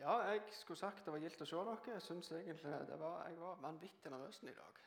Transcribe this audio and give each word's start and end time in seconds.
Ja, 0.00 0.20
jeg 0.20 0.42
skulle 0.50 0.78
sagt 0.78 1.04
det 1.04 1.12
var 1.12 1.20
gildt 1.20 1.42
å 1.44 1.46
se 1.46 1.58
dere. 1.60 1.92
Jeg 1.92 2.02
synes 2.02 2.30
egentlig 2.32 2.76
det 2.88 2.96
var, 3.00 3.26
jeg 3.28 3.40
var 3.40 3.58
vanvittig 3.60 4.12
nervøs 4.12 4.38
i 4.42 4.54
dag. 4.56 4.78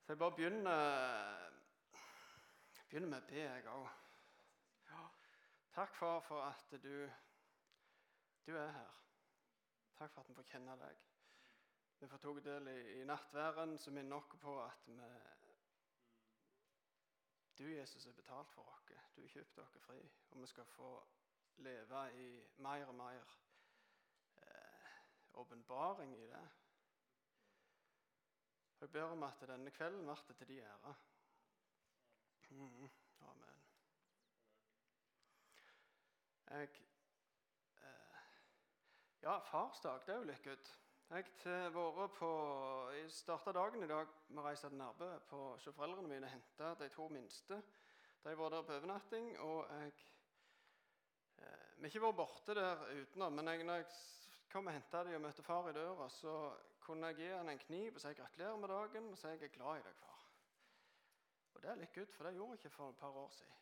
Så 0.00 0.14
jeg 0.14 0.18
bare 0.22 0.34
begynner, 0.38 1.50
begynner 2.88 3.10
med 3.12 3.18
å 3.20 3.26
be, 3.28 3.42
jeg 3.42 3.66
òg. 3.68 3.90
Ja. 4.88 5.02
Takk, 5.74 5.92
far, 5.98 6.22
for 6.24 6.46
at 6.46 6.72
du, 6.86 6.94
du 8.46 8.56
er 8.56 8.72
her. 8.78 8.96
Takk 9.98 10.14
for 10.14 10.22
at 10.22 10.32
vi 10.32 10.38
får 10.40 10.48
kjenne 10.54 10.78
deg. 10.80 11.04
Vi 12.00 12.08
får 12.08 12.24
tatt 12.24 12.42
del 12.48 12.72
i, 12.72 12.78
i 13.02 13.04
nattværen, 13.04 13.76
som 13.78 13.94
minner 13.94 14.22
oss 14.22 14.40
på 14.40 14.56
at 14.64 14.88
vi, 14.88 15.12
du, 17.60 17.66
Jesus, 17.74 18.08
er 18.08 18.16
betalt 18.16 18.48
for 18.56 18.72
oss. 18.72 18.88
Du 18.88 19.20
har 19.20 19.36
kjøpt 19.36 19.62
oss 19.66 19.76
fri, 19.84 20.00
og 20.30 20.40
vi 20.40 20.48
skal 20.48 20.72
få 20.78 20.96
leve 21.60 22.08
i 22.16 22.28
mer 22.64 22.88
og 22.88 22.94
mer 23.04 23.38
åpenbaring 25.34 26.16
i 26.16 26.26
det. 26.26 26.48
Jeg 28.80 28.90
ber 28.90 29.02
om 29.02 29.22
at 29.22 29.42
denne 29.48 29.70
kvelden 29.70 30.06
blir 30.06 30.36
til 30.38 30.48
de 30.48 30.60
ære. 30.60 30.94
Mm, 32.50 32.90
amen. 33.20 33.64
Jeg 36.50 36.68
eh, 37.82 38.20
Ja, 39.22 39.38
farsdag, 39.38 40.00
det 40.06 40.14
er 40.14 40.18
jo 40.18 40.30
litt 40.30 40.44
godt. 40.44 40.70
Jeg 41.10 41.24
har 41.44 43.08
starta 43.08 43.52
dagen 43.52 43.82
i 43.82 43.90
dag 43.90 44.06
med 44.28 44.42
å 44.42 44.46
reise 44.46 44.68
til 44.68 44.78
Nærbø 44.78 45.08
på 45.28 45.38
hos 45.52 45.64
foreldrene 45.74 46.08
mine 46.08 46.26
og 46.28 46.32
hente 46.32 46.74
de 46.78 46.88
to 46.94 47.08
minste. 47.10 47.58
De 48.24 48.36
var 48.38 48.52
der 48.54 48.62
på 48.62 48.76
overnatting, 48.76 49.38
og 49.40 49.66
jeg 49.70 49.92
eh, 51.36 51.66
Vi 51.76 51.82
har 51.82 51.88
ikke 51.88 52.02
vært 52.06 52.16
borte 52.16 52.54
der 52.54 52.84
utenom, 53.02 53.32
men 53.32 53.48
jeg, 53.48 53.64
når 53.64 53.82
jeg 53.82 53.86
kom 54.50 54.66
og 54.66 54.74
henta 54.74 55.04
dem 55.06 55.14
og 55.18 55.24
møtte 55.28 55.42
far 55.46 55.68
i 55.70 55.74
døra, 55.76 56.08
så 56.10 56.34
kunne 56.82 57.10
jeg 57.10 57.20
gi 57.20 57.30
han 57.30 57.48
en 57.52 57.62
kniv 57.62 57.94
og 57.94 58.02
si 58.02 58.14
gratulerer 58.18 58.56
med 58.58 58.72
dagen 58.72 59.12
og 59.12 59.18
si 59.18 59.30
jeg 59.30 59.42
er 59.46 59.54
glad 59.54 59.78
i 59.78 59.84
deg, 59.86 59.96
far. 60.00 60.26
Og 61.54 61.62
det 61.62 61.70
er 61.70 61.80
litt 61.80 61.94
good, 61.94 62.12
for 62.16 62.26
det 62.26 62.34
gjorde 62.34 62.56
jeg 62.56 62.64
ikke 62.64 62.76
for 62.76 62.90
et 62.90 62.96
par 63.02 63.18
år 63.22 63.30
siden. 63.36 63.56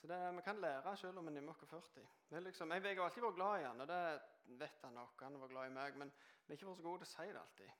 Så 0.00 0.08
det, 0.10 0.36
Vi 0.36 0.42
kan 0.42 0.60
lære 0.60 0.96
selv 0.96 1.18
om 1.18 1.26
vi 1.26 1.36
er 1.36 1.52
40. 1.52 2.06
Liksom, 2.30 2.72
jeg 2.72 2.82
har 2.82 3.04
alltid 3.04 3.22
vært 3.22 3.34
glad 3.34 3.60
i 3.60 3.64
han, 3.64 3.80
og 3.80 3.88
det 3.88 4.20
vet 4.60 4.82
han 4.82 4.92
nok. 4.92 5.22
Han 5.22 5.40
var 5.40 5.48
glad 5.48 5.66
i 5.66 5.74
meg, 5.74 5.96
men 5.96 6.12
vi 6.46 6.52
har 6.52 6.58
ikke 6.58 6.66
vært 6.66 6.76
så 6.76 6.82
gode 6.82 6.98
til 7.04 7.08
å 7.08 7.12
si 7.14 7.32
det 7.32 7.40
alltid. 7.40 7.70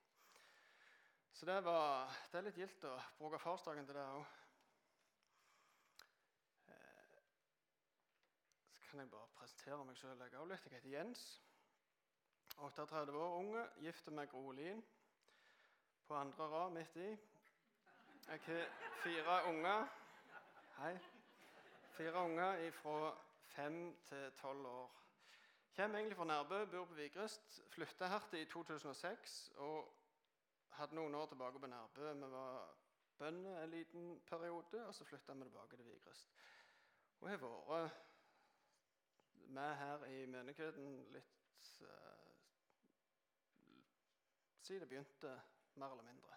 Så 1.33 1.47
det, 1.47 1.65
var, 1.65 2.15
det 2.33 2.39
er 2.39 2.47
litt 2.47 2.59
gildt 2.63 2.85
å 2.89 2.95
bruke 3.19 3.39
farsdagen 3.43 3.87
til 3.87 3.99
det 3.99 4.07
òg. 4.07 4.25
Eh, 6.71 7.19
så 8.73 8.87
kan 8.89 9.03
jeg 9.03 9.11
bare 9.11 9.35
presentere 9.37 9.85
meg 9.85 9.99
sjøl. 9.99 10.23
Jeg. 10.23 10.33
Jeg 10.33 10.79
heter 10.79 10.95
Jens. 10.95 11.44
38 12.57 13.13
år, 13.13 13.39
unge, 13.39 13.69
gift 13.81 14.07
med 14.13 14.29
Gro 14.29 14.53
På 16.07 16.15
andre 16.15 16.45
rad 16.45 16.71
midt 16.71 16.97
i. 16.97 17.17
Jeg 18.29 18.41
har 18.47 18.67
fire 19.03 19.49
unger. 19.49 19.87
Hei. 20.79 20.99
Fire 21.91 22.25
unger 22.25 22.71
fra 22.71 23.17
fem 23.47 23.97
til 24.03 24.33
tolv 24.33 24.67
år. 24.67 25.05
Kommer 25.77 25.99
egentlig 25.99 26.17
fra 26.17 26.25
Nærbø, 26.25 26.65
bor 26.65 26.85
på 26.85 26.95
Vigrest. 26.95 27.63
Flytta 27.69 28.07
her 28.07 28.35
i 28.35 28.45
2006 28.45 29.53
og 29.57 29.95
hadde 30.71 30.95
noen 30.95 31.15
år 31.15 31.27
tilbake 31.27 31.59
på 31.59 31.67
Nærbø. 31.67 32.13
Vi 32.13 32.31
var 32.31 32.75
bønder 33.19 33.63
en 33.63 33.71
liten 33.71 34.21
periode, 34.27 34.87
og 34.87 34.95
så 34.95 35.05
flytta 35.05 35.33
vi 35.33 35.43
tilbake 35.43 35.77
til 35.77 35.87
Vigrest. 35.87 36.31
Og 37.21 37.31
har 37.31 37.37
vært 37.39 37.91
med 39.47 39.75
her 39.75 40.05
i 40.05 40.27
menigheten 40.27 40.97
litt 41.13 41.69
uh, 41.81 42.24
siden 44.65 44.85
det 44.85 44.89
begynte, 44.89 45.37
mer 45.77 45.93
eller 45.93 46.07
mindre 46.09 46.35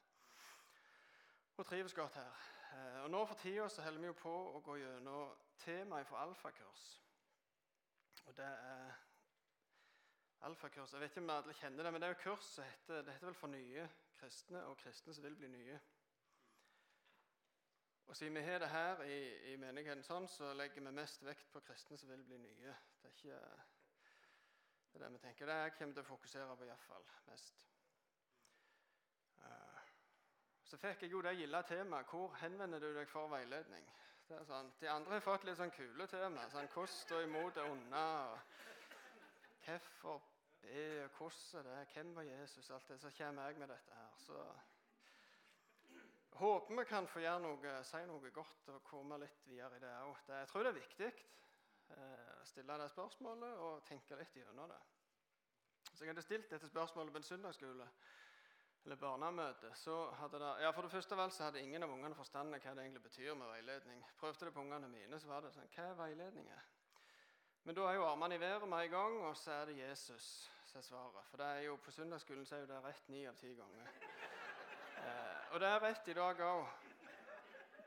og 1.58 1.65
trives 1.65 1.93
godt 1.93 2.14
her. 2.14 2.32
Eh, 2.73 3.04
og 3.04 3.10
nå 3.10 3.26
For 3.26 3.36
tida 3.36 3.67
holder 3.82 3.99
vi 3.99 4.05
jo 4.05 4.14
på 4.14 4.33
å 4.54 4.61
gå 4.61 4.77
gjennom 4.77 5.36
temaet 5.58 6.08
for 6.08 6.21
alfakurs. 6.21 6.86
Og 8.26 8.36
det 8.38 8.45
er 8.45 8.92
alfakurs 10.45 10.93
Jeg 10.93 11.02
vet 11.02 11.11
ikke 11.11 11.23
om 11.23 11.30
alle 11.33 11.54
kjenner 11.54 11.83
det, 11.83 11.93
men 11.93 12.02
det 12.02 12.10
er 12.10 12.14
jo 12.14 12.23
kurs 12.23 12.49
som 12.54 12.64
heter, 12.64 13.02
det 13.02 13.14
heter 13.14 13.32
vel 13.32 13.39
for 13.39 13.49
nye 13.49 13.88
kristne 14.20 14.61
og 14.70 14.77
kristne 14.77 15.14
som 15.14 15.23
vil 15.23 15.36
bli 15.36 15.48
nye. 15.48 15.80
Og 18.08 18.15
Siden 18.15 18.36
vi 18.36 18.42
har 18.42 18.59
det 18.59 18.70
her 18.70 19.02
i, 19.04 19.17
i 19.54 19.55
menigheten, 19.58 20.04
sånn, 20.04 20.30
så 20.32 20.54
legger 20.54 20.86
vi 20.86 20.94
mest 20.95 21.26
vekt 21.26 21.49
på 21.52 21.64
kristne 21.65 21.98
som 21.98 22.09
vil 22.14 22.23
bli 22.23 22.38
nye. 22.38 22.76
Det 23.02 23.09
er 23.09 23.17
ikke 23.17 23.33
det, 23.33 23.65
er 24.94 25.04
det 25.04 25.11
vi 25.15 25.23
tenker. 25.26 25.49
Det 25.49 25.58
er 25.64 25.73
kommer 25.80 25.98
til 25.98 26.05
å 26.05 26.11
fokusere 26.14 26.55
på 26.55 26.70
iallfall 26.70 27.09
mest. 27.27 27.65
Så 30.67 30.78
fikk 30.78 31.05
jeg 31.05 31.11
jo 31.11 31.22
det 31.23 31.38
gilde 31.38 31.64
temaet 31.64 32.05
'Hvor 32.05 32.33
henvender 32.42 32.80
du 32.80 32.94
deg 32.95 33.08
for 33.08 33.28
veiledning?' 33.32 33.88
Sånn. 34.28 34.72
De 34.80 34.89
andre 34.89 35.14
har 35.14 35.23
fått 35.23 35.45
litt 35.48 35.58
sånn 35.58 35.72
kule 35.72 36.08
tema. 36.08 36.50
Sånn, 36.50 36.67
'Hvordan 36.67 36.88
stå 36.88 37.20
imot 37.23 37.55
det 37.55 37.64
onde?' 37.64 37.98
og 37.98 38.39
'Hvorfor 39.64 40.22
be?' 40.61 41.04
og 41.04 41.11
'Hvordan 41.11 41.64
det?' 41.64 41.88
'Hvem 41.94 42.16
var 42.16 42.23
Jesus?' 42.23 42.70
Alt 42.70 42.88
det. 42.88 43.00
Så 43.00 43.11
kommer 43.17 43.48
jeg 43.48 43.58
med 43.58 43.67
dette 43.67 43.94
her. 43.94 44.11
Så 44.17 44.56
håper 46.32 46.76
vi 46.76 46.83
kan 46.86 47.08
få 47.08 47.20
gjøre 47.20 47.39
noe, 47.39 47.83
si 47.83 48.06
noe 48.06 48.32
godt 48.32 48.70
og 48.70 48.83
komme 48.83 49.17
litt 49.17 49.48
videre 49.48 49.76
i 49.76 49.80
det 49.80 49.94
òg. 50.02 50.17
Jeg 50.27 50.48
tror 50.48 50.64
det 50.64 50.70
er 50.70 50.80
viktig 50.82 51.11
eh, 51.89 52.42
å 52.42 52.45
stille 52.45 52.77
det 52.77 52.92
spørsmålet 52.92 53.58
og 53.58 53.83
tenke 53.83 54.16
litt 54.16 54.36
gjennom 54.36 54.70
det. 54.70 54.82
Så 55.94 56.04
jeg 56.04 56.11
hadde 56.11 56.22
stilt 56.22 56.50
dette 56.50 56.67
spørsmålet 56.67 57.11
på 57.11 57.17
en 57.17 57.23
søndagsskole 57.23 57.88
eller 58.87 58.95
barnemøte, 58.95 59.67
så 59.75 60.11
hadde 60.15 60.39
det 60.39 60.49
ja, 60.64 60.70
For 60.71 60.81
det 60.81 60.92
første 60.92 61.15
vel, 61.17 61.31
så 61.31 61.43
hadde 61.43 61.59
ingen 61.61 61.83
av 61.83 61.92
ungene 61.92 62.15
forstand 62.15 62.55
hva 62.55 62.71
det 62.71 62.83
egentlig 62.86 63.02
betyr 63.03 63.33
med 63.36 63.49
veiledning. 63.52 64.03
Prøvde 64.20 64.45
det 64.45 64.53
på 64.55 64.64
ungene 64.64 64.87
mine, 64.87 65.20
så 65.20 65.27
var 65.27 65.43
det 65.43 65.52
sånn 65.52 65.67
Hva 65.73 65.89
er 65.89 65.98
veiledning? 65.99 66.48
Men 67.67 67.76
da 67.76 67.89
er 67.89 67.97
jo 67.97 68.05
armene 68.08 68.37
i 68.37 68.39
været 68.39 68.64
med 68.64 68.86
en 68.86 68.93
gang, 68.93 69.17
og 69.27 69.36
så 69.36 69.52
er 69.52 69.65
det 69.67 69.76
Jesus 69.81 70.30
som 70.70 70.80
er 70.80 70.87
svaret. 70.87 71.27
For 71.27 71.43
det 71.43 71.49
er 71.52 71.59
jo, 71.67 71.76
på 71.83 71.92
søndagsskolen 71.92 72.47
så 72.47 72.55
er 72.55 72.64
jo 72.64 72.71
det 72.71 72.80
rett 72.86 73.11
ni 73.11 73.26
av 73.27 73.36
ti 73.36 73.52
ganger. 73.59 73.92
Eh, 75.03 75.52
og 75.52 75.59
det 75.59 75.67
er 75.67 75.83
rett 75.83 76.08
i 76.08 76.15
dag 76.15 76.39
òg. 76.47 76.65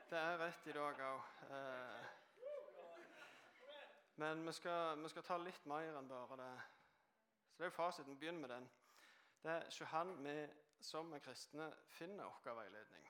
Det 0.09 0.21
er 0.21 0.37
rett 0.45 0.69
i 0.69 0.77
dag 0.77 1.01
òg. 1.09 1.35
Eh, 1.49 2.09
men 4.21 4.45
vi 4.47 4.53
skal, 4.53 5.01
vi 5.01 5.09
skal, 5.09 5.25
ta 5.25 5.41
litt 5.41 5.65
mer 5.65 5.97
enn 5.97 6.13
bare 6.13 6.37
det. 6.45 6.55
Så 7.49 7.57
det 7.57 7.65
er 7.65 7.73
jo 7.73 7.79
fasiten. 7.81 8.13
Vi 8.13 8.19
begynner 8.21 8.45
med 8.45 8.53
den. 8.59 8.69
Det 9.41 9.51
er 9.57 9.79
Johan 9.79 10.13
med 10.21 10.60
som 10.81 11.13
er 11.13 11.19
kristne, 11.19 11.67
finner 11.87 12.23
vår 12.45 12.55
veiledning. 12.55 13.07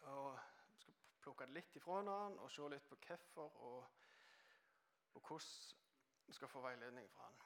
Og 0.00 0.38
Vi 0.68 0.80
skal 0.80 0.94
plukke 1.22 1.46
det 1.46 1.54
litt 1.54 1.76
ifra 1.76 2.00
hverandre 2.02 2.44
og 2.44 2.50
se 2.50 2.68
litt 2.70 2.88
på 2.88 2.96
hvorfor 3.06 3.56
og, 3.68 3.88
og 5.14 5.20
hvordan 5.20 5.76
vi 6.26 6.32
skal 6.32 6.48
få 6.48 6.60
veiledning 6.60 7.10
fra 7.10 7.24
han. 7.24 7.40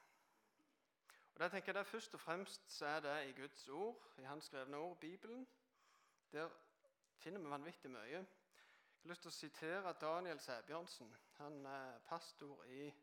Og 1.33 1.39
det 1.39 1.51
tenker 1.51 1.73
jeg 1.73 1.79
det 1.79 1.87
Først 1.87 2.13
og 2.13 2.19
fremst 2.19 2.81
er 2.81 2.99
det 2.99 3.29
i 3.29 3.33
Guds 3.41 3.67
ord, 3.69 4.03
i 4.17 4.23
Hans 4.23 4.45
skrevne 4.45 4.77
ord, 4.77 4.97
Bibelen. 4.99 5.47
Der 6.31 6.49
finner 7.17 7.39
vi 7.39 7.49
vanvittig 7.49 7.91
mye. 7.91 8.03
Jeg 8.09 9.09
har 9.09 9.09
lyst 9.09 9.21
til 9.21 9.31
å 9.31 9.35
sitere 9.35 9.93
Daniel 10.01 10.39
Sæbjørnsen. 10.39 11.15
Han 11.37 11.65
er 11.65 11.99
pastor 12.07 12.63
i 12.65 12.93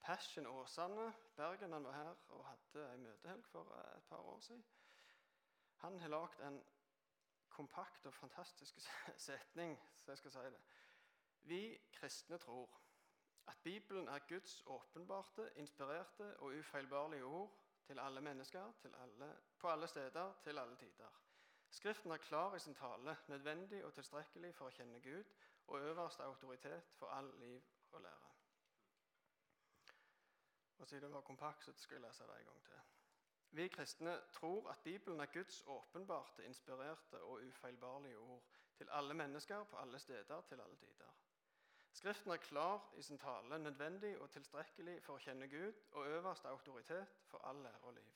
Passion 0.00 0.46
Åsane, 0.46 1.12
Bergen. 1.36 1.72
Han 1.72 1.84
var 1.84 1.92
her 1.92 2.14
og 2.28 2.44
hadde 2.46 2.84
en 2.94 3.02
møtehelg 3.02 3.46
for 3.46 3.72
et 3.96 4.04
par 4.08 4.18
år 4.18 4.40
siden. 4.40 4.64
Han 5.78 6.00
har 6.00 6.08
lagd 6.08 6.40
en 6.42 6.58
kompakt 7.48 8.06
og 8.06 8.14
fantastisk 8.14 8.80
setning. 9.28 9.78
så 9.96 10.10
jeg 10.10 10.18
skal 10.18 10.30
si 10.30 10.38
det. 10.38 10.60
Vi 11.42 11.78
kristne 11.92 12.38
tror 12.38 12.80
at 13.46 13.56
Bibelen 13.62 14.08
er 14.08 14.18
Guds 14.28 14.62
åpenbarte, 14.66 15.50
inspirerte 15.56 16.36
og 16.40 16.46
ufeilbarlige 16.58 17.24
ord 17.24 17.58
til 17.84 17.98
alle 17.98 18.20
mennesker, 18.20 18.72
til 18.80 18.94
alle, 18.94 19.36
på 19.58 19.68
alle 19.68 19.88
steder, 19.88 20.34
til 20.42 20.58
alle 20.58 20.76
tider. 20.76 21.08
Skriften 21.70 22.10
er 22.10 22.16
klar 22.16 22.54
i 22.54 22.58
sin 22.58 22.74
tale, 22.74 23.16
nødvendig 23.28 23.84
og 23.84 23.94
tilstrekkelig 23.94 24.54
for 24.54 24.68
å 24.68 24.76
kjenne 24.76 25.00
Gud 25.00 25.24
og 25.66 25.80
øverste 25.80 26.24
autoritet 26.24 26.92
for 26.98 27.06
all 27.06 27.28
liv 27.40 27.62
og 27.92 28.00
lære. 28.00 28.30
Og 30.78 30.88
Siden 30.88 31.02
det 31.02 31.14
var 31.14 31.20
kompakt, 31.20 31.64
så 31.64 31.72
skal 31.76 31.94
jeg 31.94 32.02
lese 32.02 32.24
det 32.24 32.38
en 32.40 32.46
gang 32.46 32.64
til. 32.64 32.97
Vi 33.50 33.68
kristne 33.68 34.20
tror 34.32 34.70
at 34.70 34.78
Bibelen 34.84 35.20
er 35.20 35.26
Guds 35.26 35.62
åpenbarte, 35.66 36.44
inspirerte 36.44 37.22
og 37.22 37.40
ufeilbarlige 37.48 38.18
ord 38.18 38.42
til 38.76 38.88
alle 38.90 39.14
mennesker 39.14 39.64
på 39.64 39.76
alle 39.76 39.98
steder 39.98 40.40
til 40.40 40.60
alle 40.60 40.76
tider. 40.76 41.14
Skriften 41.92 42.30
er 42.30 42.36
klar 42.36 42.92
i 42.96 43.02
sin 43.02 43.18
tale, 43.18 43.58
nødvendig 43.58 44.18
og 44.18 44.30
tilstrekkelig 44.30 45.02
for 45.02 45.16
å 45.16 45.22
kjenne 45.22 45.48
Gud 45.48 45.72
og 45.92 46.06
øverste 46.06 46.48
autoritet 46.48 47.16
for 47.26 47.38
all 47.48 47.62
lære 47.62 47.80
og 47.82 47.94
liv. 47.94 48.12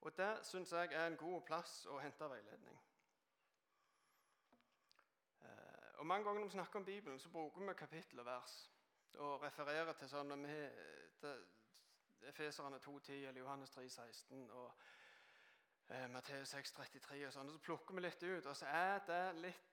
Og 0.00 0.16
Det 0.16 0.46
syns 0.46 0.72
jeg 0.72 0.92
er 0.92 1.06
en 1.06 1.16
god 1.16 1.42
plass 1.46 1.86
å 1.86 1.98
hente 1.98 2.28
veiledning. 2.30 2.78
Eh, 5.42 5.98
og 5.98 6.06
Mange 6.06 6.24
ganger 6.24 6.40
når 6.40 6.48
vi 6.48 6.56
snakker 6.56 6.78
om 6.78 6.84
Bibelen, 6.84 7.18
så 7.18 7.28
bruker 7.28 7.68
vi 7.68 7.74
kapittel 7.74 8.18
og 8.18 8.26
vers 8.26 8.56
og 9.14 9.42
refererer 9.42 9.92
til 9.92 10.08
sånn, 10.08 10.28
Når 10.28 10.36
vi 10.46 10.56
har 11.26 11.38
Efeserne 12.30 12.78
2,10 12.78 13.12
eller 13.12 13.40
Johannes 13.40 13.70
3,16 13.76 14.50
og 14.50 14.72
eh, 15.88 16.08
Matteus 16.10 16.54
6,33 16.54 17.26
og 17.26 17.34
sånn. 17.34 17.52
Så 17.52 17.62
plukker 17.66 17.98
vi 17.98 18.06
litt 18.06 18.22
ut, 18.22 18.46
og 18.46 18.56
så 18.56 18.70
er 18.70 19.04
det 19.08 19.22
litt 19.40 19.72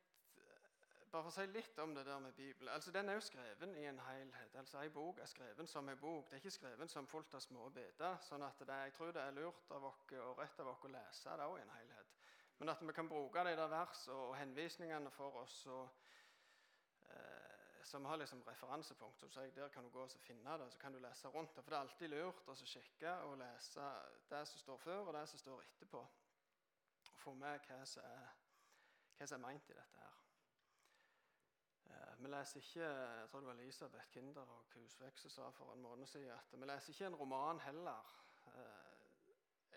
bare 1.10 1.24
for 1.26 1.32
å 1.32 1.34
si 1.34 1.46
litt 1.50 1.80
om 1.82 1.94
det 1.96 2.04
der 2.06 2.20
med 2.22 2.36
Bibelen. 2.38 2.70
Altså, 2.74 2.92
Den 2.92 3.10
er 3.10 3.18
jo 3.18 3.22
skreven 3.26 3.72
i 3.82 3.86
en 3.90 4.00
helhet. 4.00 4.56
Altså, 4.56 4.78
En 4.78 4.92
bok 4.94 5.20
er 5.20 5.26
skreven 5.26 5.68
som 5.68 5.90
en 5.90 5.98
bok. 5.98 6.30
Det 6.30 6.38
er 6.38 6.44
ikke 6.44 6.52
skreven 6.52 6.88
som 6.88 7.08
fullt 7.08 7.34
av 7.34 7.40
små 7.40 7.70
biter. 7.70 8.18
sånn 8.22 8.44
at 8.46 8.60
det, 8.60 8.76
jeg 8.84 8.94
tror 8.94 9.12
det 9.12 9.22
er 9.22 9.32
lurt 9.32 9.72
av 9.72 9.86
oss 9.86 10.04
og 10.12 10.38
rett 10.38 10.60
av 10.60 10.68
oss 10.68 10.86
å 10.86 10.92
lese 10.94 11.38
det 11.38 11.48
òg 11.48 11.58
i 11.58 11.62
en 11.62 11.74
helhet. 11.78 12.14
Men 12.60 12.70
at 12.70 12.82
vi 12.82 12.94
kan 12.94 13.10
bruke 13.10 13.44
de 13.44 13.56
der 13.56 13.68
vers 13.68 14.08
og 14.08 14.36
henvisningene 14.38 15.10
for 15.12 15.42
oss 15.42 15.66
og, 15.66 15.90
som 17.84 18.06
har 18.06 18.18
liksom 18.18 18.42
referansepunkt. 18.48 19.20
Så 19.20 19.52
Der 19.56 19.68
kan 19.68 19.84
du 19.84 19.90
gå 19.90 20.04
og 20.04 20.12
finne 20.22 20.58
det, 20.58 20.72
så 20.72 20.80
kan 20.80 20.94
du 20.94 21.00
lese 21.00 21.28
rundt 21.28 21.56
det. 21.56 21.64
For 21.64 21.72
det 21.72 21.78
er 21.78 21.82
alltid 21.82 22.08
lurt 22.08 22.48
å 22.48 22.56
sjekke 22.56 23.14
og 23.28 23.38
lese 23.38 23.92
det 24.30 24.48
som 24.48 24.60
står 24.60 24.78
før, 24.78 25.08
og 25.08 25.14
det 25.14 25.28
som 25.30 25.40
står 25.40 25.64
etterpå. 25.64 26.00
Og 27.12 27.20
få 27.20 27.34
med 27.34 27.60
hva 27.68 27.86
som 27.86 28.04
er, 28.04 28.32
hva 29.18 29.28
som 29.28 29.40
er 29.40 29.48
meint 29.48 29.70
i 29.70 29.78
dette 29.78 29.98
her. 30.00 30.20
Vi 32.20 32.28
leser 32.28 32.60
ikke 32.60 32.84
jeg 32.84 33.30
tror 33.30 33.40
det 33.40 33.48
var 33.48 33.54
Elisabeth 33.54 34.10
Kinder 34.12 34.42
og 34.42 34.66
Kusvekse 34.70 35.30
sa 35.30 35.50
for 35.56 35.74
en 35.74 35.82
måned 35.82 36.08
siden 36.08 36.32
at 36.32 36.52
vi 36.52 36.66
leser 36.66 36.94
ikke 36.94 37.06
en 37.06 37.16
roman 37.16 37.60
heller. 37.60 38.16
Eh, 38.46 38.90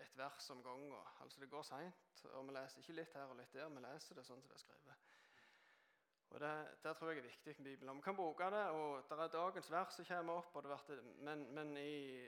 et 0.03 0.17
vers 0.17 0.49
om 0.49 0.63
gangen. 0.63 0.93
Altså 1.21 1.39
det 1.39 1.49
går 1.49 1.61
seint. 1.61 2.25
Og 2.33 2.47
vi 2.47 2.53
leser 2.53 2.79
ikke 2.79 2.93
litt 2.93 3.13
her 3.13 3.31
og 3.31 3.37
litt 3.39 3.53
der. 3.53 3.69
Vi 3.69 3.83
leser 3.85 4.15
det 4.15 4.25
sånn 4.27 4.41
som 4.41 4.49
det 4.49 4.59
er 4.59 4.63
skrevet. 4.65 5.12
Og 6.33 6.39
det, 6.39 6.77
det 6.83 6.95
tror 6.97 7.09
jeg 7.09 7.17
er 7.17 7.27
viktig 7.27 7.55
med 7.57 7.65
Bibelen. 7.65 7.97
Vi 7.97 8.01
kan 8.01 8.15
bruke 8.15 8.43
det, 8.43 8.63
og 8.69 9.03
det 9.09 9.19
er 9.19 9.27
dagens 9.27 9.71
vers 9.71 9.93
som 9.93 10.05
kommer 10.05 10.33
opp, 10.33 10.87
det 10.87 11.03
men, 11.21 11.53
men 11.53 11.77
i, 11.77 12.25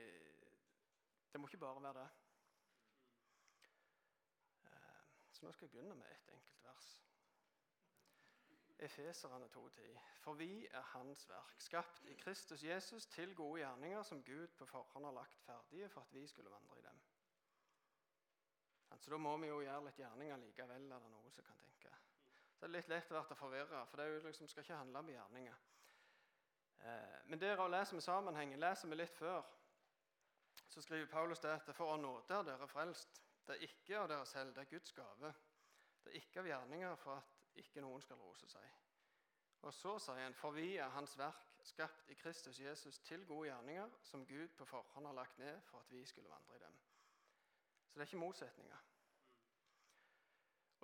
det 1.32 1.40
må 1.40 1.48
ikke 1.50 1.58
bare 1.58 1.82
være 1.82 1.94
det. 1.94 2.06
Eh, 4.64 5.02
så 5.32 5.46
nå 5.46 5.52
skal 5.52 5.66
jeg 5.66 5.70
begynne 5.70 5.98
med 5.98 6.06
et 6.06 6.30
enkelt 6.38 6.64
vers. 6.64 6.92
Efeserne 8.78 9.50
2,10. 9.56 9.98
For 10.22 10.38
vi 10.38 10.66
er 10.70 10.80
Hans 10.92 11.28
verk, 11.28 11.58
skapt 11.58 12.04
i 12.04 12.14
Kristus 12.14 12.64
Jesus 12.64 13.06
til 13.06 13.34
gode 13.34 13.60
gjerninger 13.60 14.02
som 14.02 14.24
Gud 14.24 14.48
på 14.48 14.66
forhånd 14.66 15.04
har 15.04 15.18
lagt 15.18 15.42
ferdige 15.42 15.88
for 15.88 16.00
at 16.00 16.14
vi 16.14 16.26
skulle 16.26 16.50
vandre 16.50 16.78
i 16.78 16.82
dem. 16.82 17.00
Så 19.00 19.10
Da 19.10 19.16
må 19.16 19.36
vi 19.36 19.46
jo 19.46 19.60
gjøre 19.60 19.84
litt 19.84 19.98
gjerninger 19.98 20.36
likevel, 20.36 20.92
er 20.92 21.00
det 21.00 21.10
noe 21.10 21.30
som 21.30 21.44
kan 21.44 21.58
tenke. 21.58 22.05
Så 22.56 22.64
det 22.64 22.70
er 22.70 22.76
litt 22.78 22.88
lett 22.88 23.10
å 23.12 23.20
bli 23.20 23.36
forvirra, 23.36 23.82
for 23.84 24.00
det 24.00 24.22
liksom, 24.24 24.48
skal 24.48 24.64
ikke 24.64 24.78
handle 24.80 25.02
om 25.02 25.10
gjerninger. 25.12 25.58
Eh, 26.78 27.18
men 27.28 27.40
der 27.40 27.60
leser 27.68 27.98
vi 27.98 28.00
sammenhengen. 28.00 28.60
Leser 28.60 28.88
vi 28.88 28.96
litt 28.96 29.12
før, 29.14 29.44
så 30.68 30.82
skriver 30.82 31.10
Paulus 31.12 31.40
det 31.44 31.52
at 31.52 31.68
for 31.76 31.92
å 31.92 32.00
nåde 32.00 32.38
er 32.38 32.48
dere 32.48 32.68
frelst. 32.68 33.20
Det 33.46 33.58
er 33.58 33.68
ikke 33.68 34.00
av 34.00 34.08
dere 34.08 34.26
selv, 34.26 34.54
det 34.54 34.64
er 34.64 34.72
Guds 34.72 34.96
gave. 34.96 35.34
Det 36.02 36.10
er 36.10 36.18
ikke 36.22 36.40
av 36.40 36.48
gjerninger 36.48 36.96
for 37.02 37.20
at 37.20 37.60
ikke 37.60 37.84
noen 37.84 38.02
skal 38.02 38.18
rose 38.20 38.48
seg. 38.48 38.64
Og 39.66 39.74
så 39.74 39.96
sier 40.00 40.24
han, 40.24 40.34
for 40.36 40.56
vi 40.56 40.76
er 40.80 40.92
Hans 40.94 41.16
verk, 41.18 41.44
skapt 41.66 42.10
i 42.12 42.16
Kristus 42.16 42.60
Jesus 42.60 42.98
til 43.04 43.24
gode 43.26 43.48
gjerninger, 43.48 43.94
som 44.02 44.26
Gud 44.26 44.48
på 44.56 44.64
forhånd 44.64 45.06
har 45.06 45.16
lagt 45.16 45.38
ned 45.38 45.60
for 45.68 45.84
at 45.84 45.90
vi 45.90 46.04
skulle 46.06 46.30
vandre 46.30 46.56
i 46.56 46.62
dem. 46.62 46.76
Så 47.88 47.98
det 47.98 48.04
er 48.04 48.10
ikke 48.10 48.22
motsetninger. 48.22 48.84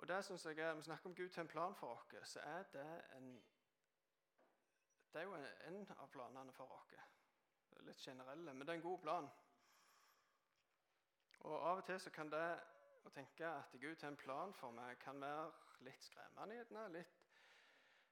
Og 0.03 0.07
det 0.07 0.25
synes 0.25 0.45
jeg 0.45 0.57
er, 0.57 0.73
Vi 0.73 0.81
snakker 0.81 1.05
om 1.05 1.15
Gud 1.15 1.29
til 1.29 1.41
en 1.41 1.47
plan 1.47 1.75
for 1.75 1.87
oss, 1.87 2.29
så 2.29 2.39
er 2.39 2.63
det 2.63 3.03
en 3.15 3.43
Det 5.13 5.19
er 5.19 5.23
jo 5.23 5.35
en 5.67 5.87
av 5.99 6.09
planene 6.11 6.53
for 6.53 6.65
oss. 6.65 6.89
Litt 7.79 7.97
generelle, 7.97 8.53
men 8.53 8.67
det 8.67 8.69
er 8.69 8.73
en 8.73 8.81
god 8.81 8.99
plan. 8.99 9.29
Og 11.39 11.69
Av 11.69 11.77
og 11.77 11.85
til 11.85 11.99
så 11.99 12.09
kan 12.09 12.31
det 12.31 12.59
å 13.05 13.13
tenke 13.15 13.47
at 13.47 13.77
Gud 13.79 14.01
har 14.01 14.09
en 14.09 14.17
plan 14.17 14.53
for 14.53 14.71
meg, 14.71 14.99
kan 14.99 15.21
være 15.21 15.51
litt 15.79 16.03
skremmende. 16.03 16.55
gjerne, 16.55 16.89
litt 16.97 17.15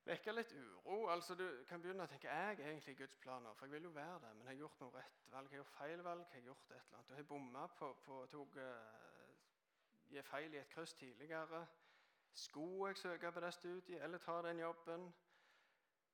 Vekke 0.06 0.32
litt 0.32 0.54
uro. 0.54 1.10
altså 1.10 1.36
Du 1.36 1.64
kan 1.68 1.82
begynne 1.82 2.04
å 2.04 2.08
tenke 2.08 2.30
er 2.30 2.56
jeg 2.56 2.70
egentlig 2.70 2.98
Guds 2.98 3.16
planer. 3.16 3.54
For 3.54 3.66
jeg 3.66 3.72
vil 3.72 3.84
jo 3.84 3.90
være 4.00 4.20
det, 4.20 4.32
men 4.36 4.48
jeg 4.48 4.54
har 4.54 4.64
gjort 4.64 4.80
noe 4.80 4.96
rett 4.96 5.28
valg. 5.28 5.52
Jeg 5.52 5.60
har 5.60 5.64
gjort 5.64 5.78
feil 5.78 6.04
valg. 6.04 6.26
Jeg 6.32 6.42
har 6.42 6.48
gjort 6.48 6.72
et 6.72 6.76
eller 6.76 6.98
annet. 6.98 7.10
Du 7.10 7.16
har 7.16 7.24
bomma 7.24 7.68
på, 7.68 7.94
på 8.06 8.26
tok, 8.32 8.56
uh, 8.56 10.10
gi 10.10 10.22
feil 10.22 10.54
i 10.54 10.64
et 10.64 10.70
kryss 10.70 10.94
tidligere. 10.94 11.68
Skulle 12.34 12.88
jeg 12.88 12.98
søke 12.98 13.32
på 13.32 13.40
det 13.40 13.54
studiet 13.54 14.04
eller 14.04 14.18
ta 14.18 14.42
den 14.42 14.60
jobben? 14.60 15.14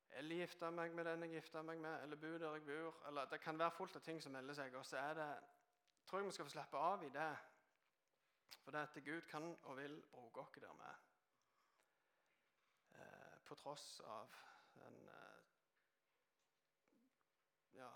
Eller 0.09 0.35
gifte 0.35 0.71
meg 0.71 0.95
med 0.95 1.05
den 1.05 1.23
jeg 1.23 1.31
gifta 1.31 1.61
meg 1.61 1.79
med, 1.79 2.03
eller 2.03 2.15
bo 2.15 2.37
der 2.37 2.53
jeg 2.53 2.65
bor. 2.65 3.07
eller 3.07 3.25
Det 3.25 3.41
kan 3.41 3.59
være 3.59 3.71
fullt 3.71 3.95
av 3.95 4.01
ting 4.01 4.23
som 4.23 4.31
melder 4.31 4.53
seg. 4.53 4.75
Og 4.75 4.85
så 4.85 4.97
er 4.97 5.13
det, 5.13 5.29
tror 6.05 6.19
jeg 6.19 6.25
vi 6.25 6.31
skal 6.31 6.45
få 6.45 6.55
slappe 6.55 6.77
av 6.77 7.03
i 7.03 7.09
det. 7.09 7.33
For 8.63 8.71
det 8.71 8.79
at 8.79 9.03
Gud 9.03 9.21
kan 9.21 9.57
og 9.63 9.77
vil 9.77 10.01
bruke 10.11 10.39
oss 10.39 10.51
der 10.61 10.73
med 10.73 11.07
på 13.47 13.55
tross 13.55 13.99
av 13.99 14.33
den 14.75 15.09
eh, 15.09 15.43
Ja, 17.77 17.91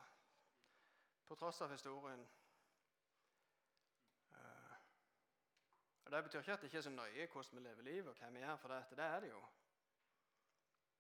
på 1.28 1.36
tross 1.36 1.62
av 1.62 1.72
historien. 1.72 2.28
Og 6.12 6.18
Det 6.18 6.24
betyr 6.24 6.40
ikke 6.40 6.54
at 6.54 6.60
det 6.62 6.68
ikke 6.68 6.78
er 6.78 6.82
så 6.82 6.90
nøye 6.90 7.28
hvordan 7.28 7.58
vi 7.58 7.60
lever 7.64 7.82
livet, 7.82 8.08
og 8.08 8.16
hva 8.20 8.30
vi 8.30 8.40
gjør, 8.40 8.56
for 8.56 8.68
det, 8.68 8.86
det 8.90 9.04
er 9.04 9.20
det 9.20 9.30
jo. 9.30 9.44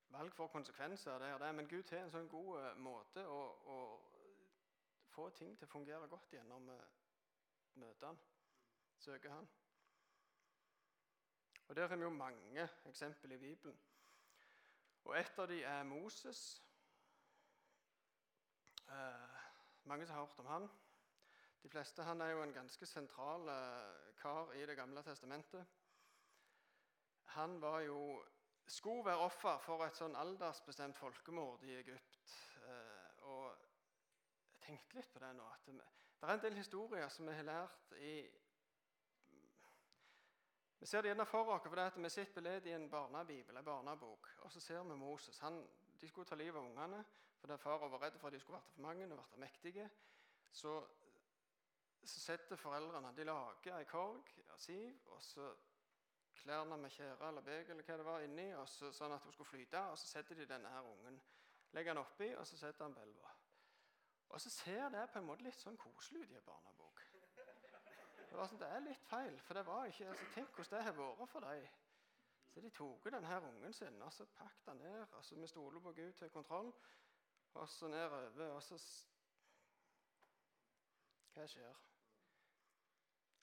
Valg 0.09 0.33
får 0.33 0.47
konsekvenser, 0.47 1.19
det 1.19 1.27
er 1.27 1.37
det, 1.37 1.55
men 1.55 1.67
Gud 1.67 1.89
har 1.89 2.05
en 2.05 2.13
sånn 2.13 2.29
god 2.31 2.51
eh, 2.61 2.77
måte 2.79 3.25
å, 3.27 3.41
å 3.73 3.79
få 5.11 5.25
ting 5.35 5.57
til 5.57 5.67
å 5.67 5.71
fungere 5.73 6.07
godt 6.07 6.31
gjennom 6.31 6.69
møter 7.83 8.07
han, 8.07 8.21
søker 9.03 9.35
han. 9.35 9.49
Og 11.67 11.75
Der 11.75 11.87
har 11.87 11.95
vi 11.99 12.07
jo 12.07 12.15
mange 12.15 12.69
eksempler 12.85 13.35
i 13.35 13.41
Bibelen. 13.43 13.79
Og 15.03 15.19
et 15.19 15.39
av 15.39 15.51
dem 15.51 15.65
er 15.67 15.83
Moses. 15.91 16.45
Eh, 18.87 19.43
mange 19.83 20.07
som 20.07 20.15
har 20.15 20.23
hørt 20.23 20.39
om 20.39 20.53
han. 20.55 20.71
De 21.63 21.69
fleste, 21.69 22.03
Han 22.03 22.21
er 22.21 22.29
jo 22.29 22.43
en 22.43 22.53
ganske 22.53 22.85
sentral 22.85 23.47
eh, 23.49 24.13
kar 24.21 24.53
i 24.53 24.65
Det 24.65 24.75
gamle 24.77 25.03
testamentet. 25.03 25.65
Han 27.23 27.61
var 27.61 27.79
jo, 27.79 28.23
skulle 28.67 29.05
være 29.05 29.17
offer 29.17 29.57
for 29.63 29.85
et 29.85 29.95
sånn 29.95 30.15
aldersbestemt 30.15 30.97
folkemord 30.97 31.63
i 31.63 31.75
Egypt. 31.79 32.33
Eh, 32.65 33.25
og 33.29 33.45
jeg 34.51 34.65
tenkte 34.65 34.97
litt 34.97 35.13
på 35.13 35.19
det 35.19 35.33
nå. 35.37 35.47
at 35.47 35.65
det, 35.65 35.81
er 36.21 36.33
en 36.33 36.43
del 36.43 36.57
historier 36.57 37.09
som 37.09 37.29
vi 37.29 37.35
har 37.35 37.47
lært 37.47 37.93
i 37.97 38.15
vi 40.81 40.87
ser 40.89 41.01
det 41.01 41.11
gjerne 41.11 41.25
for 41.29 41.45
oss 41.53 41.67
fordi 41.69 42.01
vi 42.01 42.09
sitter 42.09 42.33
beled 42.33 42.65
i 42.65 42.71
en 42.73 42.87
barnebibel, 42.89 43.57
en 43.57 43.65
barnebok. 43.65 44.27
Og 44.41 44.51
så 44.51 44.59
ser 44.59 44.83
vi 44.83 44.95
Moses. 44.97 45.37
Han, 45.39 45.59
de 46.01 46.07
skulle 46.07 46.25
ta 46.25 46.35
livet 46.35 46.57
av 46.57 46.65
ungene 46.65 47.03
fordi 47.41 47.57
far 47.57 47.77
var 47.77 48.01
redd 48.01 48.17
for 48.19 48.27
at 48.27 48.33
de 48.33 48.39
skulle 48.39 48.57
bli 48.57 48.73
for 48.73 48.81
mange 48.81 49.05
og 49.13 49.29
bli 49.29 49.39
mektige. 49.43 49.89
Så, 50.51 50.73
så 52.09 52.19
setter 52.19 52.57
foreldrene 52.57 53.11
De 53.15 53.23
lager 53.27 53.75
ei 53.77 53.85
korg 53.85 54.31
av 54.49 54.57
siv, 54.59 54.97
og 55.13 55.21
så 55.21 55.51
klærne 56.41 56.77
med 56.77 56.89
tjære 56.89 57.27
eller 57.27 57.45
beg 57.45 57.69
eller 57.69 57.85
hva 57.85 57.97
det 57.97 58.05
var 58.05 58.25
inni, 58.25 58.47
og 58.57 58.67
så, 58.69 58.89
sånn 58.95 59.13
at 59.13 59.23
hun 59.23 59.33
skulle 59.35 59.49
flyte. 59.51 59.83
Og 59.91 59.99
så 59.99 60.07
setter 60.07 60.39
de 60.39 60.47
denne 60.49 60.69
her 60.73 60.87
ungen, 60.87 61.19
legger 61.75 61.93
han 61.93 62.01
oppi, 62.01 62.31
og 62.35 62.47
så 62.47 62.57
setter 62.57 62.87
han 62.87 62.95
på 62.95 63.03
elva. 63.05 63.35
Og 64.31 64.41
så 64.41 64.49
ser 64.49 64.89
det 64.89 65.09
på 65.11 65.19
en 65.19 65.27
måte 65.27 65.43
litt 65.43 65.59
sånn 65.59 65.77
koselig 65.77 66.23
ut 66.23 66.33
i 66.33 66.39
en 66.39 66.47
barnebok. 66.47 67.05
Det, 68.31 68.47
sånn, 68.47 68.59
det 68.61 68.71
er 68.71 68.83
litt 68.85 69.05
feil, 69.09 69.37
for 69.45 69.59
det 69.59 69.65
var 69.67 69.91
ikke, 69.91 70.09
altså, 70.09 70.27
tenk 70.33 70.55
hvordan 70.55 70.77
det 70.77 70.83
har 70.87 70.97
vært 70.97 71.33
for 71.33 71.47
dem. 71.49 71.69
Så 72.51 72.59
de 72.63 72.69
tok 72.75 73.05
denne 73.13 73.37
ungen 73.47 73.73
sin 73.73 74.01
og 74.03 74.11
så 74.11 74.25
pakket 74.35 74.67
han 74.67 74.81
ned. 74.83 75.13
og 75.13 75.23
så 75.23 75.35
Vi 75.35 75.47
stoler 75.47 75.79
på 75.79 75.93
Gud 75.93 76.13
til 76.13 76.29
kontroll. 76.29 76.73
Og 77.53 77.69
så 77.69 77.87
nedover. 77.87 78.51
Og 78.51 78.63
så 78.63 78.79
Hva 81.33 81.47
skjer? 81.47 81.90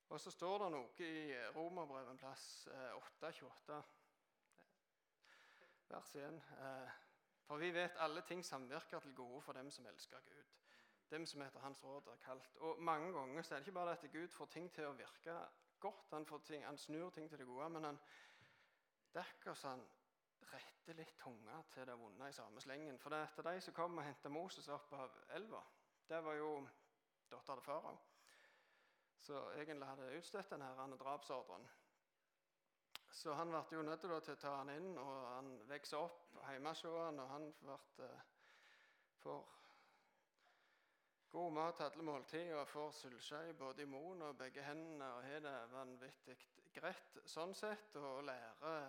Og 0.08 0.20
så 0.20 0.30
står 0.30 0.58
det 0.64 0.70
noe 0.72 1.04
i 1.04 1.34
Romerbrevet 1.56 2.10
en 2.14 2.20
plass, 2.20 2.68
8.28, 2.96 3.76
eh, 3.76 3.82
vers 5.88 6.14
1. 6.16 6.38
Eh, 6.58 6.94
for 7.48 7.60
vi 7.60 7.72
vet 7.74 8.00
alle 8.04 8.22
ting 8.28 8.44
samvirker 8.44 9.00
til 9.04 9.14
gode 9.16 9.42
for 9.42 9.56
dem 9.56 9.70
som 9.70 9.86
elsker 9.86 10.24
Gud 10.24 10.58
dem 11.10 11.26
som 11.26 11.42
etter 11.42 11.62
hans 11.64 11.84
råd 11.84 12.08
er 12.12 12.20
kalt. 12.20 12.56
Og 12.56 12.80
Mange 12.82 13.12
ganger 13.12 13.42
så 13.42 13.54
er 13.54 13.58
det 13.58 13.66
ikke 13.66 13.78
bare 13.80 13.92
at 13.96 14.10
Gud 14.12 14.28
får 14.28 14.50
ting 14.52 14.72
til 14.72 14.88
å 14.88 14.96
virke 14.96 15.36
godt, 15.80 16.10
han, 16.12 16.26
ting, 16.44 16.64
han 16.66 16.78
snur 16.78 17.10
ting 17.10 17.30
til 17.30 17.38
det 17.38 17.46
gode, 17.46 17.68
men 17.70 17.84
han 17.84 18.00
dekker 19.14 19.54
så 19.54 19.74
han 19.76 19.86
retter 20.52 20.96
litt 20.98 21.16
tunga 21.20 21.62
til 21.72 21.86
det 21.86 21.96
vonde 21.98 22.28
i 22.28 22.36
samme 22.36 22.60
slengen. 22.60 22.98
For 22.98 23.12
det 23.12 23.22
er 23.22 23.30
etter 23.30 23.48
de 23.50 23.64
som 23.64 23.76
kom 23.76 23.98
og 23.98 24.04
henta 24.04 24.32
Moses 24.32 24.68
opp 24.72 24.92
av 24.96 25.16
elva, 25.36 25.62
det 26.08 26.20
var 26.24 26.38
jo 26.38 26.52
dattera 27.30 27.56
til 27.56 27.64
farao. 27.64 27.96
Så 29.20 29.42
egentlig 29.58 29.88
hadde 29.88 30.16
utstøtt 30.18 30.50
denne 30.54 30.96
drapsordren. 31.00 31.66
Så 33.18 33.34
han 33.34 33.50
ble 33.50 33.62
jo 33.72 33.82
nødt 33.82 34.00
til 34.00 34.12
å 34.14 34.20
ta 34.20 34.50
han 34.60 34.70
inn, 34.70 34.92
og 35.00 35.14
han 35.32 35.48
vokste 35.68 35.98
opp 35.98 36.36
hjemme 36.52 36.70
hos 36.70 36.82
han, 36.84 37.18
og 37.18 37.30
han 37.32 37.48
ble, 37.62 37.78
uh, 38.04 38.20
for 39.18 39.46
God 41.28 41.52
mat 41.52 41.80
alle 41.84 42.02
måltider 42.02 42.56
og 42.56 42.68
får 42.68 42.92
sylskje 42.96 43.40
både 43.58 43.82
i 43.82 43.88
munnen 43.90 44.22
og 44.30 44.38
begge 44.38 44.62
hendene 44.64 45.10
og 45.12 45.26
har 45.26 45.42
det 45.44 45.56
vanvittig 45.72 46.36
greit 46.72 47.18
sånn 47.28 47.52
sett. 47.58 47.96
Og 48.00 48.22
lærer 48.24 48.86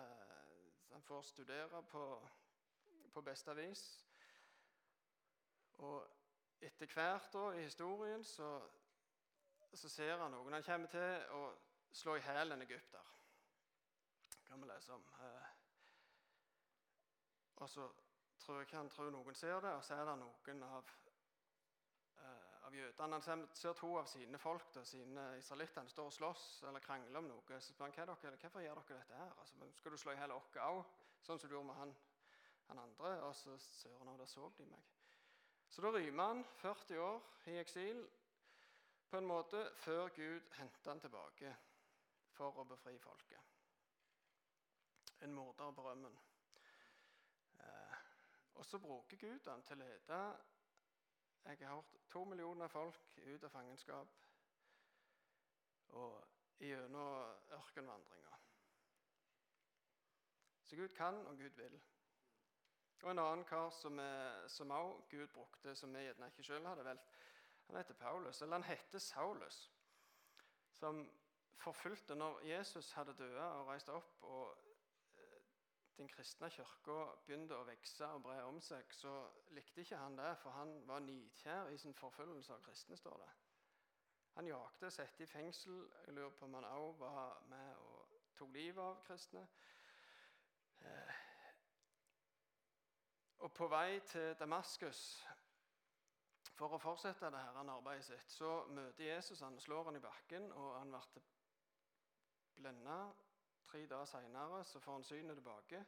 Han 0.90 1.02
får 1.06 1.22
studere 1.22 1.82
på, 1.90 2.04
på 3.12 3.22
beste 3.22 3.54
vis. 3.54 3.82
Og 5.84 6.06
etter 6.64 6.90
hvert 6.94 7.28
da, 7.32 7.44
i 7.54 7.66
historien 7.66 8.24
så, 8.24 8.48
så 9.78 9.88
ser 9.88 10.18
han 10.18 10.32
noen 10.34 10.56
han 10.56 10.66
kommer 10.66 10.90
til 10.90 11.34
å 11.36 11.42
slå 11.92 12.16
i 12.16 12.22
hjel 12.24 12.52
en 12.52 12.62
egypter. 12.64 13.10
Kan 14.48 14.62
vi 14.62 14.70
lese 14.70 14.94
om. 14.94 15.04
Eh, 15.22 15.50
og 17.60 17.68
så 17.70 17.86
tror 18.40 18.58
jeg 18.58 18.66
ikke 18.66 18.80
han 18.80 18.90
tror 18.90 19.12
noen 19.14 19.36
ser 19.36 19.60
det, 19.60 19.74
og 19.76 19.84
så 19.84 19.94
er 20.00 20.08
det 20.08 20.18
noen 20.22 20.62
av 20.64 20.90
av 22.70 22.76
jødene. 22.76 23.18
Han 23.26 23.48
ser 23.54 23.74
to 23.74 23.90
av 23.98 24.06
sine 24.06 24.38
folk, 24.38 24.68
da, 24.74 24.84
sine 24.86 25.24
israelittene, 25.38 25.90
står 25.90 26.10
og 26.10 26.14
slåss 26.14 26.44
eller 26.68 26.84
krangler 26.84 27.18
om 27.18 27.28
noe. 27.30 27.58
Så 27.58 27.74
spør 27.74 27.88
han 27.88 27.96
hva 27.96 28.06
dere, 28.12 28.36
hvorfor 28.36 28.64
gjør 28.64 28.80
dere 28.80 29.00
dette 29.00 29.18
her? 29.18 29.32
Altså, 29.42 29.70
skal 29.78 29.92
du 29.92 29.98
slå 29.98 30.14
i 30.14 30.20
hjel 30.20 30.34
oss 30.36 30.56
òg, 30.62 30.80
sånn 31.26 31.40
som 31.40 31.50
du 31.50 31.56
gjorde 31.56 31.70
med 31.72 31.80
han, 31.80 31.94
han 32.68 32.82
andre? 32.84 33.12
Og 33.26 33.34
så 33.36 33.56
søren, 33.64 34.14
da 34.18 34.28
så 34.30 34.50
de 34.58 34.68
meg. 34.70 34.86
Så 35.70 35.82
da 35.82 35.92
rømmer 35.94 36.32
han 36.32 36.44
40 36.62 37.02
år 37.02 37.20
i 37.50 37.58
eksil 37.60 38.04
på 39.10 39.18
en 39.18 39.26
måte 39.26 39.64
før 39.74 40.08
Gud 40.14 40.52
henter 40.54 40.90
han 40.90 41.00
tilbake 41.00 41.54
for 42.36 42.60
å 42.60 42.64
befri 42.64 42.94
folket. 43.02 43.40
En 45.20 45.34
morder 45.34 45.72
på 45.76 45.84
rømmen. 45.84 46.14
Eh, 47.60 47.98
og 48.54 48.64
så 48.64 48.78
bruker 48.78 49.20
Gud 49.20 49.50
han 49.50 49.62
til 49.66 49.76
å 49.76 49.84
lede 49.84 50.22
jeg 51.44 51.58
har 51.58 51.74
hørt 51.74 51.96
to 52.10 52.24
millioner 52.24 52.68
folk 52.68 53.16
ut 53.16 53.44
av 53.44 53.50
fangenskap 53.50 54.16
og 55.88 56.26
gjennom 56.60 57.54
ørkenvandringa. 57.56 58.36
Så 60.64 60.76
Gud 60.76 60.92
kan, 60.94 61.26
og 61.26 61.38
Gud 61.38 61.56
vil. 61.56 61.80
Og 63.02 63.10
En 63.10 63.18
annen 63.18 63.44
kar 63.44 63.70
som 63.70 63.98
også 63.98 64.64
Gud 65.10 65.26
brukte, 65.32 65.74
som 65.74 65.94
vi 65.94 66.04
gjerne 66.04 66.28
ikke 66.28 66.44
sjøl 66.44 66.66
hadde 66.68 66.84
valgt, 66.84 67.16
han 67.70 67.82
heter 67.82 67.94
Paulus. 67.94 68.42
Eller 68.42 68.52
han 68.52 68.64
heter 68.64 68.98
Saulus. 68.98 69.72
Som 70.72 71.10
forfulgte 71.56 72.14
når 72.14 72.40
Jesus 72.40 72.92
hadde 72.92 73.14
dødd 73.18 73.36
og 73.36 73.66
reist 73.66 73.88
opp, 73.88 74.22
og 74.22 74.58
den 76.00 76.08
kristne 76.08 76.48
kirka 76.50 76.94
begynte 77.26 77.56
å 77.58 77.64
vokse 77.68 78.06
og 78.08 78.22
bre 78.24 78.38
om 78.48 78.60
seg, 78.64 78.88
så 78.96 79.12
likte 79.52 79.84
ikke 79.84 79.98
han 80.00 80.16
det, 80.16 80.30
for 80.40 80.56
han 80.56 80.72
var 80.88 81.02
nidkjær 81.04 81.68
i 81.74 81.78
sin 81.78 81.94
forfølgelse 81.94 82.54
av 82.54 82.62
kristne. 82.64 82.96
står 82.96 83.18
det. 83.20 83.30
Han 84.34 84.46
jakte, 84.46 84.90
satte 84.90 85.22
i 85.22 85.26
fengsel. 85.26 85.82
Jeg 86.06 86.14
lurer 86.14 86.30
på 86.30 86.44
om 86.44 86.54
han 86.54 86.64
òg 86.64 86.98
var 86.98 87.42
med 87.50 87.74
og 87.76 88.14
tok 88.38 88.52
livet 88.54 88.82
av 88.82 89.02
kristne. 89.04 89.44
Eh, 90.80 91.20
og 93.38 93.52
på 93.52 93.68
vei 93.68 94.00
til 94.00 94.34
Damaskus 94.40 95.26
for 96.60 96.76
å 96.76 96.82
fortsette 96.82 97.30
det 97.32 97.40
her 97.40 97.56
arbeidet 97.62 98.04
sitt, 98.04 98.32
så 98.32 98.50
møter 98.68 99.06
Jesus 99.06 99.40
han, 99.40 99.56
slår 99.60 99.88
han 99.88 99.96
i 99.96 100.04
bakken, 100.04 100.50
og 100.52 100.74
han 100.78 100.92
ble 100.92 101.24
blenda 102.60 103.00
Tre 103.70 103.84
dager 103.86 104.08
seinere 104.10 104.64
får 104.66 104.92
han 104.92 105.04
synet 105.06 105.36
tilbake 105.38 105.78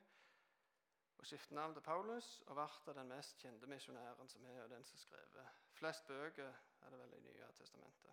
og 1.19 1.27
skifter 1.27 1.55
navn 1.55 1.75
til 1.75 1.83
Paulus 1.83 2.29
og 2.47 2.61
blir 2.85 2.95
den 2.95 3.09
mest 3.11 3.41
kjente 3.43 3.67
misjonæren 3.67 4.29
som 4.29 4.45
er, 4.47 4.63
og 4.63 4.71
den 4.71 4.85
som 4.85 4.99
skrevet 4.99 5.49
flest 5.75 6.07
bøker 6.07 6.53
er 6.83 6.91
det 6.91 6.99
vel 6.99 7.17
i 7.17 7.21
Nye 7.21 7.49
testamentet. 7.59 8.11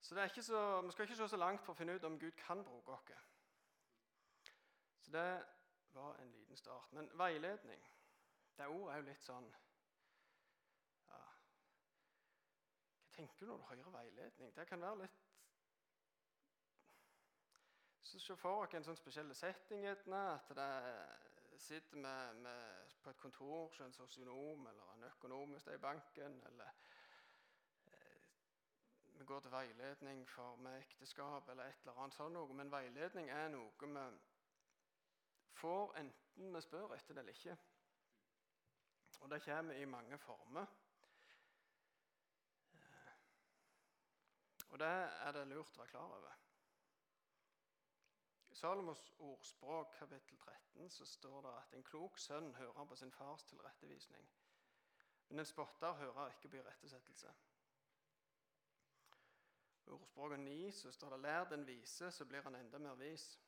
Så, 0.00 0.14
så 0.42 0.80
Vi 0.80 0.92
skal 0.92 1.04
ikke 1.04 1.16
se 1.16 1.28
så 1.28 1.36
langt 1.36 1.64
for 1.64 1.72
å 1.72 1.76
finne 1.76 1.94
ut 1.94 2.04
om 2.04 2.18
Gud 2.18 2.32
kan 2.32 2.64
bruke 2.64 2.92
oss. 2.96 3.28
Så 5.04 5.12
det 5.12 5.44
var 5.92 6.16
en 6.16 6.32
liten 6.32 6.56
start. 6.56 6.92
Men 6.92 7.10
veiledning 7.18 7.84
Det 8.58 8.66
ordet 8.66 8.92
er 8.92 8.98
jo 8.98 9.06
litt 9.06 9.22
sånn 9.22 9.44
ja, 11.06 11.18
Hva 12.98 13.10
tenker 13.14 13.46
du 13.46 13.52
når 13.52 13.60
du 13.60 13.66
hører 13.68 13.96
veiledning? 14.00 14.54
Det 14.56 14.66
kan 14.66 14.82
være 14.82 15.04
litt 15.04 15.24
så 18.08 18.18
Se 18.18 18.34
for 18.40 18.64
dere 18.64 18.80
en 18.80 18.86
sånn 18.86 18.96
spesiell 18.96 19.30
setting. 19.36 19.84
At 19.86 20.50
det 20.56 20.68
sitter 21.60 22.00
med, 22.00 22.40
med, 22.42 22.94
på 23.04 23.12
et 23.12 23.20
kontor 23.20 23.66
hos 23.68 23.80
en 23.84 23.92
sosionom 23.92 24.66
eller 24.66 24.94
en 24.94 25.04
økonom 25.10 25.52
hvis 25.52 25.68
det 25.68 25.74
er 25.74 25.78
i 25.78 25.82
banken. 25.82 26.38
Eller 26.48 26.72
eh, 27.92 28.24
vi 29.18 29.28
går 29.28 29.44
til 29.44 29.52
veiledning 29.52 30.24
for 30.32 30.56
med 30.64 30.80
ekteskap 30.80 31.48
eller 31.52 31.68
et 31.68 31.84
eller 31.84 32.00
annet 32.00 32.16
sånt 32.16 32.34
noe. 32.34 32.58
Men 32.58 32.72
veiledning 32.72 33.30
er 33.30 33.52
noe 33.54 33.92
vi 33.92 34.08
får 35.60 35.98
enten 36.00 36.54
vi 36.54 36.64
spør 36.64 36.96
etter 36.96 37.14
det 37.14 37.26
eller 37.26 37.36
ikke. 37.36 37.58
Og 39.20 39.30
det 39.30 39.42
kommer 39.42 39.74
i 39.74 39.84
mange 39.84 40.18
former. 40.18 40.66
Og 44.68 44.78
det 44.78 44.86
er 44.86 45.32
det 45.32 45.46
lurt 45.48 45.76
å 45.76 45.80
være 45.80 45.90
klar 45.90 46.12
over. 46.18 46.34
I 48.48 48.54
Salomos 48.54 49.02
ordspråk 49.18 49.94
kapittel 49.98 50.38
13 50.38 50.90
så 50.90 51.06
står 51.06 51.40
det 51.46 51.54
at 51.56 51.74
en 51.76 51.84
klok 51.84 52.18
sønn 52.18 52.54
hører 52.54 52.84
på 52.84 52.96
sin 52.96 53.12
fars 53.12 53.44
tilrettevisning. 53.48 54.28
Men 55.28 55.38
en 55.38 55.48
spotter 55.48 55.92
hører 55.92 56.32
ikke 56.32 56.48
på 56.48 56.60
irettesettelse. 56.60 57.32
I 59.86 59.90
ordspråket 59.90 60.40
9 60.40 60.72
så 60.72 60.92
står 60.92 61.10
det 61.10 61.20
'lær 61.20 61.44
den 61.44 61.66
vise, 61.66 62.10
så 62.10 62.24
blir 62.24 62.42
han 62.42 62.54
enda 62.54 62.78
mer 62.78 62.94
vis'. 62.94 63.38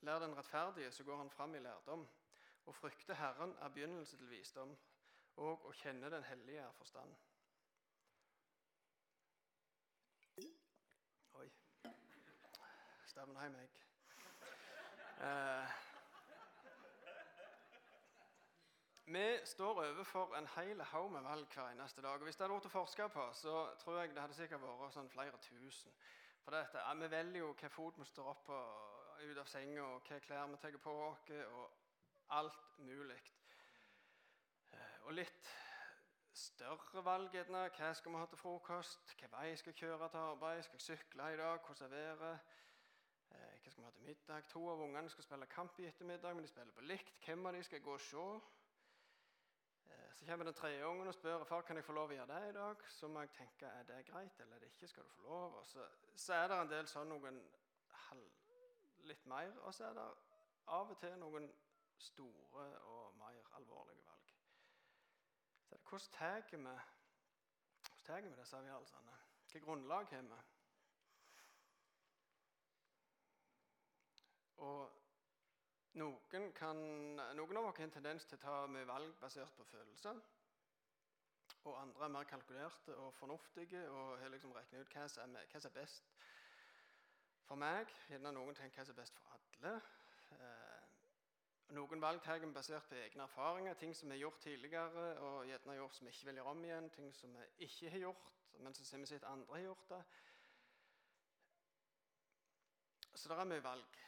Lær 0.00 0.18
den 0.18 0.36
rettferdige, 0.36 0.90
så 0.90 1.04
går 1.04 1.16
han 1.16 1.30
fram 1.30 1.54
i 1.54 1.58
lærdom. 1.58 2.08
Å 2.66 2.72
frykte 2.74 3.14
Herren 3.14 3.54
er 3.62 3.68
begynnelse 3.74 4.16
til 4.18 4.30
visdom, 4.30 4.76
og 5.36 5.66
å 5.68 5.72
kjenne 5.72 6.10
Den 6.10 6.24
hellige 6.26 6.64
er 6.66 6.72
forstand. 6.74 7.14
Oi. 11.34 11.50
Stavner 13.06 13.42
jeg 13.42 13.52
meg. 13.54 13.78
Eh, 15.26 15.76
vi 19.04 19.24
står 19.44 19.84
overfor 19.84 20.34
en 20.36 20.46
hel 20.56 20.82
haug 20.82 21.10
med 21.12 21.22
valg 21.22 21.46
hver 21.54 21.70
eneste 21.70 22.02
dag. 22.02 22.18
og 22.18 22.22
Hvis 22.24 22.36
det 22.36 22.44
hadde 22.44 22.58
vært 22.58 22.70
forske 22.72 23.08
på, 23.08 23.32
så 23.32 23.74
tror 23.78 24.00
jeg 24.00 24.14
det 24.14 24.20
hadde 24.20 24.34
sikkert 24.34 24.60
vært 24.60 24.92
sånn 24.98 25.10
flere 25.10 25.38
tusen. 25.38 25.94
For 26.42 26.50
dette, 26.50 26.78
ja, 26.78 26.94
Vi 26.94 27.10
velger 27.10 27.38
jo 27.38 27.46
hvilken 27.46 27.70
fot 27.70 27.98
vi 27.98 28.04
står 28.04 28.28
opp 28.34 28.44
på 28.46 28.60
ut 29.22 29.38
av 29.38 29.46
senga, 29.46 29.82
og 29.82 30.00
hvilke 30.00 30.26
klær 30.26 30.46
vi 30.46 30.56
tar 30.56 30.78
på 30.82 30.92
oss, 31.08 31.30
og 31.30 31.85
alt 32.30 32.78
mulig. 32.78 33.22
Eh, 34.72 35.06
og 35.06 35.12
litt 35.12 35.50
større 36.32 37.04
valg. 37.04 37.36
Hva 37.48 37.92
skal 37.94 38.12
vi 38.12 38.18
ha 38.18 38.26
til 38.26 38.40
frokost? 38.40 39.06
Hvilken 39.10 39.32
vei 39.32 39.56
skal 39.56 39.72
jeg 39.72 39.80
kjøre 39.82 40.08
til 40.08 40.22
arbeid? 40.22 40.62
Skal 40.62 40.80
jeg 40.80 40.86
sykle 40.86 41.32
i 41.32 41.36
dag? 41.36 41.58
Hvordan 41.66 41.92
er 41.92 42.14
været? 42.14 42.40
Eh, 43.30 43.56
hva 43.62 43.70
skal 43.70 43.82
vi 43.82 43.86
ha 43.86 43.90
til 43.90 44.06
middag? 44.10 44.48
To 44.52 44.68
av 44.70 44.82
ungene 44.88 45.10
skal 45.10 45.24
spille 45.24 45.46
kamp 45.46 45.78
i 45.78 45.86
ettermiddag, 45.86 46.34
men 46.34 46.44
de 46.44 46.48
spiller 46.48 46.72
på 46.72 46.80
likt. 46.80 47.18
Hvem 47.24 47.46
av 47.46 47.52
de 47.52 47.62
skal 47.62 47.76
jeg 47.76 47.84
gå 47.84 47.92
og 47.92 48.00
se? 48.00 48.26
Eh, 49.86 50.14
så 50.14 50.26
kommer 50.26 50.44
den 50.44 50.54
tredje 50.54 50.86
ungen 50.86 51.08
og 51.08 51.14
spør 51.14 51.44
far 51.44 51.62
kan 51.62 51.76
jeg 51.76 51.84
få 51.84 51.92
lov 51.92 52.10
å 52.10 52.18
gjøre 52.18 52.34
det 52.34 52.48
i 52.48 52.56
dag. 52.58 52.88
Så 52.88 53.08
må 53.08 53.20
jeg 53.20 53.30
tenke 53.38 53.66
er 53.66 53.82
det 53.82 54.02
greit 54.10 54.40
eller 54.40 54.56
er 54.56 54.64
det 54.64 54.72
ikke. 54.74 54.88
skal 54.88 55.04
du 55.04 55.08
få 55.08 55.22
lov? 55.22 55.54
Og 55.54 55.66
så, 55.66 55.86
så 56.16 56.34
er 56.34 56.48
det 56.48 56.60
en 56.60 56.74
del 56.74 56.88
sånn 56.90 57.08
noen 57.08 57.40
litt 59.06 59.26
mer, 59.26 59.52
og 59.62 59.74
så 59.74 59.84
er 59.84 59.94
det 59.94 60.06
av 60.66 60.90
og 60.90 60.98
til 60.98 61.14
noen 61.20 61.46
store 61.98 62.66
og 62.78 63.16
mer 63.16 63.56
alvorlige 63.56 64.04
valg. 64.04 64.34
Så 65.68 65.76
hvordan 65.88 66.78
tar 68.04 68.20
vi 68.20 68.34
disse 68.40 68.56
avgjørelsene? 68.56 69.16
Hvilket 69.50 69.66
grunnlag 69.66 70.06
har 70.10 70.22
vi? 70.22 70.42
Og 74.56 74.92
noen, 76.00 76.52
kan, 76.56 76.80
noen 77.36 77.58
av 77.60 77.68
oss 77.68 77.76
har 77.78 77.84
en 77.84 77.94
tendens 77.98 78.26
til 78.28 78.38
å 78.38 78.44
ta 78.44 78.56
mye 78.70 78.88
valg 78.88 79.14
basert 79.20 79.56
på 79.56 79.64
følelser. 79.70 80.20
Og 81.66 81.74
andre 81.80 82.04
er 82.06 82.14
mer 82.14 82.28
kalkulerte 82.30 82.94
og 83.02 83.14
fornuftige 83.14 83.82
og 83.90 84.18
har 84.20 84.30
liksom 84.30 84.52
regnet 84.54 84.86
ut 84.86 84.94
hva 84.94 85.06
som, 85.10 85.34
er, 85.34 85.48
hva 85.50 85.60
som 85.60 85.72
er 85.72 85.80
best 85.80 86.12
for 87.48 87.58
meg. 87.58 87.90
Gjerne 88.10 88.34
noen 88.36 88.54
tenker 88.54 88.80
hva 88.80 88.86
som 88.86 88.94
er 88.94 89.02
best 89.02 89.18
for 89.18 89.34
alle. 89.34 89.74
Noen 91.74 92.00
valg 92.00 92.22
tar 92.22 92.38
vi 92.38 92.46
basert 92.54 92.86
på 92.86 92.94
egne 92.94 93.24
erfaringer, 93.24 93.74
ting 93.74 93.94
som 93.96 94.08
vi 94.08 94.14
har 94.14 94.20
gjort 94.20 94.38
tidligere, 94.40 95.06
og 95.18 95.46
gjerne 95.48 95.74
gjort 95.74 95.96
som 95.96 96.06
vi 96.06 96.12
ikke 96.14 96.26
vil 96.28 96.38
gjøre 96.38 96.52
om 96.52 96.64
igjen, 96.64 96.90
ting 96.94 97.14
som 97.14 97.32
vi 97.34 97.66
ikke 97.66 97.90
har 97.90 97.98
gjort, 98.04 98.28
men 98.62 98.74
så 98.74 98.84
ser 98.84 99.02
vi 99.02 99.14
at 99.14 99.24
andre 99.26 99.54
har 99.54 99.64
gjort 99.64 99.88
det. 99.90 100.02
Så 103.14 103.28
det 103.28 103.38
er 103.38 103.50
mye 103.50 103.64
valg. 103.64 103.98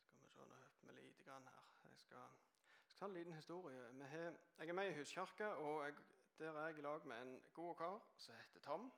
Skal 0.00 0.24
vi 0.24 0.32
se 0.32 0.48
noe 0.48 0.58
høyt 0.64 0.82
med 0.88 0.98
lite 0.98 1.38
Jeg 1.84 1.98
skal, 2.02 2.34
jeg 2.80 2.90
skal 2.90 2.98
ta 2.98 3.06
en 3.06 3.14
liten 3.20 3.38
historie. 3.38 3.86
Jeg 4.10 4.68
er 4.68 4.72
med 4.72 4.90
i 4.90 4.98
huskirka, 4.98 5.46
og 5.46 5.84
jeg, 5.84 5.94
der 6.38 6.52
er 6.52 6.66
jeg 6.66 6.78
i 6.78 6.86
lag 6.90 7.06
med 7.06 7.22
en 7.22 7.42
god 7.54 7.74
kar 7.74 7.98
som 8.16 8.34
heter 8.34 8.60
Tom. 8.60 8.92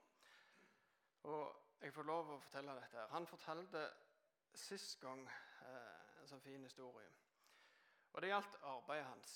Og 1.22 1.56
jeg 1.80 1.92
får 1.94 2.08
lov 2.08 2.30
å 2.34 2.38
fortelle 2.40 2.74
dette. 2.74 2.96
her. 2.96 3.08
Han 3.12 3.26
fortalte 3.26 3.82
sist 4.54 5.00
gang 5.00 5.26
eh, 5.28 6.20
en 6.20 6.28
sånn 6.28 6.44
fin 6.44 6.62
historie. 6.64 7.10
Og 8.12 8.22
det 8.22 8.30
gjaldt 8.32 8.56
arbeidet 8.62 9.06
hans. 9.06 9.34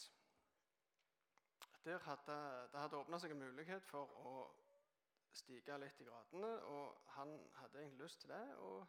Der 1.84 1.98
hadde, 2.04 2.36
det 2.72 2.80
hadde 2.80 2.96
åpna 3.00 3.18
seg 3.20 3.32
en 3.34 3.42
mulighet 3.42 3.84
for 3.88 4.12
å 4.20 4.32
stige 5.32 5.76
litt 5.80 6.00
i 6.00 6.06
gradene, 6.08 6.50
og 6.68 7.12
han 7.16 7.36
hadde 7.60 7.80
egentlig 7.80 8.04
lyst 8.04 8.20
til 8.20 8.32
det. 8.34 8.56
og 8.56 8.86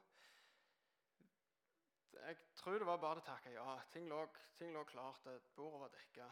jeg 2.12 2.38
tror 2.56 2.78
det 2.78 2.88
var 2.88 2.98
bare 3.02 3.22
å 3.22 3.26
takke 3.26 3.54
ja. 3.54 3.76
Ting 3.94 4.08
lå, 4.10 4.26
ting 4.60 4.74
lå 4.76 4.84
klart, 4.86 5.28
bordet 5.56 5.80
var 5.82 5.94
dekka. 5.96 6.28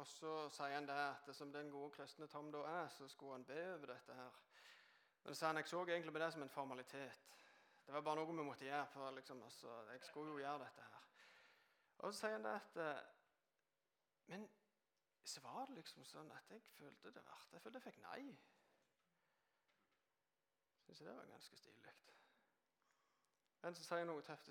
Og 0.00 0.06
så 0.06 0.32
sier 0.52 0.76
han 0.76 0.88
det 0.88 0.96
at 0.96 1.30
som 1.36 1.52
den 1.52 1.70
gode 1.72 1.92
kristne 1.96 2.28
Tom 2.30 2.50
da 2.52 2.62
er, 2.68 2.88
så 2.92 3.08
skulle 3.08 3.38
han 3.38 3.46
be 3.48 3.58
over 3.74 3.92
dette 3.92 4.16
her. 4.16 4.38
Men 5.24 5.34
så 5.34 5.46
han, 5.46 5.56
jeg 5.56 5.68
så 5.68 5.84
egentlig 5.86 6.12
på 6.12 6.18
det 6.18 6.32
som 6.32 6.42
en 6.42 6.50
formalitet. 6.50 7.22
Det 7.86 7.94
var 7.94 8.00
bare 8.00 8.16
noe 8.16 8.26
vi 8.26 8.42
måtte 8.46 8.64
gjøre. 8.64 8.86
for 8.86 9.10
liksom, 9.10 9.42
altså, 9.42 9.90
Jeg 9.90 10.00
skulle 10.02 10.32
jo 10.32 10.38
gjøre 10.38 10.58
dette 10.64 10.82
her. 10.82 11.02
Og 11.98 12.14
så 12.14 12.20
sier 12.20 12.32
han 12.32 12.44
det 12.44 12.50
at 12.50 12.76
eh, 12.76 13.02
Men 14.26 14.50
så 15.24 15.40
var 15.40 15.66
det 15.66 15.74
liksom 15.74 16.04
sånn 16.04 16.30
at 16.34 16.50
jeg 16.50 16.62
følte 16.62 17.10
det 17.10 17.24
verdt. 17.26 17.52
Jeg 17.52 17.62
følte 17.62 17.78
jeg 17.78 17.92
fikk 17.92 18.00
nei. 18.02 18.22
Syns 20.86 21.00
jeg 21.00 21.08
det 21.08 21.16
var 21.16 21.30
ganske 21.30 21.56
stilig. 21.56 21.92
Men 23.62 23.74
så 23.74 23.84
sier 23.84 24.04
noe 24.04 24.22
tøft. 24.26 24.50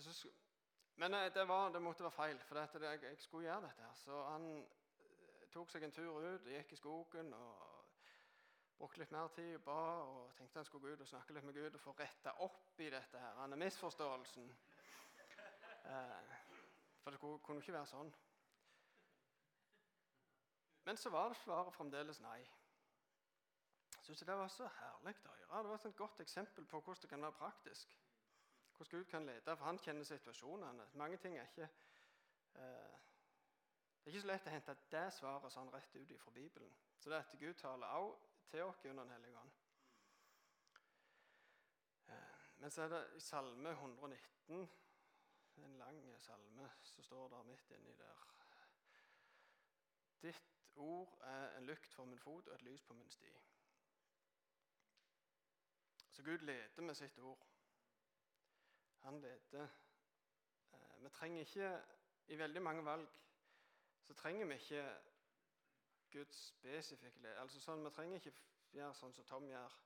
Men 0.95 1.13
eh, 1.13 1.33
det, 1.33 1.47
var, 1.47 1.71
det, 1.71 1.81
måtte 1.81 2.03
være 2.03 2.11
feil, 2.11 2.39
for 2.47 2.59
det, 2.59 2.83
jeg, 2.87 3.03
jeg, 3.03 3.17
skulle 3.17 3.49
gjøre 3.49 3.61
dette. 3.67 3.81
her. 3.81 3.93
Så 3.93 4.23
han 4.29 4.47
eh, 4.61 5.47
tok 5.51 5.71
seg 5.71 5.83
en 5.83 5.91
tur 5.91 6.21
ut, 6.21 6.47
gikk 6.47 6.71
i 6.71 6.79
skogen 6.79 7.33
og 7.33 7.70
brukte 8.81 9.03
litt 9.03 9.13
mer 9.13 9.29
tid 9.35 9.55
og 9.59 9.63
ba. 9.65 9.81
og 10.01 10.33
Tenkte 10.37 10.59
han 10.59 10.65
skulle 10.65 10.87
gå 10.87 10.95
ut 10.95 11.03
og 11.05 11.09
snakke 11.11 11.35
litt 11.35 11.45
med 11.45 11.57
Gud 11.57 11.77
og 11.77 11.83
få 11.83 11.93
retta 11.99 12.33
opp 12.45 12.79
i 12.81 12.89
dette 12.89 13.19
her, 13.21 13.37
denne 13.37 13.59
misforståelsen. 13.61 14.49
Eh, 15.91 16.35
for 17.03 17.13
det 17.13 17.19
kunne 17.21 17.61
ikke 17.61 17.75
være 17.77 17.89
sånn. 17.91 18.11
Men 20.85 20.97
så 20.97 21.11
var 21.13 21.29
det 21.29 21.37
svaret 21.43 21.73
fremdeles 21.75 22.21
nei. 22.25 22.39
Jeg 23.97 24.07
syns 24.07 24.23
det 24.25 24.37
var 24.37 24.49
så 24.49 24.69
herlig 24.79 25.13
å 25.29 25.35
høre. 25.35 25.61
Det 25.61 25.73
var 25.73 25.85
et 25.91 25.99
godt 25.99 26.23
eksempel 26.25 26.65
på 26.65 26.81
hvordan 26.81 27.03
det 27.03 27.09
kan 27.11 27.27
være 27.27 27.37
praktisk 27.37 27.97
hvordan 28.81 28.99
Gud 28.99 29.05
kan 29.11 29.25
lede, 29.25 29.57
for 29.57 29.65
han 29.65 29.77
kjenner 29.77 30.03
situasjonene. 30.03 30.87
Mange 30.97 31.17
ting 31.21 31.37
er 31.37 31.45
ikke 31.45 31.67
eh, 32.55 32.97
Det 34.01 34.09
er 34.09 34.15
ikke 34.15 34.21
så 34.21 34.27
lett 34.27 34.47
å 34.49 34.53
hente 34.55 34.73
det 34.89 35.03
svaret 35.13 35.53
sånn 35.53 35.69
rett 35.69 35.95
ut 35.95 36.13
fra 36.17 36.31
Bibelen. 36.33 36.71
Så 36.97 37.09
det 37.09 37.19
er 37.19 37.27
at 37.27 37.35
Gud 37.37 37.53
taler 37.61 37.93
også 38.01 38.30
til 38.51 38.63
oss 38.63 38.85
under 38.85 39.03
Den 39.03 39.11
hellige 39.11 39.39
ånd. 39.39 39.51
Eh, 42.07 42.39
men 42.57 42.71
så 42.71 42.81
er 42.81 42.87
det 42.87 43.01
i 43.15 43.19
Salme 43.19 43.71
119, 43.71 44.69
en 45.57 45.77
lang 45.77 46.21
salme, 46.21 46.71
så 46.81 47.01
står 47.01 47.27
det 47.27 47.45
midt 47.45 47.71
inni 47.71 47.93
der 47.97 48.27
Ditt 50.21 50.75
ord 50.75 51.17
er 51.21 51.57
en 51.57 51.65
lykt 51.65 51.93
for 51.93 52.05
min 52.05 52.19
fot 52.19 52.47
og 52.47 52.55
et 52.55 52.61
lys 52.61 52.83
på 52.83 52.93
min 52.93 53.09
sti. 53.09 53.31
Så 56.09 56.23
Gud 56.23 56.37
leder 56.37 56.81
med 56.81 56.95
sitt 56.95 57.19
ord. 57.19 57.47
Han 58.99 59.21
leder. 59.21 59.67
Eh, 60.73 61.03
vi 61.03 61.09
trenger 61.09 61.39
ikke 61.39 61.83
I 62.27 62.37
veldig 62.37 62.61
mange 62.61 62.85
valg 62.85 63.09
så 64.03 64.13
trenger 64.13 64.45
vi 64.45 64.53
ikke 64.53 64.83
Guds 66.11 66.41
spesifikke. 66.55 67.35
Altså 67.39 67.59
sånn, 67.59 67.85
Vi 67.85 67.91
trenger 67.95 68.19
ikke 68.19 68.33
gjøre 68.75 68.93
sånn 68.95 69.13
som 69.13 69.27
Tom 69.27 69.47
gjør 69.49 69.77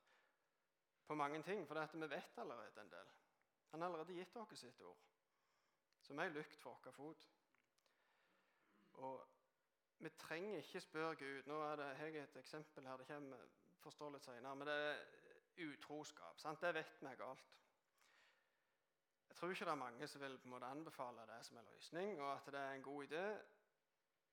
på 1.05 1.15
mange 1.15 1.41
ting, 1.43 1.65
for 1.67 1.79
vi 1.93 2.07
vet 2.09 2.37
allerede 2.41 2.81
en 2.81 2.91
del. 2.91 3.13
Han 3.71 3.81
har 3.81 3.89
allerede 3.89 4.13
gitt 4.13 4.35
oss 4.37 4.59
sitt 4.59 4.81
ord, 4.81 5.01
som 6.01 6.19
er 6.19 6.33
lykt 6.33 6.61
for 6.61 6.79
vår 6.85 6.95
fot. 6.95 7.27
Og 8.93 9.25
vi 9.97 10.09
trenger 10.09 10.57
ikke 10.57 10.79
spørre 10.79 11.15
Gud 11.15 11.49
Nå 11.49 11.59
er 11.63 11.75
det, 11.75 11.89
jeg 11.99 12.23
et 12.23 12.37
eksempel 12.39 12.87
her, 12.87 12.97
det 12.97 13.07
kommer, 13.07 13.45
forstår 13.83 14.13
litt 14.13 14.25
senere, 14.25 14.55
men 14.55 14.67
det 14.67 14.75
er 14.75 15.67
utroskap. 15.67 16.39
Sant? 16.39 16.61
Det 16.61 16.73
vet 16.75 17.01
vi 17.01 17.07
er 17.07 17.19
galt. 17.19 17.51
Jeg 19.29 19.35
tror 19.35 19.51
ikke 19.51 19.65
det 19.65 19.71
er 19.71 19.83
mange 19.83 20.07
som 20.07 20.21
vil 20.21 20.37
på 20.39 20.47
en 20.47 20.53
måte 20.55 20.71
anbefale 20.71 21.27
det 21.27 21.41
som 21.45 21.57
en 21.57 21.69
løsning, 21.73 22.21
og 22.21 22.29
at 22.33 22.45
det 22.53 22.59
er 22.59 22.73
en 22.73 22.83
god 22.83 23.03
idé. 23.03 23.25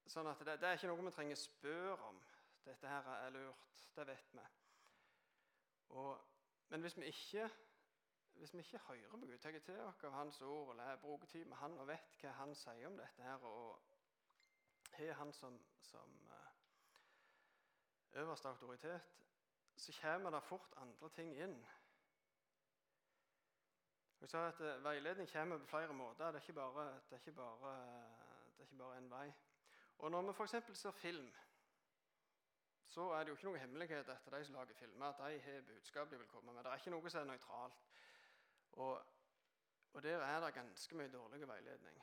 Sånn 0.07 0.29
at 0.31 0.41
det, 0.45 0.59
det 0.61 0.69
er 0.69 0.79
ikke 0.79 0.91
noe 0.91 1.07
vi 1.07 1.15
trenger 1.15 1.39
spørre 1.39 2.09
om. 2.09 2.19
Dette 2.65 2.89
her 2.89 3.09
er 3.17 3.35
lurt. 3.35 3.85
Det 3.97 4.07
vet 4.07 4.35
vi. 4.35 4.45
Og, 5.93 6.21
men 6.69 6.81
hvis 6.81 6.97
vi, 6.97 7.05
ikke, 7.13 7.49
hvis 8.41 8.55
vi 8.55 8.59
ikke 8.59 8.79
hører 8.79 9.11
på 9.11 9.17
Gud, 9.17 9.39
tar 9.39 9.59
til 9.59 9.81
oss 9.81 10.05
av 10.05 10.15
Hans 10.17 10.41
ord, 10.41 10.71
eller 10.73 10.97
bruker 10.97 11.27
tid 11.27 11.45
med 11.45 11.57
Han 11.57 11.79
og 11.79 11.89
vet 11.89 12.17
hva 12.21 12.33
Han 12.41 12.55
sier 12.57 12.87
om 12.89 12.97
dette 12.97 13.23
her, 13.23 13.45
og 13.45 13.83
har 14.97 15.13
Han 15.21 15.33
som, 15.33 15.61
som 15.81 16.17
uh, 16.31 18.23
øverste 18.23 18.49
autoritet, 18.49 19.13
så 19.77 19.93
kommer 20.01 20.31
det 20.31 20.43
fort 20.43 20.75
andre 20.77 21.09
ting 21.09 21.37
inn 21.37 21.63
jeg 24.23 24.31
sa 24.31 24.45
at 24.49 24.61
uh, 24.61 24.85
Veiledning 24.85 25.29
kommer 25.33 25.59
på 25.59 25.67
flere 25.67 25.93
måter. 25.93 26.27
Det 26.27 26.35
er 26.35 26.41
ikke 26.41 26.53
bare, 26.53 26.85
det 26.87 27.11
det 27.11 27.13
er 27.13 27.19
ikke 28.61 28.77
bare 28.79 28.99
en 28.99 29.11
vei. 29.11 29.33
Og 30.03 30.11
Når 30.11 30.23
vi 30.23 30.33
f.eks. 30.33 30.79
ser 30.79 30.91
film, 30.91 31.33
så 32.87 33.11
er 33.11 33.19
det 33.19 33.29
jo 33.29 33.35
ikke 33.37 33.47
noe 33.47 33.59
hemmelighet 33.59 34.09
etter 34.11 34.35
de 34.35 34.45
som 34.45 34.55
lager 34.55 34.75
filmer, 34.75 35.07
at 35.07 35.21
de 35.33 35.39
har 35.41 35.61
budskap 35.69 36.11
de 36.11 36.19
vil 36.19 36.27
komme 36.27 36.53
med. 36.53 36.65
Det 36.65 36.73
er 36.73 36.81
ikke 36.81 36.91
noe 36.91 37.11
som 37.11 37.21
er 37.21 37.29
nøytralt. 37.31 37.85
Og, 38.73 39.05
og 39.93 40.03
der 40.03 40.25
er 40.27 40.41
det 40.45 40.55
ganske 40.55 40.99
mye 40.99 41.13
dårlig 41.13 41.49
veiledning. 41.49 42.03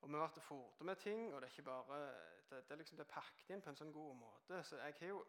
Og 0.00 0.08
Vi 0.08 0.12
blir 0.14 0.40
forte 0.40 0.84
med 0.84 0.96
ting, 0.96 1.34
og 1.34 1.40
det 1.40 1.46
er 1.46 1.52
ikke 1.52 1.62
bare, 1.62 2.02
det, 2.50 2.50
det 2.50 2.70
er 2.70 2.82
liksom 2.82 2.98
det 2.98 3.06
er 3.06 3.14
pakket 3.14 3.54
inn 3.54 3.62
på 3.62 3.70
en 3.70 3.80
sånn 3.84 3.94
god 3.94 4.14
måte. 4.18 4.62
Så 4.62 4.82
jeg 4.82 4.98
har 5.00 5.14
jo 5.14 5.24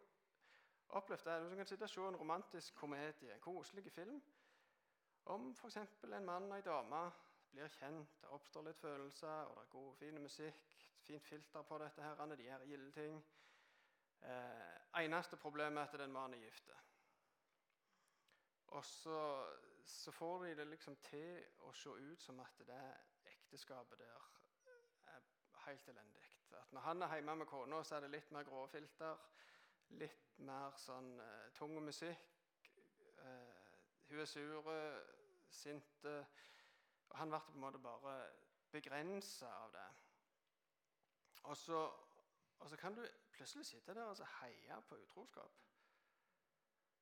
opplevd 0.88 1.24
det. 1.30 1.50
Du 1.50 1.56
kan 1.56 1.66
sitte 1.66 1.86
og 1.86 1.94
se 1.94 2.06
en 2.10 2.22
romantisk 2.26 2.74
komedie, 2.74 3.34
en 3.34 3.40
koselig 3.40 3.92
film. 3.92 4.22
Om 5.24 5.52
f.eks. 5.54 5.76
en 6.02 6.24
mann 6.24 6.50
og 6.50 6.58
ei 6.58 6.66
dame 6.66 7.10
blir 7.50 7.68
kjent, 7.74 8.20
det 8.22 8.30
oppstår 8.34 8.66
litt 8.68 8.80
følelser, 8.80 9.50
og 9.50 9.56
det 9.56 9.62
er 9.66 9.74
god, 9.74 9.94
fin 9.98 10.22
musikk, 10.22 10.76
fint 11.02 11.26
filter 11.26 11.62
på 11.66 11.78
dette, 11.82 12.02
her, 12.02 12.36
de 12.36 12.46
gjør 12.46 12.66
gilde 12.70 12.92
ting. 12.94 13.20
Eh, 14.20 15.02
eneste 15.02 15.36
problemet 15.36 15.82
er 15.82 15.88
at 15.88 16.00
den 16.02 16.12
mannen 16.12 16.38
er 16.38 16.44
gift. 16.44 16.70
Og 18.70 18.84
så, 18.84 19.46
så, 19.84 20.12
får 20.12 20.44
de 20.44 20.54
det 20.56 20.66
liksom 20.66 20.96
til 21.02 21.40
å 21.66 21.72
se 21.74 21.90
ut 21.90 22.22
som 22.22 22.40
at 22.40 22.60
det 22.68 22.82
ekteskapet 23.32 23.98
der 23.98 24.28
er 25.10 25.24
helt 25.66 25.88
elendig. 25.88 26.26
At 26.60 26.72
når 26.72 26.80
han 26.80 27.02
er 27.02 27.14
hjemme 27.14 27.36
med 27.36 27.46
kona, 27.46 27.82
så 27.84 27.96
er 27.96 28.00
det 28.00 28.10
litt 28.10 28.30
mer 28.30 28.46
grå 28.46 28.66
filter. 28.70 29.16
Litt 29.98 30.38
mer 30.46 30.76
sånn 30.78 31.16
eh, 31.18 31.48
tung 31.58 31.74
musikk. 31.82 32.70
Eh, 33.24 33.72
hun 34.10 34.22
er 34.22 34.30
sur, 34.30 34.70
sint. 35.50 36.06
Og 37.10 37.18
han 37.18 37.32
ble 37.32 37.40
på 37.46 37.54
en 37.54 37.64
måte 37.64 37.80
bare 37.82 38.14
begrensa 38.70 39.48
av 39.64 39.72
det. 39.74 39.88
Og 41.50 41.56
så, 41.56 41.80
og 42.58 42.68
så, 42.70 42.76
kan 42.76 42.94
du 42.94 43.02
plutselig 43.32 43.66
sitte 43.66 43.94
der 43.94 44.04
og 44.04 44.26
heie 44.40 44.80
på 44.88 44.98
utroskap. 45.00 45.56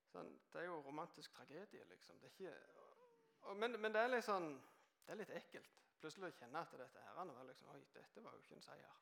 Sånn, 0.09 0.31
det 0.53 0.63
er 0.63 0.71
jo 0.71 0.79
romantisk 0.87 1.35
tragedie, 1.37 1.85
liksom. 1.91 2.23
Ikke, 2.31 2.55
og, 3.43 3.57
men, 3.57 3.77
men, 3.81 3.93
det 3.93 4.01
er 4.01 4.15
litt 4.15 4.25
sånn, 4.25 4.55
det 5.05 5.13
er 5.13 5.21
litt 5.21 5.35
ekkelt. 5.43 5.83
Plutselig 5.99 6.31
å 6.31 6.37
kjenne 6.39 6.63
at 6.63 6.79
dette 6.79 7.03
her 7.03 7.19
var 7.19 7.45
liksom, 7.49 7.73
Oi, 7.75 7.83
dette 7.93 8.23
var 8.25 8.37
jo 8.37 8.45
ikke 8.45 8.57
en 8.57 8.65
seier. 8.65 8.97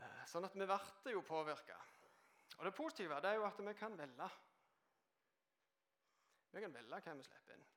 Eh, 0.00 0.22
sånn 0.30 0.46
at 0.46 0.54
vi 0.54 0.68
ble 0.68 1.16
jo 1.16 1.24
påvirka. 1.26 1.78
Og 2.58 2.66
det 2.68 2.76
positive 2.76 3.18
det 3.24 3.32
er 3.32 3.40
jo 3.40 3.48
at 3.48 3.60
vi 3.64 3.74
kan 3.74 3.96
velge. 3.98 4.30
Vi 6.52 6.62
kan 6.62 6.74
velge 6.74 7.00
hva 7.00 7.14
vi 7.16 7.24
slipper 7.24 7.56
inn. 7.56 7.68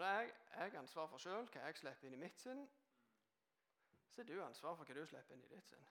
Eh, 0.00 0.06
og 0.06 0.26
Det 0.26 0.32
er 0.56 0.64
jeg 0.64 0.76
ansvar 0.76 1.06
for 1.06 1.18
sjøl, 1.18 1.48
hva 1.52 1.64
jeg 1.66 1.76
slipper 1.76 2.06
inn 2.06 2.14
i 2.16 2.20
mitt 2.20 2.40
sinn. 2.40 2.68
Så 4.10 4.22
er 4.22 4.26
du 4.26 4.42
ansvar 4.42 4.76
for 4.76 4.84
hva 4.84 4.94
du 4.94 5.06
slipper 5.06 5.34
inn 5.34 5.44
i 5.44 5.50
ditt 5.52 5.68
sinn. 5.68 5.88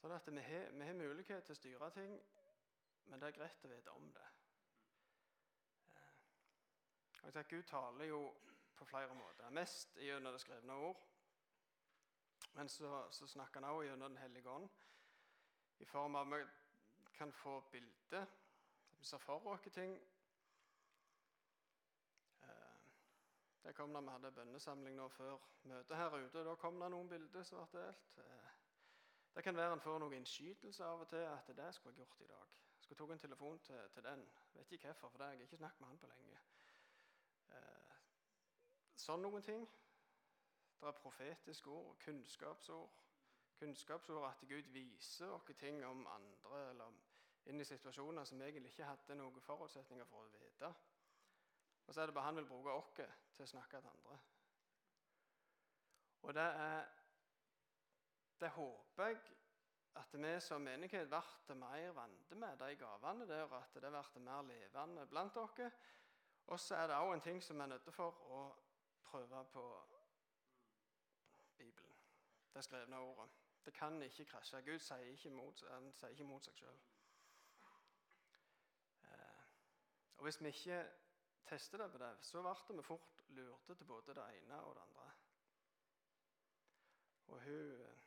Sånn 0.00 0.14
at 0.16 0.26
vi 0.26 0.42
har, 0.42 0.70
vi 0.74 0.86
har, 0.86 0.98
mulighet 0.98 1.44
til 1.46 1.54
å 1.54 1.60
styre 1.60 1.90
ting, 1.94 2.16
men 3.06 3.20
det 3.20 3.28
er 3.28 3.36
greit 3.36 3.64
å 3.64 3.70
vite 3.70 3.94
om 3.94 4.08
det. 4.16 4.28
Og 7.20 7.28
jeg 7.28 7.36
tenker 7.36 7.56
Gud 7.56 7.68
taler 7.70 8.10
jo 8.10 8.22
på 8.74 8.84
flere 8.84 9.14
måter. 9.14 9.50
Mest 9.54 9.94
gjennom 10.02 10.34
det 10.34 10.42
skrevne 10.42 10.74
ord. 10.74 11.04
Men 12.56 12.68
så, 12.68 13.06
så 13.14 13.26
snakker 13.30 13.62
han 13.62 13.70
også 13.70 13.86
gjennom 13.86 14.10
Den 14.10 14.24
hellige 14.24 14.50
ånd 14.50 14.68
i 15.78 15.86
form 15.86 16.18
av 16.18 16.34
at 16.34 16.50
vi 17.06 17.14
kan 17.14 17.32
få 17.32 17.60
bilder 17.70 18.26
vi 18.98 19.06
ser 19.06 19.18
for 19.18 19.46
oss 19.50 19.70
ting. 19.74 19.94
Det 23.62 23.74
kom 23.74 23.92
da 23.94 24.00
vi 24.00 24.10
hadde 24.10 24.32
bønnesamling 24.32 24.96
nå 24.96 25.08
før 25.08 25.38
møtet 25.70 25.96
her 25.96 26.16
ute. 26.16 26.44
Da 26.44 26.54
kom 26.58 26.80
det 26.80 26.90
noen 26.90 27.08
bilder 27.08 27.44
som 27.46 27.60
ble 27.70 27.84
delt. 27.84 28.16
Eh, 28.18 28.48
det 29.34 29.44
kan 29.44 29.56
være 29.56 29.72
en 29.72 29.80
får 29.80 29.98
noen 30.02 30.16
innskytelse 30.18 30.84
av 30.84 31.04
og 31.04 31.08
til 31.08 31.22
at 31.24 31.52
det 31.56 31.68
skulle 31.74 31.94
jeg 31.94 32.06
gjort 32.06 32.24
i 32.24 32.30
dag. 32.32 32.56
Jeg 32.76 32.84
skulle 32.84 32.98
tatt 32.98 33.14
en 33.14 33.22
telefon 33.26 33.60
til, 33.68 33.84
til 33.94 34.04
den. 34.04 34.26
Vet 34.54 34.72
ikke 34.72 34.86
hvorfor, 34.86 35.08
for 35.08 35.18
det 35.18 35.26
har 35.26 35.32
jeg 35.32 35.42
ikke 35.42 35.56
snakket 35.56 35.80
med 35.80 35.88
han 35.88 36.02
på 36.02 36.10
lenge. 36.10 36.42
Eh, 37.58 37.94
sånn 39.06 39.22
noen 39.22 39.46
ting. 39.46 39.64
Det 40.80 40.90
er 40.90 40.98
profetiske 40.98 41.70
ord, 41.70 41.94
kunnskapsord. 42.02 43.00
Kunnskapsord 43.58 44.26
at 44.26 44.48
Gud 44.48 44.74
viser 44.74 45.30
oss 45.30 45.46
ting 45.58 45.84
om 45.86 46.06
andre 46.10 46.62
eller 46.70 47.02
inn 47.46 47.60
i 47.60 47.66
situasjoner 47.66 48.24
som 48.26 48.42
egentlig 48.42 48.72
ikke 48.72 48.88
hadde 48.90 49.16
noen 49.18 49.44
forutsetninger 49.46 50.08
for 50.10 50.26
å 50.26 50.32
vite. 50.34 50.72
Og 51.86 51.94
så 51.94 52.00
er 52.00 52.06
det 52.06 52.14
bare 52.14 52.24
han 52.24 52.36
vil 52.36 52.46
bruke 52.46 52.72
oss 52.72 52.92
til 52.96 53.44
å 53.44 53.50
snakke 53.54 53.80
til 53.80 53.92
andre. 53.92 54.18
Og 56.22 56.34
det 56.34 56.42
er 56.42 56.82
det 58.42 58.50
håper 58.50 59.06
jeg 59.06 59.18
at 59.94 60.14
vi 60.22 60.40
som 60.40 60.62
menighet 60.62 61.08
blir 61.08 61.54
mer 61.54 61.92
vant 61.92 62.30
med 62.30 62.56
de 62.58 62.76
gavene 62.76 63.26
der, 63.28 63.42
og 63.42 63.56
at 63.56 63.74
det 63.74 63.90
blir 63.90 64.18
mer 64.18 64.42
levende 64.42 65.06
blant 65.06 65.34
dere. 65.34 65.70
Og 66.46 66.60
så 66.60 66.74
er 66.74 66.86
det 66.86 66.96
òg 66.96 67.14
en 67.14 67.20
ting 67.20 67.42
som 67.42 67.56
vi 67.56 67.62
er 67.62 67.66
nødt 67.66 67.92
for 67.94 68.24
å 68.34 68.40
prøve 69.04 69.44
på 69.52 69.64
Bibelen. 71.56 71.94
Det 72.54 72.64
skrevne 72.64 72.98
ordet. 72.98 73.30
Det 73.64 73.74
kan 73.74 74.02
ikke 74.02 74.24
krasje. 74.24 74.62
Gud 74.62 74.78
sier 74.78 75.06
ikke 75.12 75.30
mot, 75.30 75.64
han 75.70 75.92
sier 75.94 76.10
ikke 76.16 76.26
mot 76.26 76.44
seg 76.44 76.58
sjøl. 76.58 76.80
Eh, 79.04 79.44
og 80.16 80.26
hvis 80.26 80.40
vi 80.42 80.48
ikke 80.48 80.82
tester 81.46 81.78
det 81.78 81.90
på 81.92 81.98
det, 81.98 82.12
så 82.24 82.42
ble 82.42 82.76
vi 82.78 82.86
fort 82.86 83.24
lurte 83.28 83.74
til 83.74 83.86
både 83.86 84.14
det 84.14 84.28
ene 84.38 84.60
og 84.62 84.74
det 84.76 84.82
andre. 84.86 85.10
Og 87.32 87.42
hun 87.42 88.02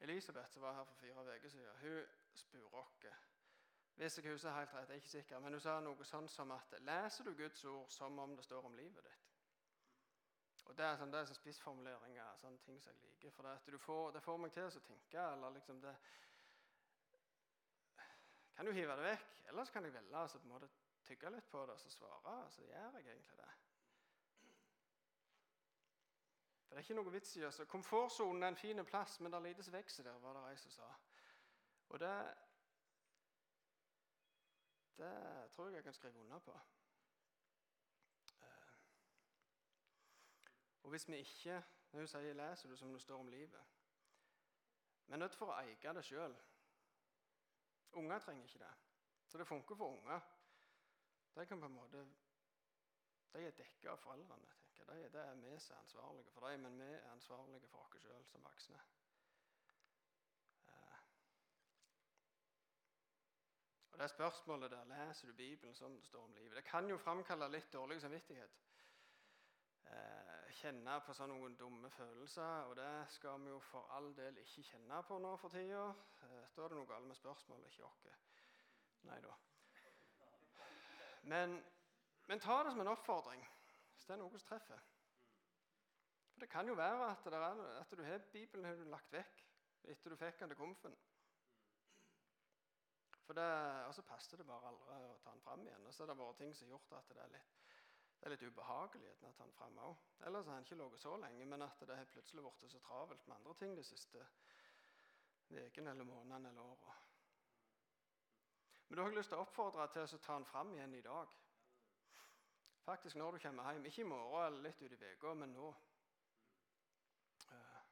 Elisabeth, 0.00 0.52
som 0.52 0.62
var 0.62 0.72
her 0.72 0.84
for 0.84 0.94
fire 0.94 1.36
uker 1.36 1.48
siden, 1.48 1.76
hun 1.80 2.06
spurte 2.34 2.74
oss 2.74 3.06
Hvis 3.94 4.18
jeg 4.18 4.32
husker 4.32 4.50
helt 4.50 4.74
rett, 4.74 4.88
jeg 4.88 4.94
er 4.94 4.94
ikke 4.94 5.08
sikker, 5.08 5.38
men 5.38 5.52
hun 5.52 5.60
sa 5.60 5.80
noe 5.80 6.04
sånn 6.04 6.28
som 6.28 6.50
at 6.50 6.74
leser 6.80 7.24
du 7.24 7.34
Guds 7.36 7.64
ord 7.64 7.90
som 7.92 8.18
om 8.18 8.36
det 8.36 8.44
står 8.44 8.64
om 8.64 8.76
livet 8.76 9.04
ditt? 9.04 9.26
Og 10.64 10.76
Det 10.76 10.84
er 10.86 10.96
sånn, 10.96 11.10
det 11.12 11.18
er 11.18 11.26
sånn 11.26 11.36
spissformuleringer, 11.36 12.36
sånne 12.40 12.58
ting 12.64 12.78
som 12.80 12.92
jeg 12.92 13.02
liker. 13.02 13.32
For 13.34 13.42
det, 13.42 13.78
får, 13.82 14.12
det 14.14 14.22
får 14.22 14.38
meg 14.38 14.52
til 14.54 14.68
å 14.68 14.82
tenke. 14.86 15.24
eller 15.32 15.50
liksom 15.50 15.80
det, 15.82 15.94
Kan 18.54 18.66
du 18.66 18.72
hive 18.72 18.96
det 18.96 19.02
vekk, 19.02 19.26
eller 19.48 19.64
så 19.64 19.72
kan 19.72 19.84
jeg 19.84 19.94
velge 19.94 20.16
altså 20.16 20.38
på 20.38 20.44
en 20.46 20.54
måte 20.54 20.68
tygge 21.10 21.30
litt 21.34 21.50
på 21.50 21.64
det 21.66 21.74
og 21.74 21.80
så 21.80 21.90
svare. 21.90 22.36
Så 22.50 22.62
gjør 22.62 22.98
jeg 22.98 23.06
egentlig 23.06 23.36
det. 23.36 23.50
For 26.66 26.76
det 26.76 26.78
er 26.78 26.86
ikke 26.86 26.98
noe 27.00 27.12
vits 27.12 27.32
i 27.36 27.42
oss. 27.42 27.60
Komfortsonen 27.66 28.42
er 28.46 28.52
en 28.52 28.56
fin 28.56 28.84
plass, 28.86 29.18
men 29.20 29.32
det 29.32 29.38
er 29.38 29.48
lite 29.48 29.72
vokser 29.74 30.06
der, 30.06 30.18
var 30.22 30.36
det 30.38 30.44
ei 30.52 30.58
som 30.60 30.70
sa. 30.70 30.90
Og 31.90 31.98
det, 31.98 32.12
det 35.00 35.10
tror 35.50 35.66
jeg 35.66 35.80
jeg 35.80 35.84
kan 35.88 35.98
skrive 35.98 36.22
under 36.22 36.38
på. 36.38 36.54
Eh, 38.38 38.70
og 40.82 40.90
hvis 40.90 41.08
vi 41.08 41.16
ikke 41.16 41.62
Når 41.90 42.00
hun 42.00 42.08
sier 42.08 42.34
'leser 42.34 42.68
du 42.68 42.76
som 42.76 42.92
det 42.92 43.00
står 43.02 43.18
om 43.20 43.28
livet' 43.28 43.66
Vi 45.06 45.12
er 45.12 45.16
nødt 45.16 45.34
for 45.34 45.50
å 45.50 45.56
eie 45.58 45.94
det 45.94 46.04
sjøl. 46.04 46.36
Unger 47.92 48.18
trenger 48.18 48.44
ikke 48.44 48.58
det. 48.58 48.74
Så 49.26 49.38
det 49.38 49.46
funker 49.46 49.74
for 49.74 49.98
unger. 49.98 50.20
De 51.34 51.46
kan 51.46 51.60
på 51.60 51.66
en 51.66 51.78
måte 51.78 52.06
de 53.32 53.46
er 53.46 53.50
dekka 53.54 53.92
av 53.92 54.00
foreldrene. 54.02 54.48
tenker 54.60 54.94
jeg. 54.94 55.12
Det 55.12 55.20
er 55.20 55.34
vi 55.34 55.58
som 55.58 55.76
er 55.76 55.80
ansvarlige 55.80 56.30
for 56.30 56.48
dem, 56.48 56.60
men 56.60 56.78
vi 56.78 56.88
er 56.94 57.10
ansvarlige 57.12 57.68
for 57.68 57.78
oss 57.78 58.02
sjøl 58.02 58.24
som 58.26 58.44
voksne. 58.44 58.80
Eh. 60.66 60.98
Og 63.92 63.98
Det 63.98 64.10
spørsmålet 64.10 64.70
der 64.70 64.84
leser 64.84 65.26
du 65.26 65.32
Bibelen 65.32 65.74
som 65.74 65.94
det 65.94 66.04
står 66.04 66.24
om 66.24 66.34
livet. 66.34 66.56
Det 66.56 66.64
kan 66.64 66.90
jo 66.90 66.98
framkalle 66.98 67.48
litt 67.48 67.72
dårlig 67.72 68.00
samvittighet. 68.00 68.58
Eh, 69.84 70.50
kjenne 70.60 71.00
på 71.06 71.14
sånne 71.14 71.34
noen 71.38 71.56
dumme 71.56 71.90
følelser, 71.90 72.66
og 72.70 72.76
det 72.76 73.06
skal 73.14 73.40
vi 73.40 73.48
jo 73.48 73.60
for 73.60 73.94
all 73.96 74.10
del 74.16 74.38
ikke 74.38 74.66
kjenne 74.72 75.02
på 75.02 75.18
nå 75.18 75.36
for 75.36 75.48
tida. 75.48 75.86
Eh, 76.22 76.50
da 76.56 76.64
er 76.64 76.68
det 76.68 76.78
noe 76.78 76.90
galt 76.90 77.06
med 77.06 77.16
spørsmålet, 77.16 77.70
ikke 77.70 77.86
oss. 77.86 78.06
Nei 79.02 79.20
da. 79.20 79.38
Men 81.22 81.58
men 82.30 82.40
ta 82.40 82.62
det 82.62 82.70
som 82.70 82.80
en 82.80 82.92
oppfordring 82.92 83.40
hvis 83.90 84.04
det 84.06 84.12
er 84.14 84.20
noe 84.20 84.30
som 84.30 84.42
treffer. 84.46 84.82
For 86.30 86.44
Det 86.44 86.48
kan 86.52 86.68
jo 86.70 86.76
være 86.78 87.08
at, 87.10 87.26
er, 87.26 87.62
at 87.80 87.94
du 87.98 88.02
har 88.06 88.22
Bibelen 88.32 88.68
har 88.68 88.78
du 88.78 88.84
lagt 88.86 89.10
vekk 89.12 89.42
etter 89.90 90.14
du 90.14 90.16
fikk 90.20 90.38
den 90.38 90.52
til 90.52 90.60
komfen. 90.60 90.94
For 93.24 93.34
det, 93.34 93.48
Og 93.88 93.94
så 93.94 94.06
passer 94.06 94.38
det 94.38 94.46
bare 94.46 94.70
aldri 94.70 95.00
å 95.08 95.18
ta 95.24 95.34
den 95.34 95.42
fram 95.42 95.66
igjen. 95.66 95.86
Og 95.86 95.94
så 95.94 96.04
har 96.04 96.12
det 96.12 96.18
vært 96.22 96.38
ting 96.38 96.54
som 96.54 96.68
har 96.68 96.76
gjort 96.76 96.96
at 97.00 97.10
det 97.10 97.24
er 97.24 97.34
litt, 97.34 97.58
det 98.20 98.28
er 98.28 98.34
litt 98.36 98.46
ubehagelig 98.46 99.10
å 99.10 99.34
ta 99.34 99.42
den 99.42 99.58
fram 99.58 99.82
òg. 99.90 100.06
Ellers 100.30 100.46
har 100.46 100.60
den 100.60 100.70
ikke 100.70 100.80
ligget 100.84 101.02
så 101.02 101.16
lenge, 101.24 101.50
men 101.50 101.66
at 101.66 101.82
det 101.82 101.98
har 101.98 102.14
plutselig 102.14 102.46
blitt 102.46 102.66
så 102.76 102.82
travelt 102.86 103.26
med 103.26 103.40
andre 103.40 103.58
ting 103.58 103.74
de 103.74 103.90
siste 103.90 104.26
ukene 105.50 105.96
eller 105.96 106.06
månedene 106.06 106.54
eller 106.54 106.74
åra. 106.76 106.94
Men 108.90 108.96
da 108.96 109.02
har 109.02 109.08
jeg 109.12 109.16
lyst 109.20 109.30
til 109.30 109.38
å 109.38 109.42
oppfordre 109.44 109.84
til 109.94 110.02
å 110.02 110.18
ta 110.18 110.34
den 110.34 110.44
fram 110.50 110.72
igjen 110.74 110.94
i 110.98 111.02
dag. 111.06 111.34
Faktisk 112.82 113.16
når 113.20 113.36
du 113.36 113.38
kommer 113.44 113.68
hjem. 113.70 113.84
Ikke 113.86 114.02
i 114.02 114.06
morgen 114.10 114.46
eller 114.48 114.64
litt 114.64 114.82
ut 114.82 114.94
i 114.96 115.10
uka, 115.12 115.34
men 115.38 115.52
nå. 115.54 115.68
Eh, 117.54 117.84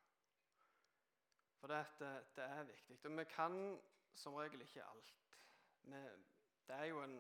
for 1.60 1.70
det, 1.70 1.84
det, 2.00 2.48
er 2.48 2.66
viktig. 2.72 2.96
Og 3.04 3.14
vi 3.20 3.26
kan 3.30 3.78
som 4.14 4.34
regel 4.34 4.66
ikke 4.66 4.88
alt. 4.88 5.14
Vi, 5.86 6.02
det 6.66 6.80
er 6.80 6.90
jo 6.90 7.04
en 7.04 7.16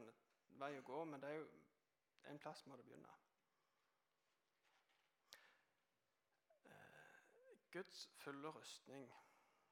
vei 0.58 0.72
å 0.80 0.82
gå, 0.90 1.04
men 1.12 1.22
det 1.22 1.30
er 1.30 1.38
jo 1.38 1.46
en 2.32 2.42
plass 2.42 2.66
må 2.66 2.80
det 2.82 2.88
begynne. 2.90 3.14
Eh, 6.66 7.54
Guds 7.78 8.08
fulle 8.24 8.50
rustning. 8.58 9.06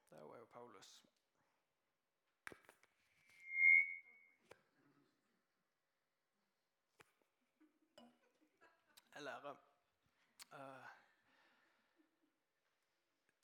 Det 0.07 0.23
er 0.23 0.39
jo 0.39 0.51
Paulus. 0.55 0.95
Lære. 9.25 9.57
Uh, 10.53 10.97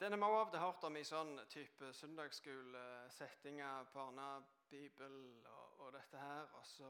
denne 0.02 0.16
har 0.16 0.30
vi 0.30 0.36
av 0.36 0.48
det 0.52 0.60
hørt 0.60 0.84
om 0.84 0.96
i 0.98 1.04
sånn 1.06 1.36
type 1.46 1.92
søndagsskolesettinger, 1.94 3.84
barnebibel 3.94 5.12
og, 5.46 5.76
og, 5.78 5.92
dette 5.94 6.18
her. 6.18 6.48
Også. 6.58 6.88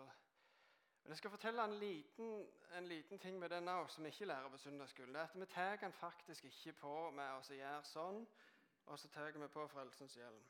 Men 1.02 1.12
jeg 1.12 1.20
skal 1.20 1.34
fortelle 1.34 1.66
en 1.66 1.76
liten, 1.76 2.46
en 2.78 2.88
liten 2.88 3.20
ting 3.20 3.36
med 3.38 3.52
denne 3.52 3.74
også, 3.82 3.98
som 3.98 4.06
vi 4.08 4.14
ikke 4.14 4.30
lærer 4.30 4.48
på 4.48 4.62
søndagsskolen. 4.64 5.12
Det 5.12 5.20
er 5.20 5.28
at 5.28 5.40
Vi 5.40 5.46
tar 5.52 5.76
den 5.76 5.92
faktisk 5.92 6.44
ikke 6.44 6.72
på 6.80 6.94
med 7.10 7.34
å 7.34 7.58
gjøre 7.58 7.84
sånn, 7.90 8.24
og 8.86 8.98
så 8.98 9.12
tar 9.12 9.36
vi 9.36 9.48
på 9.58 9.66
frelsens 9.74 10.16
hjelm. 10.16 10.48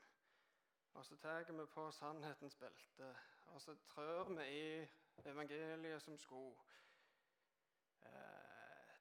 Og 0.95 1.07
så 1.07 1.16
tar 1.16 1.51
vi 1.51 1.66
på 1.66 1.90
sannhetens 1.90 2.57
belte, 2.62 3.14
og 3.47 3.61
så 3.61 3.75
trør 3.90 4.31
vi 4.38 4.47
i 4.47 4.88
evangeliet 5.25 6.03
som 6.03 6.18
sko. 6.18 6.53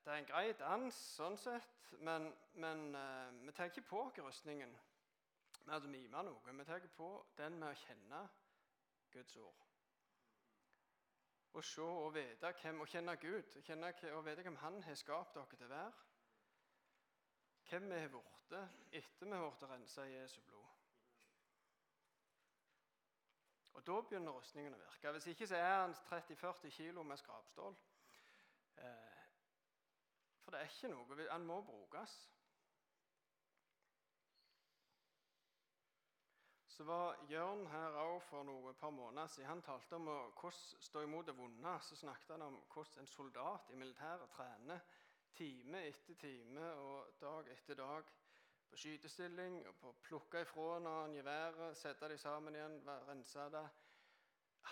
Det 0.04 0.14
er 0.14 0.18
en 0.18 0.26
grei 0.26 0.54
dans 0.58 1.02
sånn 1.16 1.36
sett, 1.38 1.92
men, 2.02 2.32
men 2.58 2.88
uh, 2.96 3.34
vi 3.46 3.54
tar 3.54 3.70
ikke 3.70 3.84
på 3.86 4.00
oss 4.08 4.18
rustningen 4.18 4.72
med 5.68 5.76
å 5.86 5.92
mime 5.92 6.24
noe. 6.26 6.56
Vi 6.58 6.66
tar 6.66 6.88
på 6.96 7.10
den 7.38 7.60
med 7.62 7.70
å 7.70 7.82
kjenne 7.84 8.22
Guds 9.14 9.38
ord. 9.38 9.68
Å 11.52 11.62
se 11.68 11.84
og 11.84 12.14
vite 12.16 12.54
hvem, 12.62 12.82
å 12.82 12.88
kjenne 12.88 13.18
Gud 13.22 13.58
kjenne, 13.68 13.92
og 14.16 14.26
vite 14.26 14.46
hvem 14.46 14.58
Han 14.64 14.82
har 14.88 14.98
skapt 14.98 15.36
dere 15.36 15.58
til 15.60 15.68
å 15.68 15.74
være. 15.76 16.08
Hvem 17.70 17.90
vi 17.92 18.00
har 18.00 18.12
blitt 18.12 18.56
etter 18.92 19.28
vi 19.28 19.36
har 19.36 19.50
blitt 19.50 19.70
rensa 19.70 20.08
i 20.08 20.16
Jesu 20.16 20.42
blod. 20.48 20.68
Og 23.74 23.86
Da 23.88 24.02
begynner 24.02 24.36
rustningen 24.36 24.74
å 24.76 24.82
virke. 24.82 25.12
Hvis 25.16 25.30
ikke 25.32 25.48
så 25.48 25.56
er 25.56 25.78
han 25.84 25.96
30-40 26.10 26.74
kilo 26.76 27.04
med 27.04 27.20
skrapstål. 27.20 27.78
Eh, 28.78 29.11
for 30.52 30.60
det 30.60 30.68
er 30.68 30.72
ikke 30.76 30.92
noe 30.92 31.28
Han 31.32 31.46
må 31.48 31.62
brukes. 31.64 32.16
Så 36.68 36.84
var 36.84 37.16
Jørn 37.30 37.68
her 37.68 37.96
òg 38.02 38.18
for 38.26 38.44
noen 38.44 38.76
par 38.76 38.90
måneder 38.90 39.28
siden. 39.28 39.48
Han 39.50 39.62
talte 39.62 39.96
om 39.96 40.10
hvordan 40.10 40.84
stå 40.88 41.04
imot 41.06 41.28
det 41.28 41.38
vonde. 41.38 41.76
Så 41.82 41.96
snakket 41.96 42.32
han 42.36 42.42
om 42.42 42.58
hvordan 42.74 43.04
en 43.04 43.08
soldat 43.08 43.70
i 43.72 43.76
militæret 43.76 44.30
trener 44.36 44.80
time 45.36 45.86
etter 45.88 46.16
time 46.20 46.74
og 46.74 47.14
dag 47.22 47.52
etter 47.54 47.80
dag 47.80 48.12
på 48.72 48.80
skytestilling 48.80 49.62
og 49.68 49.76
på 49.80 49.92
å 49.92 50.00
plukke 50.04 50.44
ifra 50.44 50.80
han 50.80 51.16
geværet, 51.16 51.78
sette 51.78 52.10
det 52.12 52.20
sammen 52.20 52.56
igjen, 52.56 52.80
rense 53.08 53.48
det. 53.54 53.66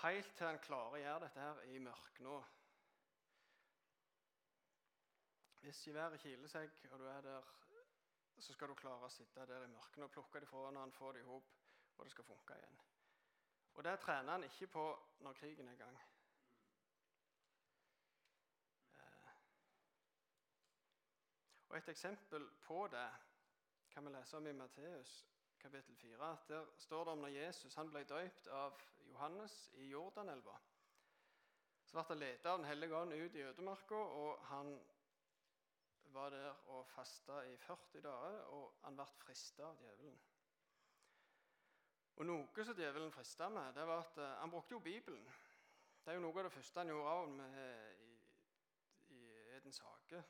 Helt 0.04 0.36
til 0.36 0.48
han 0.48 0.60
klarer 0.64 0.98
å 0.98 1.04
gjøre 1.04 1.28
dette 1.28 1.46
her 1.46 1.62
i 1.72 1.80
mørket 1.84 2.24
nå. 2.26 2.40
Hvis 5.62 5.82
geværet 5.84 6.20
kiler 6.20 6.48
seg, 6.48 6.72
og 6.92 7.00
du 7.00 7.06
er 7.06 7.22
der, 7.22 7.42
så 8.40 8.54
skal 8.54 8.68
du 8.72 8.76
klare 8.80 9.08
å 9.08 9.12
sitte 9.12 9.46
der 9.48 9.66
i 9.66 9.72
mørket 9.72 10.04
og 10.04 10.12
plukke 10.12 10.40
det 10.40 10.48
fra 10.48 10.70
han 10.72 10.92
får 10.92 11.18
det 11.18 11.24
i 11.24 11.28
hop, 11.28 11.50
og 11.98 12.06
det 12.06 12.12
skal 12.12 12.24
funke 12.24 12.56
igjen. 12.56 12.80
Og 13.74 13.84
det 13.84 14.00
trener 14.00 14.32
han 14.32 14.44
ikke 14.44 14.68
på 14.68 14.86
når 15.20 15.34
krigen 15.34 15.68
er 15.68 15.76
i 15.76 15.82
gang. 15.82 15.98
Eh, 18.96 19.34
og 21.70 21.78
Et 21.78 21.90
eksempel 21.90 22.50
på 22.64 22.88
det 22.92 23.10
kan 23.92 24.06
vi 24.06 24.12
lese 24.14 24.38
om 24.38 24.48
i 24.48 24.54
Matteus 24.54 25.26
kapittel 25.60 25.96
4. 25.96 26.38
Der 26.48 26.66
står 26.78 27.04
det 27.04 27.12
om 27.12 27.18
når 27.18 27.28
Jesus 27.28 27.76
han 27.76 27.92
ble 27.92 28.04
døypt 28.04 28.48
av 28.48 28.80
Johannes 29.10 29.72
i 29.74 29.90
Jordanelva. 29.92 30.56
Så 31.86 31.98
ble 31.98 32.06
han 32.08 32.20
ledet 32.20 32.46
av 32.46 32.58
Den 32.58 32.68
hellige 32.70 32.96
ånd 32.96 33.14
ut 33.14 33.36
i 33.36 33.44
ødemarka, 33.44 33.96
og 33.96 34.46
han 34.46 34.80
var 36.14 36.30
der 36.34 36.50
og 36.74 36.88
fasta 36.88 37.42
i 37.48 37.58
40 37.58 38.02
dager, 38.02 38.42
og 38.56 38.80
han 38.84 38.98
ble 38.98 39.06
frista 39.20 39.68
av 39.68 39.80
djevelen. 39.82 40.20
Og 42.20 42.26
Noe 42.28 42.66
som 42.66 42.76
djevelen 42.76 43.14
frista 43.16 43.48
med, 43.50 43.74
det 43.78 43.86
var 43.88 44.04
at 44.04 44.18
uh, 44.20 44.26
han 44.42 44.52
brukte 44.52 44.76
jo 44.76 44.80
Bibelen. 44.84 45.24
Det 46.04 46.12
er 46.12 46.18
jo 46.18 46.24
noe 46.26 46.40
av 46.40 46.50
det 46.50 46.52
første 46.52 46.82
han 46.82 46.92
gjorde 46.92 47.14
av 47.16 47.30
med 47.32 48.02
i, 48.04 48.16
i 49.16 49.22
Edens 49.56 49.80
hage. 49.86 50.24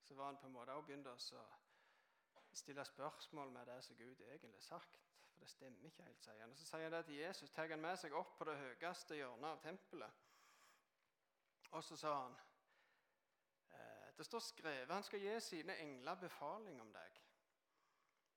Så 0.00 0.14
var 0.14 0.30
han 0.30 0.38
på 0.40 0.48
en 0.48 0.54
måte 0.54 0.72
også 0.72 0.86
begynt 0.86 1.10
å 1.10 2.56
stille 2.56 2.84
spørsmål 2.84 3.52
med 3.52 3.66
det 3.66 3.78
som 3.84 3.96
Gud 3.96 4.20
egentlig 4.20 4.54
har 4.54 4.64
sagt. 4.64 5.00
For 5.32 5.44
det 5.44 5.50
stemmer 5.50 5.86
ikke 5.86 6.06
helt, 6.06 6.24
sier 6.24 6.40
han. 6.40 6.52
Og 6.52 6.58
Så 6.58 6.66
sier 6.70 6.88
han 6.88 6.92
det 6.92 7.04
til 7.08 7.20
Jesus 7.20 7.50
tar 7.50 7.68
han 7.70 7.80
med 7.84 7.96
seg 8.00 8.16
opp 8.16 8.36
på 8.38 8.48
det 8.48 8.56
høyeste 8.60 9.18
hjørnet 9.18 9.50
av 9.50 9.62
tempelet. 9.64 10.26
Og 11.70 11.84
så 11.84 11.96
sa 11.96 12.14
han 12.22 12.34
eh, 12.34 12.49
Det 14.20 14.26
står 14.26 14.38
skrevet 14.38 14.90
han 14.92 15.02
skal 15.02 15.20
gi 15.20 15.40
sine 15.40 15.78
engler 15.80 16.14
befaling 16.14 16.80
om 16.80 16.90
deg. 16.92 17.20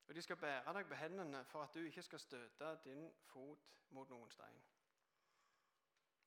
Og 0.06 0.14
de 0.14 0.22
skal 0.22 0.36
bære 0.36 0.72
deg 0.72 0.86
på 0.88 0.94
hendene 0.94 1.42
for 1.44 1.62
at 1.62 1.74
du 1.74 1.82
ikke 1.84 2.02
skal 2.02 2.22
støte 2.22 2.70
din 2.84 3.10
fot 3.28 3.66
mot 3.90 4.08
noen 4.08 4.30
stein. 4.30 4.62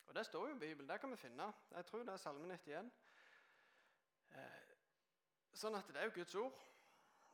Og 0.05 0.15
Det 0.15 0.25
står 0.25 0.47
jo 0.47 0.55
i 0.55 0.59
Bibelen. 0.59 0.89
Det 0.89 0.99
kan 0.99 1.11
vi 1.11 1.15
finne. 1.15 1.53
Jeg 1.71 1.85
tror 1.85 2.03
det 2.03 2.13
er 2.13 2.17
Salme 2.17 2.53
91. 2.53 2.91
Eh, 4.29 4.77
sånn 5.53 5.75
at 5.75 5.89
det 5.89 6.03
er 6.03 6.05
jo 6.05 6.15
Guds 6.19 6.35
ord. 6.35 6.61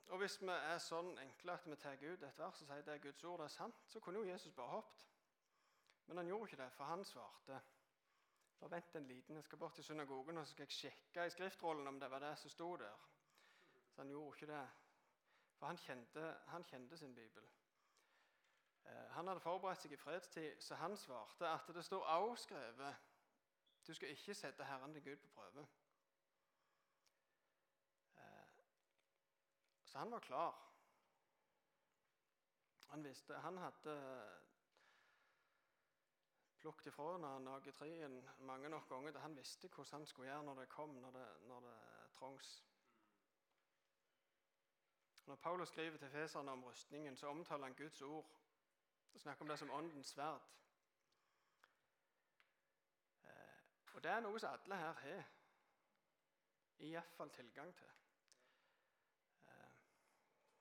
Og 0.08 0.24
hvis 0.24 0.40
vi 0.42 0.56
er 0.56 0.80
sånn 0.80 1.12
enkle 1.20 1.60
at 1.60 1.68
vi 1.68 1.76
tar 1.76 2.00
ut 2.08 2.24
et 2.24 2.40
vers 2.40 2.64
og 2.64 2.72
sier 2.72 2.88
det 2.88 2.96
er 2.96 3.04
Guds 3.04 3.24
ord, 3.24 3.40
det 3.44 3.50
er 3.50 3.58
sant, 3.58 3.84
så 3.88 4.00
kunne 4.00 4.24
jo 4.24 4.32
Jesus 4.32 4.56
bare 4.56 4.78
hoppet. 4.78 5.08
Men 6.06 6.24
han 6.24 6.32
gjorde 6.32 6.54
ikke 6.54 6.64
det, 6.64 6.72
for 6.72 6.88
han 6.88 7.04
svarte. 7.04 7.60
Bare 8.64 8.72
vent 8.72 8.96
en 8.96 9.08
liten, 9.08 9.36
jeg 9.36 9.44
skal 9.44 9.58
bort 9.58 9.74
til 9.76 9.84
synagogen 9.84 10.38
og 10.38 10.46
så 10.46 10.52
skal 10.52 10.64
jeg 10.64 10.72
sjekke 10.72 11.26
i 11.26 11.30
skriftrollen 11.30 11.88
om 11.88 12.00
det 12.00 12.12
var 12.12 12.20
det 12.20 12.38
som 12.40 12.50
sto 12.50 12.76
der. 12.76 13.08
Så 13.92 14.02
han 14.02 14.10
gjorde 14.10 14.38
ikke 14.38 14.48
det. 14.54 14.70
For 15.58 15.66
han 15.66 15.78
kjente, 15.78 16.36
han 16.48 16.64
kjente 16.64 16.98
sin 16.98 17.16
bibel. 17.16 17.44
Eh, 18.86 19.10
han 19.12 19.28
hadde 19.28 19.44
forberedt 19.44 19.82
seg 19.82 19.92
i 19.92 20.00
fredstid, 20.00 20.62
så 20.64 20.76
han 20.80 20.96
svarte 20.98 21.48
at 21.48 21.68
det 21.76 21.84
står 21.86 22.06
avskrevet, 22.06 22.96
skrevet 22.96 23.88
du 23.88 23.94
skal 23.94 24.16
ikke 24.16 24.36
sette 24.36 24.64
Herren 24.64 24.94
din 24.96 25.04
Gud 25.04 25.18
på 25.18 25.28
prøve. 25.28 25.68
Eh, 28.16 28.64
så 29.84 29.98
han 29.98 30.12
var 30.12 30.20
klar. 30.20 30.56
Han 32.88 33.04
visste 33.04 33.34
Han 33.34 33.58
hadde 33.58 34.43
plukket 36.64 36.86
ifra 36.88 37.40
nagetrien 37.40 38.30
mange 38.40 38.70
nok 38.70 38.86
ganger 38.90 39.12
til 39.12 39.22
han 39.22 39.36
visste 39.36 39.68
hvordan 39.68 40.00
han 40.00 40.06
skulle 40.06 40.30
gjøre 40.30 40.44
når 40.44 40.60
det 40.62 40.70
kom, 40.70 40.90
når 40.90 41.12
det, 41.12 41.26
når 41.48 41.60
det 41.60 41.76
trengs. 42.16 42.64
Når 45.26 45.36
Paulus 45.36 45.68
skriver 45.68 45.98
til 45.98 46.10
feserne 46.10 46.52
om 46.52 46.64
rustningen, 46.64 47.18
så 47.18 47.28
omtaler 47.28 47.64
han 47.64 47.76
Guds 47.76 48.02
ord 48.02 48.32
og 49.14 49.20
snakker 49.20 49.42
om 49.42 49.48
det 49.48 49.60
som 49.60 49.72
åndens 49.72 50.08
sverd. 50.08 50.42
Eh, 53.24 53.60
og 53.94 54.04
det 54.04 54.12
er 54.12 54.20
noe 54.20 54.40
som 54.40 54.56
alle 54.56 54.80
her 54.86 54.94
har. 55.04 55.24
Iallfall 56.80 57.30
tilgang 57.30 57.76
til. 57.76 57.92
Eh, 59.48 59.76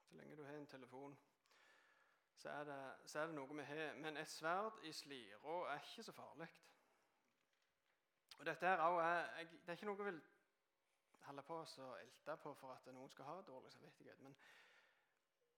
så 0.02 0.14
lenge 0.14 0.36
du 0.36 0.44
har 0.44 0.58
en 0.58 0.66
telefon, 0.66 1.18
så 2.42 2.50
er 2.50 2.64
det, 2.64 2.94
så 3.07 3.20
er 3.20 3.26
det 3.26 3.35
noe 3.37 3.57
vi 3.57 3.62
har. 3.62 3.94
Men 4.02 4.16
et 4.18 4.31
sverd 4.31 4.81
i 4.83 4.92
slira 4.92 5.59
er 5.70 5.83
ikke 5.87 6.02
så 6.02 6.12
farlig. 6.12 6.48
Og 8.38 8.46
dette 8.46 8.66
her 8.66 8.81
er, 8.83 9.44
Det 9.44 9.68
er 9.68 9.78
ikke 9.78 9.87
noe 9.87 10.00
jeg 10.00 10.09
vil 10.09 10.22
holde 11.22 11.44
på 11.46 11.61
å 11.61 11.87
elte 12.00 12.37
på 12.42 12.55
for 12.59 12.74
at 12.74 12.88
noen 12.90 13.11
skal 13.11 13.28
ha 13.31 13.37
dårlig 13.46 13.70
samvittighet. 13.70 14.18
Men, 14.26 14.35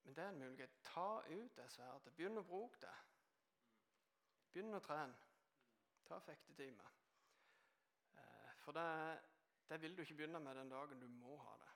men 0.04 0.16
det 0.16 0.24
er 0.24 0.34
en 0.34 0.42
mulighet. 0.42 0.76
Ta 0.84 1.06
ut 1.30 1.56
det 1.56 1.70
sverdet. 1.72 2.12
Begynn 2.18 2.42
å 2.42 2.44
bruke 2.44 2.82
det. 2.84 2.96
Begynn 4.52 4.76
å 4.76 4.84
trene. 4.84 5.16
Ta 6.04 6.20
fektetime. 6.20 6.90
Eh, 8.20 8.52
for 8.60 8.76
det, 8.76 8.88
det 9.70 9.80
vil 9.80 9.96
du 9.96 10.04
ikke 10.04 10.20
begynne 10.20 10.44
med 10.44 10.60
den 10.60 10.76
dagen 10.76 11.00
du 11.00 11.08
må 11.08 11.38
ha 11.46 11.56
det. 11.64 11.73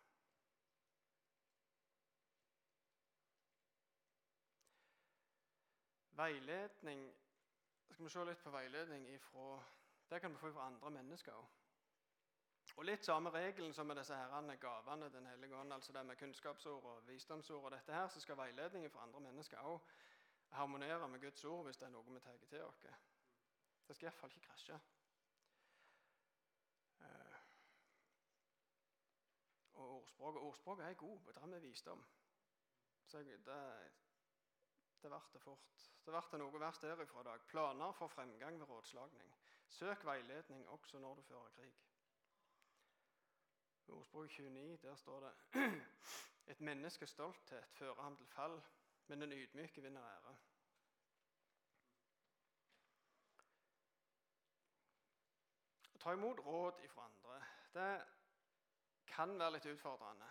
Veiledning 6.19 7.15
Skal 7.91 8.05
vi 8.05 8.11
se 8.11 8.25
litt 8.25 8.43
på 8.43 8.51
veiledning 8.51 9.07
ifra 9.15 9.63
Det 10.11 10.21
kan 10.21 10.33
vi 10.35 10.41
få 10.41 10.51
fra 10.53 10.67
andre 10.67 10.91
mennesker 10.91 11.33
òg. 11.37 11.49
Og 12.79 12.85
litt 12.85 13.05
samme 13.05 13.31
regelen 13.35 13.73
som 13.75 13.87
med 13.87 13.99
disse 13.99 14.17
herrene 14.17 14.57
gavene 14.57 15.11
Den 15.15 15.27
hellige 15.27 15.57
ånd, 15.57 15.73
altså 15.73 15.93
det 15.93 16.07
med 16.07 16.17
kunnskapsord 16.17 16.85
og 16.85 17.09
visdomsord 17.09 17.65
og 17.65 17.71
dette 17.71 17.95
her, 17.95 18.09
så 18.09 18.21
skal 18.21 18.39
veiledningen 18.39 18.91
for 18.91 19.01
andre 19.01 19.21
mennesker 19.21 19.59
òg 19.59 19.81
harmonere 20.51 21.09
med 21.09 21.21
Guds 21.21 21.45
ord 21.45 21.65
hvis 21.65 21.77
det 21.77 21.87
er 21.87 21.93
noe 21.93 22.15
vi 22.15 22.21
tar 22.21 22.37
til 22.49 22.63
oss. 22.65 22.85
Det 23.87 23.97
skal 23.97 24.09
iallfall 24.09 24.31
ikke 24.31 24.47
krasje. 24.47 24.81
Eh, 27.01 27.41
og 29.75 29.91
ordspråket 29.97 30.43
ordspråk 30.43 30.81
er 30.81 30.95
god, 30.95 31.19
det 31.27 31.43
er 31.43 31.47
med 31.47 31.61
visdom. 31.61 32.05
Så 33.05 33.19
det, 33.19 33.63
det 35.03 35.11
ble 35.11 35.21
det 35.33 35.41
fort. 35.43 35.85
Det 36.05 36.15
ble 36.15 36.41
noe 36.41 36.61
verst 36.61 36.83
derifra 36.83 37.21
i 37.21 37.29
dag. 37.29 37.45
Planer 37.51 37.93
for 37.93 38.09
fremgang 38.09 38.59
ved 38.61 38.69
rådslagning. 38.69 39.35
Søk 39.69 40.05
veiledning 40.05 40.69
også 40.69 40.99
når 40.99 41.15
du 41.15 41.23
fører 41.23 41.49
krig. 41.57 41.75
I 43.87 43.91
ordspråk 43.91 44.29
29 44.31 44.77
der 44.83 44.97
står 44.97 45.21
det 45.21 45.35
Et 46.53 46.61
menneskes 46.61 47.11
stolthet 47.11 47.73
fører 47.73 48.03
ham 48.03 48.17
til 48.17 48.27
fall, 48.27 48.63
men 49.07 49.21
den 49.21 49.33
ydmyke 49.33 49.83
vinner 49.83 50.05
ære. 50.05 50.37
Å 55.95 56.01
ta 56.01 56.15
imot 56.17 56.41
råd 56.47 56.81
ifra 56.85 57.05
andre 57.05 57.41
det 57.75 57.91
kan 59.13 59.39
være 59.39 59.57
litt 59.57 59.67
utfordrende. 59.67 60.29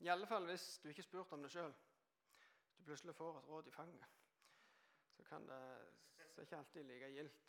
I 0.00 0.08
alle 0.08 0.26
fall 0.26 0.46
hvis 0.48 0.78
du 0.82 0.88
ikke 0.88 1.02
spurte 1.02 1.24
spurt 1.28 1.36
om 1.36 1.44
det 1.44 1.52
sjøl. 1.52 1.74
Plutselig 2.88 3.14
får 3.14 3.38
et 3.38 3.48
råd 3.48 3.66
i 3.66 3.70
fanget. 3.70 4.06
Så 5.16 5.24
kan 5.24 5.48
det 5.48 5.88
så 6.30 6.40
ikke 6.40 6.56
alltid 6.56 6.84
like 6.84 7.10
gildt. 7.10 7.42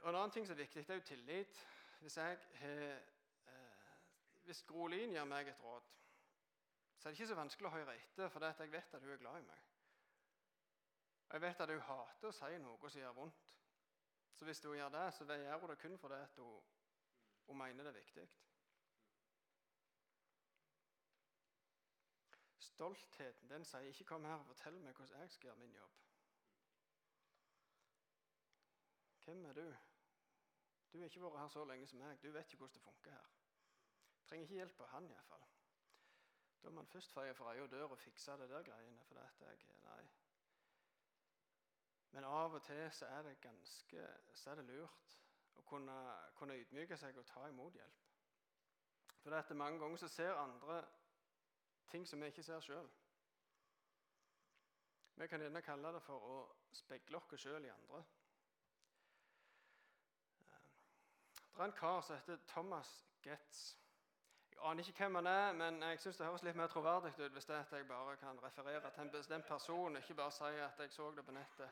Og 0.00 0.08
En 0.10 0.14
annen 0.16 0.30
ting 0.30 0.46
som 0.46 0.54
er 0.54 0.62
viktig, 0.62 0.86
det 0.86 0.90
er 0.90 0.94
jo 0.94 1.00
tillit 1.00 1.66
hvis 2.00 2.16
jeg 2.16 2.38
eh, 2.62 2.98
Hvis 4.44 4.62
Grolin 4.62 5.10
gir 5.10 5.24
meg 5.24 5.48
et 5.48 5.60
råd, 5.64 5.82
så 6.98 7.08
er 7.08 7.12
det 7.12 7.20
ikke 7.20 7.28
så 7.32 7.40
vanskelig 7.40 7.68
å 7.68 7.74
høre 7.74 7.96
etter, 7.96 8.28
for 8.28 8.46
jeg 8.46 8.72
vet 8.72 8.94
at 8.94 9.02
hun 9.02 9.12
er 9.12 9.22
glad 9.24 9.40
i 9.40 9.46
meg. 9.48 9.66
Og 11.28 11.34
jeg 11.34 11.42
vet 11.48 11.60
at 11.60 11.74
hun 11.74 11.86
hater 11.90 12.28
å 12.28 12.38
si 12.38 12.58
noe 12.58 12.90
som 12.90 13.00
gjør 13.00 13.18
vondt. 13.18 13.54
Så 14.32 14.44
hvis 14.44 14.62
hun 14.62 14.76
gjør 14.76 14.94
det, 14.94 15.06
så 15.14 15.26
gjør 15.26 15.58
hun 15.58 15.74
det 15.74 15.78
kun 15.82 15.98
fordi 15.98 16.22
hun, 16.36 16.62
hun 17.46 17.58
mener 17.58 17.82
det 17.82 17.96
er 17.96 18.02
viktig. 18.04 18.28
Stoltheten 22.74 23.50
den 23.50 23.64
sier 23.64 23.80
ikke 23.80 24.04
'kom 24.04 24.24
her 24.24 24.34
og 24.34 24.46
fortell 24.46 24.78
meg 24.82 24.94
hvordan 24.94 25.20
jeg 25.20 25.30
skal 25.30 25.46
gjøre 25.46 25.56
min 25.56 25.74
jobb'. 25.74 26.00
Hvem 29.24 29.44
er 29.44 29.52
du? 29.52 29.74
Du 30.92 30.98
har 30.98 31.04
ikke 31.04 31.22
vært 31.22 31.38
her 31.38 31.48
så 31.48 31.64
lenge 31.64 31.86
som 31.86 31.98
meg. 31.98 32.22
Du 32.22 32.30
vet 32.30 32.46
ikke 32.46 32.56
hvordan 32.56 32.74
det 32.74 32.82
funker 32.82 33.10
her. 33.10 33.30
Trenger 34.26 34.42
ikke 34.42 34.54
hjelp 34.54 34.80
av 34.80 34.86
han 34.86 35.06
iallfall. 35.10 35.46
Da 36.62 36.68
må 36.68 36.74
man 36.74 36.86
først 36.86 37.12
feie 37.12 37.34
for 37.34 37.52
egen 37.52 37.70
dør 37.70 37.94
og 37.94 37.98
fikse 37.98 38.32
det 38.32 38.50
der 38.50 38.62
greiene. 38.62 39.04
for 39.04 39.14
dette 39.14 39.44
jeg, 39.44 39.58
nei. 39.82 40.08
Men 42.10 42.24
av 42.24 42.54
og 42.54 42.62
til 42.62 42.90
så 42.92 43.06
er 43.06 43.22
det 43.22 43.40
ganske, 43.40 44.08
så 44.32 44.50
er 44.50 44.54
det 44.54 44.64
lurt 44.64 45.18
å 45.54 45.62
kunne, 45.62 45.96
kunne 46.34 46.58
ydmyke 46.58 46.96
seg 46.96 47.16
og 47.18 47.26
ta 47.26 47.46
imot 47.48 47.74
hjelp. 47.74 48.04
For 49.20 49.30
det 49.30 49.50
er 49.50 49.54
mange 49.54 49.78
ganger 49.78 49.96
så 49.96 50.08
ser 50.08 50.34
andre 50.34 50.84
ting 51.90 52.08
som 52.08 52.20
vi 52.20 52.26
ikke 52.26 52.42
ser 52.42 52.60
sjøl. 52.60 52.90
Vi 55.16 55.26
kan 55.26 55.40
gjerne 55.40 55.62
kalle 55.62 55.92
det 55.94 56.02
for 56.02 56.26
å 56.26 56.36
speile 56.74 57.18
oss 57.20 57.40
sjøl 57.40 57.64
i 57.64 57.72
andre. 57.72 58.02
Det 61.54 61.60
er 61.60 61.64
en 61.64 61.72
kar 61.78 62.00
som 62.02 62.16
heter 62.16 62.40
Thomas 62.50 63.04
Getz. 63.22 63.78
Jeg 64.50 64.58
aner 64.62 64.88
ikke 64.88 65.04
hvem 65.04 65.14
han 65.14 65.26
er, 65.26 65.52
men 65.52 65.82
jeg 65.82 66.00
syns 66.02 66.16
det 66.16 66.26
høres 66.26 66.42
litt 66.42 66.56
mer 66.58 66.70
troverdig 66.70 67.12
ut 67.18 67.32
hvis 67.36 67.46
det 67.46 67.60
at 67.60 67.72
jeg 67.72 67.86
bare 67.86 68.16
kan 68.16 68.40
referere 68.42 68.90
til 68.90 69.02
en 69.02 69.10
bestemt 69.10 69.46
person, 69.46 69.96
ikke 69.96 70.14
bare 70.18 70.34
si 70.34 70.50
at 70.64 70.82
jeg 70.82 70.90
så 70.90 71.10
det 71.14 71.24
på 71.24 71.34
nettet. 71.34 71.70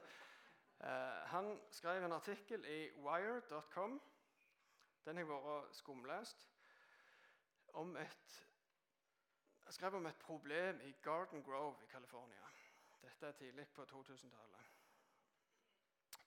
Uh, 0.82 1.22
han 1.34 1.60
skrev 1.70 2.04
en 2.04 2.12
artikkel 2.12 2.64
i 2.66 2.78
wire.com. 2.98 4.00
Den 5.04 5.16
har 5.16 5.24
vært 5.24 5.74
skumlest. 5.74 6.48
Om 7.74 7.96
et, 7.96 8.38
jeg 9.72 9.76
skrev 9.76 9.94
om 9.94 10.06
et 10.06 10.16
problem 10.16 10.80
i 10.84 10.92
Garden 11.02 11.42
Grove 11.42 11.76
i 11.82 11.86
California. 11.86 12.42
Dette 13.02 13.26
er 13.26 13.32
tidlig 13.32 13.68
på 13.68 13.82
2000-tallet. 13.82 14.66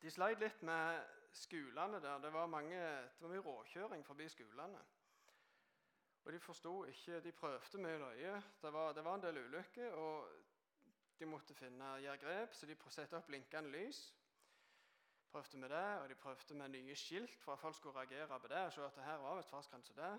De 0.01 0.11
sleit 0.11 0.39
litt 0.41 0.63
med 0.65 1.03
skolene 1.31 1.99
der. 2.01 2.17
Det 2.23 2.31
var, 2.33 2.47
mange, 2.49 2.79
det 2.79 3.21
var 3.21 3.29
mye 3.29 3.43
råkjøring 3.45 4.05
forbi 4.05 4.25
skolene. 4.33 4.81
Og 6.23 6.33
de 6.33 6.39
forsto 6.39 6.73
ikke 6.89 7.19
De 7.21 7.31
prøvde 7.31 7.81
mye 7.83 7.99
løye. 8.01 8.31
Det 8.61 8.73
var, 8.73 8.93
det 8.97 9.03
var 9.05 9.15
en 9.15 9.25
del 9.27 9.37
ulykker, 9.37 9.93
og 9.93 10.31
de 11.19 11.25
måtte 11.29 11.53
finne, 11.53 11.91
gjøre 12.01 12.17
grep, 12.17 12.53
så 12.53 12.65
de 12.65 12.77
satte 12.89 13.19
opp 13.19 13.29
blinkende 13.29 13.69
lys. 13.69 14.07
Prøvde 15.29 15.57
med 15.57 15.69
det, 15.69 15.99
og 15.99 16.09
de 16.09 16.15
prøvde 16.15 16.57
med 16.57 16.73
nye 16.79 16.95
skilt 16.95 17.37
for 17.43 17.53
at 17.53 17.59
folk 17.59 17.75
skulle 17.75 17.99
reagere 17.99 18.39
på 18.39 18.47
det. 18.47 18.65
og 18.65 18.73
se 18.73 18.85
at 18.85 18.95
det 18.95 19.03
her 19.03 19.21
var 19.21 19.39
et 19.39 19.53
fartsgrense 19.53 19.93
der. 19.93 20.17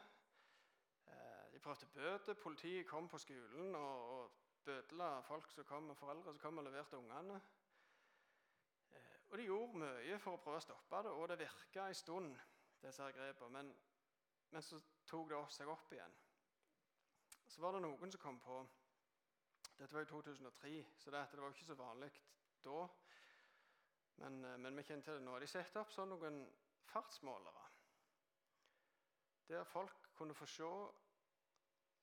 De 1.56 1.60
prøvde 1.60 1.86
bøter. 1.86 2.34
Politiet 2.34 2.86
kom 2.86 3.08
på 3.08 3.18
skolen 3.18 3.74
og, 3.74 4.18
og 4.18 4.30
bødela 4.64 5.20
folk 5.20 5.50
som 5.50 5.64
kom, 5.64 5.90
og 5.90 5.96
foreldre 5.96 6.32
som 6.32 6.38
kom 6.38 6.58
og 6.58 6.64
leverte 6.64 6.98
ungene. 6.98 7.40
Eh, 8.92 9.14
og 9.30 9.38
de 9.38 9.46
gjorde 9.46 9.78
mye 9.80 10.18
for 10.18 10.36
å 10.36 10.42
prøve 10.42 10.60
å 10.60 10.64
stoppe 10.66 11.00
det, 11.06 11.12
og 11.16 11.30
det 11.30 11.38
virka 11.40 11.86
en 11.88 11.96
stund, 11.96 12.36
disse 12.82 13.06
grepene. 13.16 13.62
Men, 13.62 13.70
men 14.50 14.66
så 14.68 14.82
tok 15.08 15.32
det 15.32 15.40
seg 15.56 15.72
opp 15.72 15.96
igjen. 15.96 16.18
Så 17.48 17.64
var 17.64 17.72
det 17.72 17.82
noen 17.86 18.12
som 18.12 18.24
kom 18.26 18.42
på 18.44 18.58
Dette 19.78 19.92
var 19.94 20.04
i 20.04 20.12
2003, 20.12 20.74
så 21.00 21.16
det, 21.16 21.24
det 21.32 21.40
var 21.40 21.56
ikke 21.56 21.70
så 21.70 21.78
vanlig 21.80 22.12
da. 22.68 22.84
Men, 24.20 24.38
eh, 24.44 24.58
men, 24.58 24.76
vi 24.76 24.84
kjenner 24.90 25.08
til 25.08 25.22
det 25.22 25.24
nå. 25.24 25.40
De 25.40 25.48
satte 25.56 25.80
opp 25.80 25.96
sånn 25.96 26.12
noen 26.12 26.38
fartsmålere. 26.92 27.64
Der 29.48 29.64
folk 29.72 30.12
kunne 30.20 30.36
få 30.36 30.52
se 30.52 30.70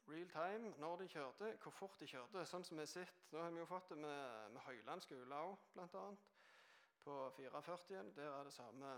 real 0.07 0.29
time 0.29 0.73
når 0.77 0.95
de 0.97 1.07
kjørte, 1.07 1.57
hvor 1.63 1.71
fort 1.71 1.99
de 1.99 2.07
kjørte. 2.07 2.45
Sånn 2.45 2.65
som 2.67 2.79
vi 2.79 2.85
sett, 2.89 3.25
Nå 3.31 3.41
har 3.41 3.51
vi 3.51 3.61
jo 3.61 3.67
fått 3.69 3.89
det 3.93 3.97
med, 3.97 4.51
med 4.53 4.65
Høyland 4.67 5.01
skole 5.05 5.41
òg, 5.47 5.57
bl.a. 5.73 6.05
På 7.03 7.17
44. 7.37 8.03
Der 8.15 8.29
er 8.29 8.43
det 8.47 8.53
samme, 8.53 8.93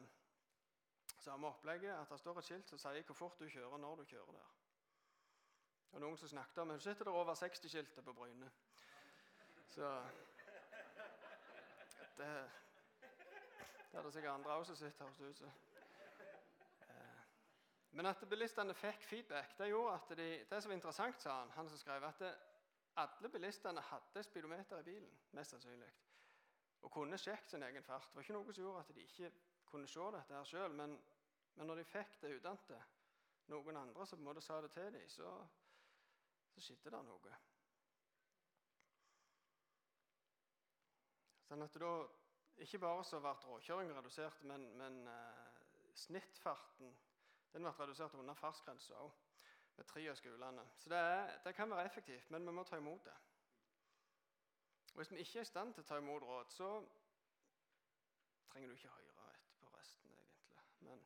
samme 1.19 1.47
opplegget. 1.47 1.93
At 1.95 2.11
det 2.11 2.19
står 2.19 2.39
et 2.39 2.49
skilt 2.49 2.69
som 2.69 2.81
sier 2.81 3.05
hvor 3.07 3.19
fort 3.21 3.39
du 3.39 3.47
kjører 3.49 3.81
når 3.81 4.01
du 4.01 4.05
kjører 4.11 4.37
der. 4.37 4.53
Og 5.95 6.03
noen 6.03 6.17
som 6.19 6.29
snakket 6.29 6.61
om, 6.61 6.75
sitter 6.79 7.07
der 7.07 7.15
over 7.15 7.37
60-skiltet 7.39 8.03
på 8.03 8.13
Bryne. 8.13 8.51
Så 9.71 9.89
det 12.17 12.29
det 13.95 13.99
er 13.99 14.03
det 14.03 14.13
sikkert 14.13 14.33
andre 14.33 14.51
også 14.51 14.75
som 14.75 14.89
sitter 14.89 15.05
høres 15.05 15.19
ut 15.19 15.37
som. 15.37 15.64
Men 17.95 18.09
at 18.09 18.23
bilistene 18.27 18.73
fikk 18.75 19.05
feedback, 19.07 19.53
det 19.57 19.69
gjorde 19.71 19.93
at 19.95 20.09
de, 20.19 20.27
det 20.49 20.57
som 20.61 20.71
var 20.71 20.75
interessant, 20.75 21.21
sa 21.21 21.37
han, 21.39 21.51
han 21.55 21.69
som 21.71 21.79
skrev, 21.79 22.03
at 22.03 22.19
det, 22.19 22.31
alle 22.99 23.29
bilistene 23.31 23.81
hadde 23.81 24.23
speedometer 24.23 24.79
i 24.79 24.83
bilen, 24.83 25.13
mest 25.31 25.55
sannsynlig. 25.55 25.87
Og 26.81 26.91
kunne 26.91 27.17
sjekke 27.17 27.49
sin 27.49 27.63
egen 27.63 27.83
fart. 27.83 28.09
Det 28.09 28.19
var 28.19 28.27
ikke 28.27 28.35
noe 28.35 28.55
som 28.55 28.65
gjorde 28.65 28.81
at 28.83 28.91
de 28.95 29.05
ikke 29.07 29.31
kunne 29.69 29.87
se 29.87 30.09
dette 30.15 30.35
her 30.35 30.49
sjøl. 30.49 30.75
Men, 30.75 30.97
men, 31.55 31.67
når 31.67 31.81
de 31.81 31.87
fikk 31.87 32.19
det 32.21 32.33
utdannet 32.35 32.75
noen 33.51 33.79
andre 33.79 34.05
som 34.05 34.19
på 34.19 34.25
en 34.25 34.29
måte 34.29 34.43
sa 34.43 34.59
det 34.61 34.73
til 34.75 34.91
dem, 34.91 35.07
så, 35.09 35.31
så 36.51 36.67
skjedde 36.67 36.91
det 36.97 37.01
noe. 37.07 37.39
Sånn 41.47 41.63
at 41.63 41.79
da 41.79 41.95
ikke 42.63 42.83
bare 42.83 43.07
så 43.07 43.23
ble 43.23 43.35
råkjøring 43.47 43.95
redusert, 43.95 44.43
men, 44.43 44.67
men 44.79 45.03
eh, 45.11 45.65
snittfarten 45.95 46.91
den 47.55 47.63
ble 47.63 47.71
redusert 47.71 48.13
under 48.19 48.35
fartsgrensa 48.35 48.97
òg, 48.99 49.11
ved 49.77 49.87
tre 49.87 50.01
av 50.11 50.17
skolene. 50.19 50.63
Så 50.77 50.89
det, 50.91 50.97
er, 50.97 51.37
det, 51.45 51.55
kan 51.55 51.71
være 51.71 51.85
effektivt, 51.85 52.31
men 52.31 52.47
vi 52.47 52.51
må 52.51 52.63
ta 52.63 52.77
imot 52.77 53.05
det. 53.05 53.15
Og 54.91 54.95
Hvis 54.95 55.11
vi 55.11 55.17
ikke 55.23 55.39
er 55.39 55.47
i 55.47 55.51
stand 55.51 55.73
til 55.73 55.83
å 55.83 55.87
ta 55.87 55.99
imot 55.99 56.23
råd, 56.23 56.51
så 56.51 56.69
trenger 58.51 58.69
du 58.69 58.75
ikke 58.75 58.91
høre 58.91 59.31
etterpå 59.37 59.71
resten, 59.77 60.11
egentlig. 60.11 60.65
Men, 60.79 61.05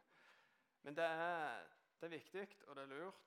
men 0.82 0.98
det, 0.98 1.06
er, 1.06 1.70
det, 2.02 2.08
er, 2.08 2.16
viktig, 2.18 2.48
og 2.68 2.76
det 2.76 2.84
er 2.84 2.94
lurt. 2.94 3.26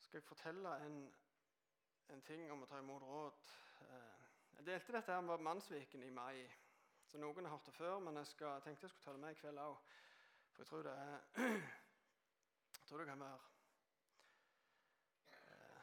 Skal 0.00 0.20
jeg 0.20 0.28
fortelle 0.28 0.76
en, 0.86 0.98
en 2.08 2.24
ting 2.28 2.48
om 2.52 2.64
å 2.64 2.68
ta 2.72 2.80
imot 2.80 3.04
råd? 3.04 3.48
Uh, 3.80 4.24
jeg 4.56 4.66
delte 4.66 4.96
dette 4.96 5.12
her 5.12 5.24
med 5.28 5.44
Mannsviken 5.44 6.04
i 6.08 6.10
mai. 6.10 6.48
Så 7.08 7.20
Noen 7.20 7.44
har 7.44 7.52
hørt 7.52 7.66
det 7.68 7.74
før, 7.76 7.98
men 8.00 8.16
jeg, 8.16 8.26
skal, 8.32 8.60
tenkte 8.64 8.86
jeg 8.86 8.90
skulle 8.90 9.04
ta 9.04 9.12
det 9.12 9.20
med 9.20 9.36
i 9.36 9.40
kveld 9.40 9.60
òg. 9.60 9.76
For 10.52 10.62
jeg 10.62 10.66
tror 10.66 10.82
det 10.82 11.20
Jeg 12.78 12.86
tror 12.88 12.98
det 12.98 13.06
kan 13.06 13.20
være 13.20 13.38
eh, 15.30 15.82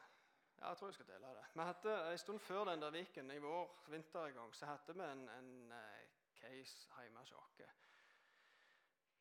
Ja, 0.58 0.68
jeg 0.68 0.76
tror 0.76 0.86
jeg 0.86 0.94
skal 0.94 1.06
dele 1.06 1.26
det. 1.26 1.44
Vi 1.54 1.60
hadde 1.60 2.12
En 2.12 2.18
stund 2.18 2.38
før 2.38 2.64
den 2.64 2.82
der 2.82 2.90
Viken, 2.90 3.30
i 3.30 3.38
vår 3.38 3.84
vinter 3.88 4.24
en 4.24 4.34
gang, 4.34 4.54
så 4.54 4.66
hadde 4.66 4.94
vi 4.94 5.12
en, 5.12 5.28
en 5.28 5.72
uh, 5.72 6.10
case 6.40 6.88
hjemme 7.00 7.18
hos 7.18 7.32
oss. 7.32 7.60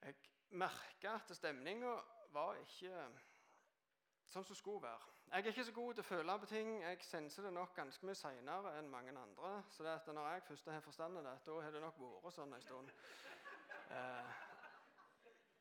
Jeg 0.02 0.16
merka 0.50 1.16
at 1.16 1.36
stemninga 1.36 1.96
var 2.32 2.56
ikke 2.62 3.08
sånn 4.30 4.46
som 4.46 4.56
skulle 4.56 4.84
være. 4.84 5.16
Jeg 5.30 5.44
er 5.44 5.52
ikke 5.52 5.66
så 5.66 5.74
god 5.74 5.94
til 5.94 6.04
å 6.04 6.08
føle 6.08 6.36
på 6.42 6.50
ting. 6.50 6.70
Jeg 6.82 7.02
senser 7.06 7.46
det 7.46 7.54
nok 7.54 7.76
ganske 7.78 8.06
mye 8.06 8.18
seinere 8.18 8.72
enn 8.80 8.90
mange 8.90 9.14
andre. 9.14 9.52
Så 9.70 9.84
det 9.86 9.92
at 9.94 10.08
når 10.14 10.30
jeg 10.32 10.46
først 10.48 10.70
har 10.74 10.86
forstand 10.86 11.18
det, 11.18 11.24
da 11.46 11.58
har 11.62 11.76
det 11.76 11.82
nok 11.84 12.00
vært 12.02 12.34
sånn 12.38 12.54
en 12.54 12.66
stund. 12.66 12.94
Eh, 13.90 14.49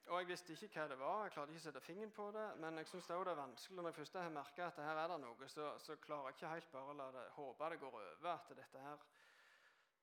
og 0.09 0.21
jeg 0.21 0.29
visste 0.29 0.53
ikke 0.53 0.81
hva 0.81 0.89
det 0.89 0.99
var. 0.99 1.23
Jeg 1.27 1.35
klarte 1.35 1.53
ikke 1.53 1.63
å 1.63 1.67
sette 1.67 1.85
fingeren 1.85 2.13
på 2.17 2.29
det. 2.35 2.47
Men 2.63 2.81
jeg 2.81 2.89
synes 2.89 3.07
det 3.07 3.17
er 3.17 3.41
vanskelig 3.41 3.77
når 3.77 3.89
jeg 3.89 3.99
først 3.99 4.19
har 4.19 4.35
merka 4.35 4.67
at 4.67 4.81
her 4.83 5.01
er 5.03 5.13
det 5.13 5.19
noe, 5.23 5.49
så, 5.53 5.71
så, 5.85 5.97
klarer 6.03 6.31
jeg 6.31 6.39
ikke 6.39 6.53
helt 6.55 6.71
bare 6.73 6.93
å 6.93 6.99
la 6.99 7.09
det 7.15 7.25
håpe 7.37 7.71
det 7.73 7.81
går 7.83 7.97
over. 8.01 8.29
At 8.33 8.53
dette 8.57 8.85
her 8.85 9.07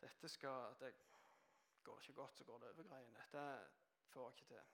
dette 0.01 0.29
skal, 0.29 0.71
at 0.71 0.81
det 0.83 0.91
går 1.83 2.01
ikke 2.01 2.17
godt, 2.21 2.37
så 2.37 2.43
går 2.43 2.59
det 2.61 2.71
over 2.73 2.89
greien. 2.89 3.13
Dette 3.17 3.45
får 4.13 4.27
jeg 4.29 4.37
ikke 4.37 4.49
til. 4.53 4.73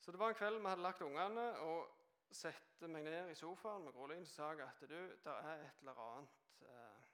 Så 0.00 0.12
det 0.12 0.20
var 0.20 0.32
en 0.32 0.38
kveld 0.40 0.60
vi 0.60 0.72
hadde 0.72 0.88
lagt 0.88 1.02
ungene. 1.02 1.46
og 1.60 2.00
satte 2.34 2.88
meg 2.90 3.04
ned 3.06 3.30
i 3.30 3.34
sofaen 3.38 3.84
med 3.84 3.92
Grålin 3.94 4.24
og 4.24 4.30
sa 4.30 4.48
at 4.50 4.80
du, 4.80 4.96
det 5.24 5.34
er 5.34 5.60
et 5.68 5.82
eller 5.84 6.00
annet 6.02 6.40
eh, 6.66 7.04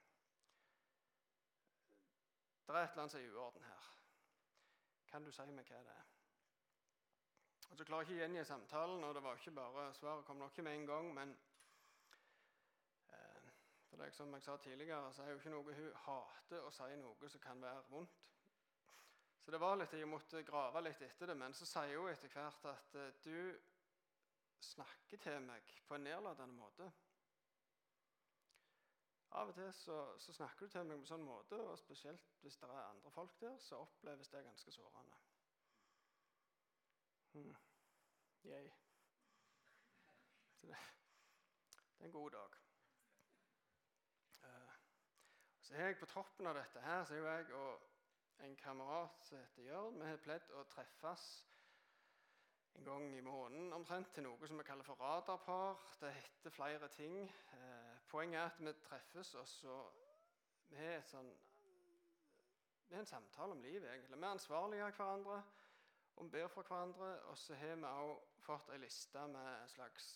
Det 2.65 2.75
er 2.75 2.79
et 2.79 2.89
eller 2.89 3.03
annet 3.03 3.11
som 3.11 3.19
er 3.19 3.25
i 3.25 3.29
uorden 3.35 3.67
her. 3.67 3.91
Kan 5.11 5.25
du 5.25 5.31
si 5.35 5.45
meg 5.51 5.69
hva 5.69 5.83
det 5.85 5.93
er? 5.93 6.10
Og 7.71 7.77
så 7.77 7.85
klarer 7.87 8.03
jeg 8.03 8.09
ikke 8.09 8.23
gjengi 8.25 8.43
samtalen, 8.45 9.03
og 9.03 9.15
det 9.15 9.23
var 9.23 9.37
ikke 9.39 9.51
bare, 9.55 9.93
svaret 9.95 10.25
kom 10.25 10.41
nok 10.41 10.51
ikke 10.51 10.65
med 10.67 10.75
en 10.75 10.87
gang. 10.87 11.13
Men 11.15 11.29
eh, 13.13 13.51
for 13.87 13.95
det 13.95 14.07
er 14.07 14.17
som 14.17 14.33
jeg 14.33 14.43
sa 14.43 14.57
tidligere, 14.57 15.13
så 15.13 15.23
er 15.23 15.31
jo 15.31 15.39
ikke 15.39 15.53
noe 15.53 15.77
hun 15.77 15.93
hater 16.05 16.67
å 16.67 16.73
si 16.75 16.89
noe 16.99 17.29
som 17.31 17.43
kan 17.45 17.63
være 17.63 17.85
vondt. 17.93 18.27
Så 19.41 19.51
det 19.55 19.61
var 19.63 19.79
litt, 19.79 19.93
jeg 19.97 20.09
måtte 20.09 20.43
grave 20.43 20.83
litt 20.83 21.01
etter 21.01 21.31
det, 21.31 21.37
men 21.37 21.55
så 21.57 21.65
sier 21.65 21.95
hun 21.97 22.11
etter 22.11 22.35
hvert 22.35 22.67
at 22.75 22.99
eh, 22.99 23.15
du 23.23 23.55
snakker 24.61 25.23
til 25.23 25.39
meg 25.47 25.71
på 25.87 25.95
en 25.95 26.05
nedlatende 26.05 26.53
måte. 26.53 26.91
Av 29.39 29.47
og 29.47 29.55
til 29.55 29.71
så, 29.73 29.97
så, 30.19 30.33
snakker 30.35 30.67
du 30.67 30.75
til 30.75 30.83
meg 30.83 30.99
på 30.99 31.05
en 31.05 31.11
sånn 31.15 31.23
måte, 31.23 31.57
og 31.71 31.79
spesielt 31.79 32.35
hvis 32.43 32.59
det 32.59 32.67
er 32.67 32.83
andre 32.83 33.15
folk 33.15 33.39
der, 33.39 33.55
så 33.63 33.79
oppleves 33.79 34.29
det 34.29 34.43
ganske 34.43 34.75
sårende. 34.75 35.30
Hmm. 37.33 37.55
Det, 38.43 38.71
er 41.99 42.05
en 42.05 42.11
god 42.11 42.31
dag. 42.31 42.49
Uh, 44.43 44.73
så 45.61 45.73
er 45.75 45.85
jeg 45.85 45.97
På 45.97 46.05
toppen 46.05 46.47
av 46.47 46.55
dette 46.55 46.81
her, 46.81 47.05
så 47.05 47.13
er 47.13 47.19
jeg 47.37 47.53
og 47.53 47.81
en 48.43 48.55
kamerat 48.55 49.23
som 49.23 49.37
heter 49.37 49.63
Jørn, 49.63 49.99
vi 50.01 50.09
har 50.09 50.17
pleid 50.25 50.51
å 50.57 50.63
treffes 50.73 51.25
en 52.73 52.85
gang 52.85 53.15
i 53.15 53.21
måneden 53.21 53.73
omtrent 53.75 54.13
til 54.15 54.25
noe 54.25 54.47
som 54.47 54.57
vi 54.57 54.65
kaller 54.65 54.87
for 54.87 54.99
radarpar. 54.99 55.79
Det 56.01 56.11
heter 56.15 56.53
flere 56.55 56.87
ting. 56.87 57.17
Eh, 57.53 57.95
poenget 58.09 58.39
er 58.39 58.45
at 58.45 58.59
vi 58.59 58.73
treffes, 58.87 59.33
og 59.35 59.47
så 59.47 59.77
vi 60.71 60.79
har, 60.79 61.03
sånn, 61.05 61.29
har 62.95 63.03
en 63.03 63.11
samtale 63.13 63.51
om 63.57 63.61
livet. 63.61 63.89
egentlig. 63.91 64.17
Vi 64.17 64.23
av 64.83 64.95
hverandre 64.95 65.43
og 66.21 66.31
ber 66.31 66.47
for 66.47 66.61
hverandre. 66.61 67.19
Og 67.19 67.37
så 67.37 67.55
har 67.55 67.75
vi 67.75 67.85
òg 67.89 68.19
fått 68.45 68.69
ei 68.69 68.77
liste 68.77 69.21
med 69.27 69.47
en 69.61 69.69
slags 69.69 70.09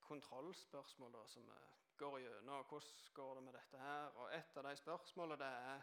kontrollspørsmål 0.00 1.14
da, 1.14 1.22
som 1.26 1.46
vi 1.48 1.60
går 1.96 2.18
gjennom. 2.18 2.64
Hvordan 2.68 3.14
går 3.14 3.34
det 3.34 3.42
med 3.42 3.52
dette 3.52 3.78
her? 3.78 4.04
Og 4.20 4.34
et 4.36 4.56
av 4.56 4.68
de 4.68 4.76
spørsmålene 4.76 5.38
det 5.44 5.52
er 5.70 5.80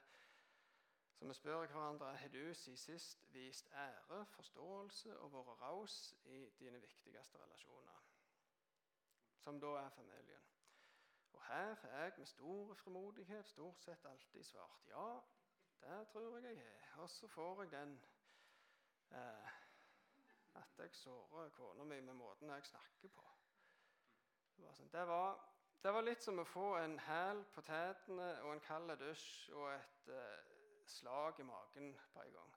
Så 1.14 1.28
vi 1.28 1.34
spør 1.34 1.66
hverandre 1.66 2.16
har 2.18 2.28
du 2.28 2.54
siden 2.54 2.78
sist 2.78 3.34
vist 3.34 3.70
ære, 3.74 4.26
forståelse 4.26 5.20
og 5.20 5.34
vært 5.34 5.62
raus 5.62 6.16
i 6.26 6.50
dine 6.60 6.82
viktigste 6.82 7.38
relasjoner, 7.38 8.02
som 9.40 9.60
da 9.60 9.68
er 9.68 9.90
familien. 9.90 10.50
Og 11.34 11.44
her 11.44 11.76
har 11.76 12.04
jeg 12.04 12.14
med 12.18 12.26
stor 12.26 12.74
frimodighet 12.74 13.48
stort 13.48 13.82
sett 13.82 14.06
alltid 14.06 14.44
svart 14.44 14.88
ja, 14.88 15.20
det 15.82 16.08
tror 16.08 16.38
jeg 16.38 16.56
jeg 16.58 16.66
har. 16.90 17.02
Og 17.02 17.10
så 17.10 17.28
får 17.28 17.64
jeg 17.64 17.72
den 17.72 18.02
eh, 19.12 19.63
at 20.60 20.80
jeg 20.80 20.94
sårer 20.96 21.50
kona 21.50 21.84
mi 21.84 22.00
med 22.02 22.14
måten 22.14 22.50
jeg 22.50 22.66
snakker 22.66 23.10
på. 23.10 23.26
Det 24.56 24.66
var, 24.66 24.74
sånn, 24.78 24.92
det, 24.94 25.08
var, 25.10 25.40
det 25.84 25.94
var, 25.94 26.06
litt 26.06 26.24
som 26.24 26.40
å 26.40 26.46
få 26.48 26.68
en 26.78 26.98
hæl 27.08 27.44
på 27.56 27.64
tærne 27.66 28.30
og 28.46 28.54
en 28.54 28.66
kald 28.68 28.94
dusj 29.02 29.52
og 29.58 29.70
et 29.74 30.12
eh, 30.14 30.54
slag 30.86 31.40
i 31.40 31.48
magen 31.48 31.94
på 32.14 32.22
en 32.22 32.34
gang. 32.38 32.56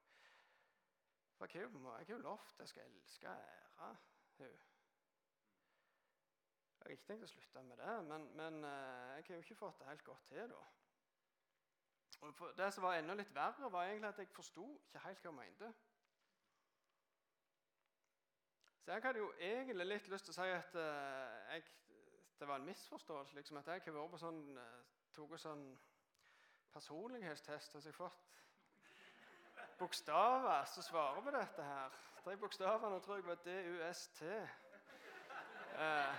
For 1.37 1.53
jeg 1.53 1.69
har 1.69 2.09
jo 2.09 2.19
lovt 2.25 2.61
jeg 2.61 2.69
skal 2.69 2.89
elske 2.89 3.29
og 3.29 3.35
ære 3.35 3.93
henne. 4.39 4.65
Jeg 6.77 6.93
har 6.93 6.95
ikke 6.95 7.09
tenkt 7.09 7.27
å 7.27 7.29
slutte 7.29 7.63
med 7.67 7.81
det, 7.83 7.95
men, 8.07 8.27
men 8.39 8.65
eh, 8.65 9.15
jeg 9.17 9.29
har 9.29 9.39
jo 9.41 9.45
ikke 9.45 9.59
fått 9.59 9.81
det 9.81 9.89
helt 9.89 10.05
godt 10.07 10.29
til. 10.31 10.53
da. 10.53 10.65
Og 12.21 12.53
det 12.57 12.69
som 12.73 12.87
var 12.87 12.97
enda 12.97 13.17
litt 13.19 13.35
verre, 13.35 13.71
var 13.73 13.89
egentlig 13.89 14.09
at 14.09 14.21
jeg 14.23 14.33
forsto 14.35 14.67
ikke 14.85 15.03
helt 15.05 15.25
hva 15.25 15.33
hun 15.33 15.41
mente. 15.41 15.73
Så 18.87 18.93
jeg 18.93 19.03
hadde 19.03 19.19
jo 19.19 19.33
egentlig 19.43 19.87
litt 19.87 20.05
lyst 20.09 20.29
til 20.29 20.31
å 20.31 20.35
si 20.37 20.45
at 20.55 20.77
uh, 20.79 21.31
jeg, 21.51 21.63
det 22.39 22.47
var 22.47 22.61
en 22.61 22.67
misforståelse. 22.69 23.35
liksom, 23.35 23.57
At 23.59 23.67
jeg 23.67 23.81
har 23.83 23.95
vært 23.97 24.13
på 24.13 24.19
sånn, 24.23 24.37
uh, 24.55 25.07
tok 25.17 25.33
sånn 25.43 25.65
personlighetstest. 26.71 27.75
Og 27.75 27.83
så 27.83 27.91
jeg 27.91 27.97
fått 27.97 28.37
bokstaver 29.81 30.69
som 30.71 30.87
svarer 30.87 31.19
på 31.27 31.33
dette 31.35 31.67
her. 31.67 31.97
De 32.29 32.37
bokstavene 32.39 33.01
tror 33.03 33.19
jeg 33.19 33.27
var 33.27 33.41
DUST. 33.49 34.23
Uh, 35.75 36.15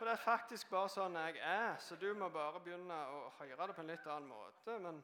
for 0.00 0.10
det 0.10 0.16
er 0.16 0.24
faktisk 0.24 0.72
bare 0.74 0.90
sånn 0.90 1.18
jeg 1.20 1.38
er, 1.46 1.76
så 1.78 1.94
du 2.00 2.08
må 2.18 2.26
bare 2.34 2.58
begynne 2.64 2.96
å 3.12 3.20
høre 3.38 3.68
det 3.70 3.78
på 3.78 3.84
en 3.84 3.92
litt 3.92 4.10
annen 4.10 4.32
måte. 4.32 4.80
Men 4.82 4.98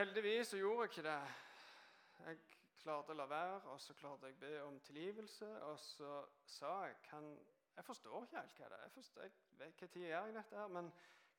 heldigvis 0.00 0.50
så 0.50 0.58
gjorde 0.58 0.88
jeg 0.88 0.96
ikke 0.96 1.06
det. 1.06 1.20
Jeg 2.26 2.42
klarte 2.82 3.14
å 3.14 3.16
la 3.16 3.26
være, 3.30 3.58
og 3.72 3.80
så 3.80 3.94
klarte 3.94 4.28
jeg 4.28 4.36
å 4.36 4.42
be 4.42 4.52
om 4.66 4.78
tilgivelse. 4.86 5.48
Og 5.68 5.78
så 5.80 6.12
sa 6.58 6.74
jeg 6.88 7.00
kan, 7.08 7.32
Jeg 7.72 7.84
forstår 7.84 8.24
ikke 8.26 8.36
helt 8.36 8.58
hva 8.58 8.66
det 8.68 8.76
er. 8.76 8.82
Jeg, 8.82 8.92
forstår, 8.92 9.22
jeg 9.22 9.58
vet 9.58 9.78
hva 9.80 9.86
tid 9.88 10.02
gjør 10.02 10.26
jeg 10.26 10.34
dette 10.34 10.56
her, 10.58 10.66
men 10.68 10.90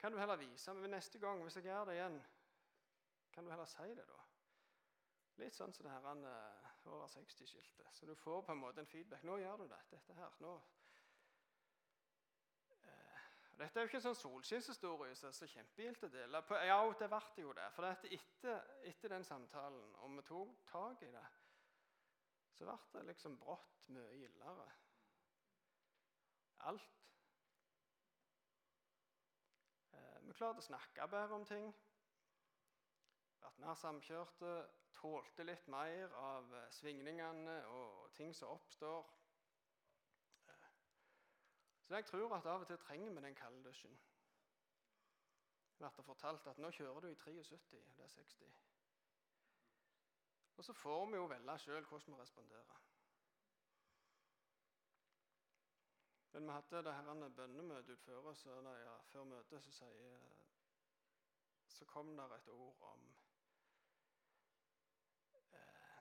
kan 0.02 0.12
du 0.12 0.18
heller 0.18 0.39
vise 0.41 0.74
meg 0.74 0.89
neste 0.89 1.20
gang, 1.22 1.44
hvis 1.46 1.60
jeg 1.60 1.68
gjør 1.68 1.86
det 1.86 1.94
igjen, 2.00 2.16
kan 3.36 3.46
du 3.46 3.52
heller 3.52 3.70
si 3.70 3.86
det, 3.94 4.08
da? 4.10 4.24
Litt 5.41 5.56
sånn 5.56 5.74
som 5.74 5.86
det 5.86 5.94
her 5.94 6.08
over 6.86 7.08
60-skiltet. 7.08 7.86
Så 7.91 8.06
du 8.06 8.16
får 8.16 8.41
på 8.41 8.52
en 8.52 8.58
måte 8.58 8.82
en 8.82 8.88
feedback. 8.88 9.24
'Nå 9.24 9.38
gjør 9.38 9.58
du 9.58 9.64
det. 9.64 9.80
Dette 9.91 10.14
her. 10.14 10.36
Nå 10.39 10.62
dette 13.64 13.80
er 13.80 13.86
jo 13.86 13.89
ikke 13.93 13.99
sånn 14.03 14.18
solskinnshistorie 14.20 15.14
som 15.16 15.30
er 15.30 15.36
så 15.38 15.47
kjempegilt 15.47 16.03
å 16.03 16.09
dele. 16.11 16.41
På, 16.43 16.57
Ja, 16.68 16.82
det 16.99 17.07
ble 17.07 17.43
jo 17.45 17.53
det. 17.55 17.70
For 17.72 17.88
etter, 17.88 18.74
etter, 18.89 19.14
den 19.14 19.24
samtalen, 19.24 19.93
og 20.03 20.18
vi 20.18 20.26
tok 20.28 20.66
tak 20.68 21.05
i 21.07 21.11
det, 21.14 21.24
så 22.57 22.68
ble 22.68 22.76
det 22.97 23.05
liksom 23.14 23.38
brått 23.39 23.88
mye 23.95 24.18
gildere. 24.20 24.68
Alt. 26.68 26.99
Eh, 29.93 30.20
vi 30.28 30.36
klarte 30.36 30.59
å 30.59 30.68
snakke 30.68 31.07
bedre 31.16 31.39
om 31.39 31.47
ting. 31.47 31.72
Vært 33.43 33.64
mer 33.64 33.80
samkjørte. 33.80 34.53
Tålte 34.99 35.47
litt 35.47 35.72
mer 35.72 36.11
av 36.20 36.51
eh, 36.59 36.70
svingningene 36.82 37.61
og 37.72 38.11
ting 38.20 38.36
som 38.36 38.57
oppstår. 38.57 39.07
Så 41.84 41.95
jeg 41.95 42.05
tror 42.05 42.36
at 42.36 42.45
av 42.45 42.61
og 42.61 42.67
til 42.67 42.77
trenger 42.77 43.13
vi 43.13 43.25
den 43.25 43.36
kalde 43.36 43.63
dusjen. 43.63 43.99
Det 45.79 45.91
blir 45.91 46.05
fortalt 46.05 46.47
at 46.47 46.57
nå 46.57 46.71
kjører 46.71 46.99
du 46.99 47.07
i 47.07 47.15
73, 47.15 47.69
det 47.97 48.03
er 48.03 48.07
60. 48.07 48.43
Og 50.57 50.65
så 50.65 50.73
får 50.73 51.05
vi 51.05 51.15
jo 51.15 51.25
velge 51.25 51.57
sjøl 51.59 51.86
hvordan 51.86 52.13
vi 52.13 52.21
responderer. 52.21 52.81
Men 56.34 56.43
vi 56.43 56.51
hadde 56.51 56.84
det 56.84 56.93
her 56.93 57.29
bønnemøtet 57.29 57.89
utføre, 57.89 58.36
så 58.36 58.61
nei, 58.61 58.77
ja, 58.79 58.95
før 59.11 59.23
møtet 59.23 59.63
så, 59.63 59.71
sier, 59.71 60.21
så 61.69 61.86
kom 61.86 62.15
det 62.17 62.25
et 62.36 62.47
ord 62.49 62.79
om 62.81 63.03
eh, 65.34 65.99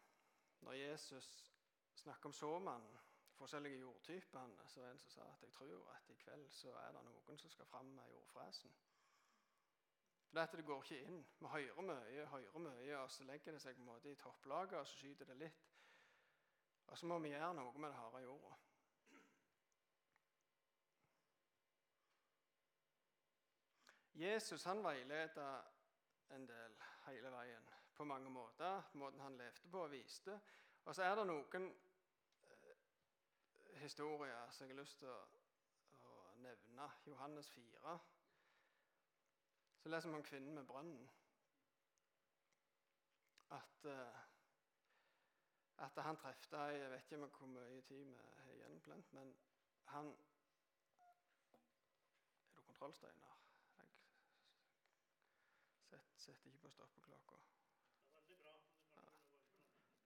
Når 0.61 0.73
Jesus 0.73 1.53
snakker 1.95 2.31
om 2.31 2.33
såmannen 2.33 3.12
forskjellige 3.43 3.79
jordtypene, 3.81 4.67
så 4.71 4.85
en 4.87 4.99
som 5.03 5.11
sa 5.11 5.29
at 5.33 5.43
jeg 5.43 5.53
tror 5.53 5.91
at 5.97 6.11
i 6.11 6.15
kveld 6.15 6.49
så 6.55 6.73
er 6.85 6.93
det 6.95 7.05
noen 7.09 7.39
som 7.39 7.51
skal 7.51 7.67
fram 7.67 7.91
med 7.97 8.11
jordfresen. 8.15 8.75
For 10.29 10.39
dette 10.41 10.57
det 10.57 10.67
går 10.67 10.83
ikke 10.83 11.01
inn. 11.05 11.25
Vi 11.41 11.51
hører 11.55 11.83
mye, 11.89 12.27
hører 12.27 12.63
mye, 12.69 12.99
og 12.99 13.11
så 13.11 13.27
legger 13.29 13.53
det 13.53 13.63
seg 13.65 13.77
på 13.77 13.83
en 13.83 13.91
måte 13.91 14.13
i 14.13 14.21
topplaget, 14.21 14.79
og 14.79 14.87
så 14.87 15.01
skyter 15.01 15.29
det 15.29 15.37
litt. 15.43 15.67
Og 16.87 16.99
så 16.99 17.09
må 17.11 17.19
vi 17.19 17.35
gjøre 17.35 17.55
noe 17.59 17.83
med 17.83 17.91
det 17.91 17.99
harde 17.99 18.23
jorda. 18.23 18.55
Jesus 24.23 24.65
han 24.65 24.85
veileda 24.85 25.47
en 26.37 26.45
del 26.47 26.75
hele 27.07 27.31
veien 27.33 27.71
på 27.97 28.05
mange 28.05 28.31
måter. 28.31 28.83
Måten 29.01 29.21
han 29.21 29.37
levde 29.37 29.71
på 29.73 29.85
og 29.85 29.91
viste. 29.91 30.41
Og 30.85 30.95
så 30.95 31.03
er 31.03 31.17
det 31.17 31.27
noen 31.27 31.73
historie 33.83 34.35
som 34.51 34.67
jeg 34.67 34.77
har 34.77 34.81
lyst 34.81 34.99
til 34.99 35.09
å, 35.11 35.21
å 36.07 36.17
nevne. 36.43 36.89
Johannes 37.07 37.51
4. 37.51 37.99
Så 39.83 39.91
leser 39.91 40.11
vi 40.11 40.17
om 40.17 40.23
kvinnen 40.27 40.55
med 40.55 40.67
brønnen. 40.67 41.09
At, 43.51 43.85
uh, 43.85 44.21
at 45.85 45.99
han 46.07 46.17
trefte 46.17 46.57
Jeg 46.57 46.91
vet 46.91 47.03
ikke 47.03 47.27
hvor 47.27 47.47
mye 47.47 47.83
tid 47.89 48.05
vi 48.05 48.15
har 48.15 48.53
igjen, 48.55 48.79
Plent, 48.81 49.13
men 49.13 49.35
han 49.93 50.15
Er 51.03 52.55
du 52.57 52.63
kontroll, 52.63 52.95
Steinar? 52.95 53.37
Jeg 55.91 56.01
setter 56.17 56.47
ikke 56.47 56.59
på 56.59 56.71
stoppeklokka. 56.71 57.37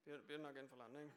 Begynner 0.05 0.51
jeg 0.51 0.63
inn 0.63 0.69
for 0.69 0.77
landing? 0.77 1.15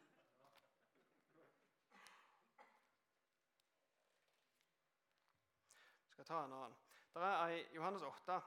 Skal 6.19 6.25
ta 6.25 6.45
en 6.45 6.53
annen. 6.53 6.75
Der 7.13 7.21
er 7.21 7.47
ei, 7.47 7.67
Johannes 7.75 8.01
8 8.01 8.41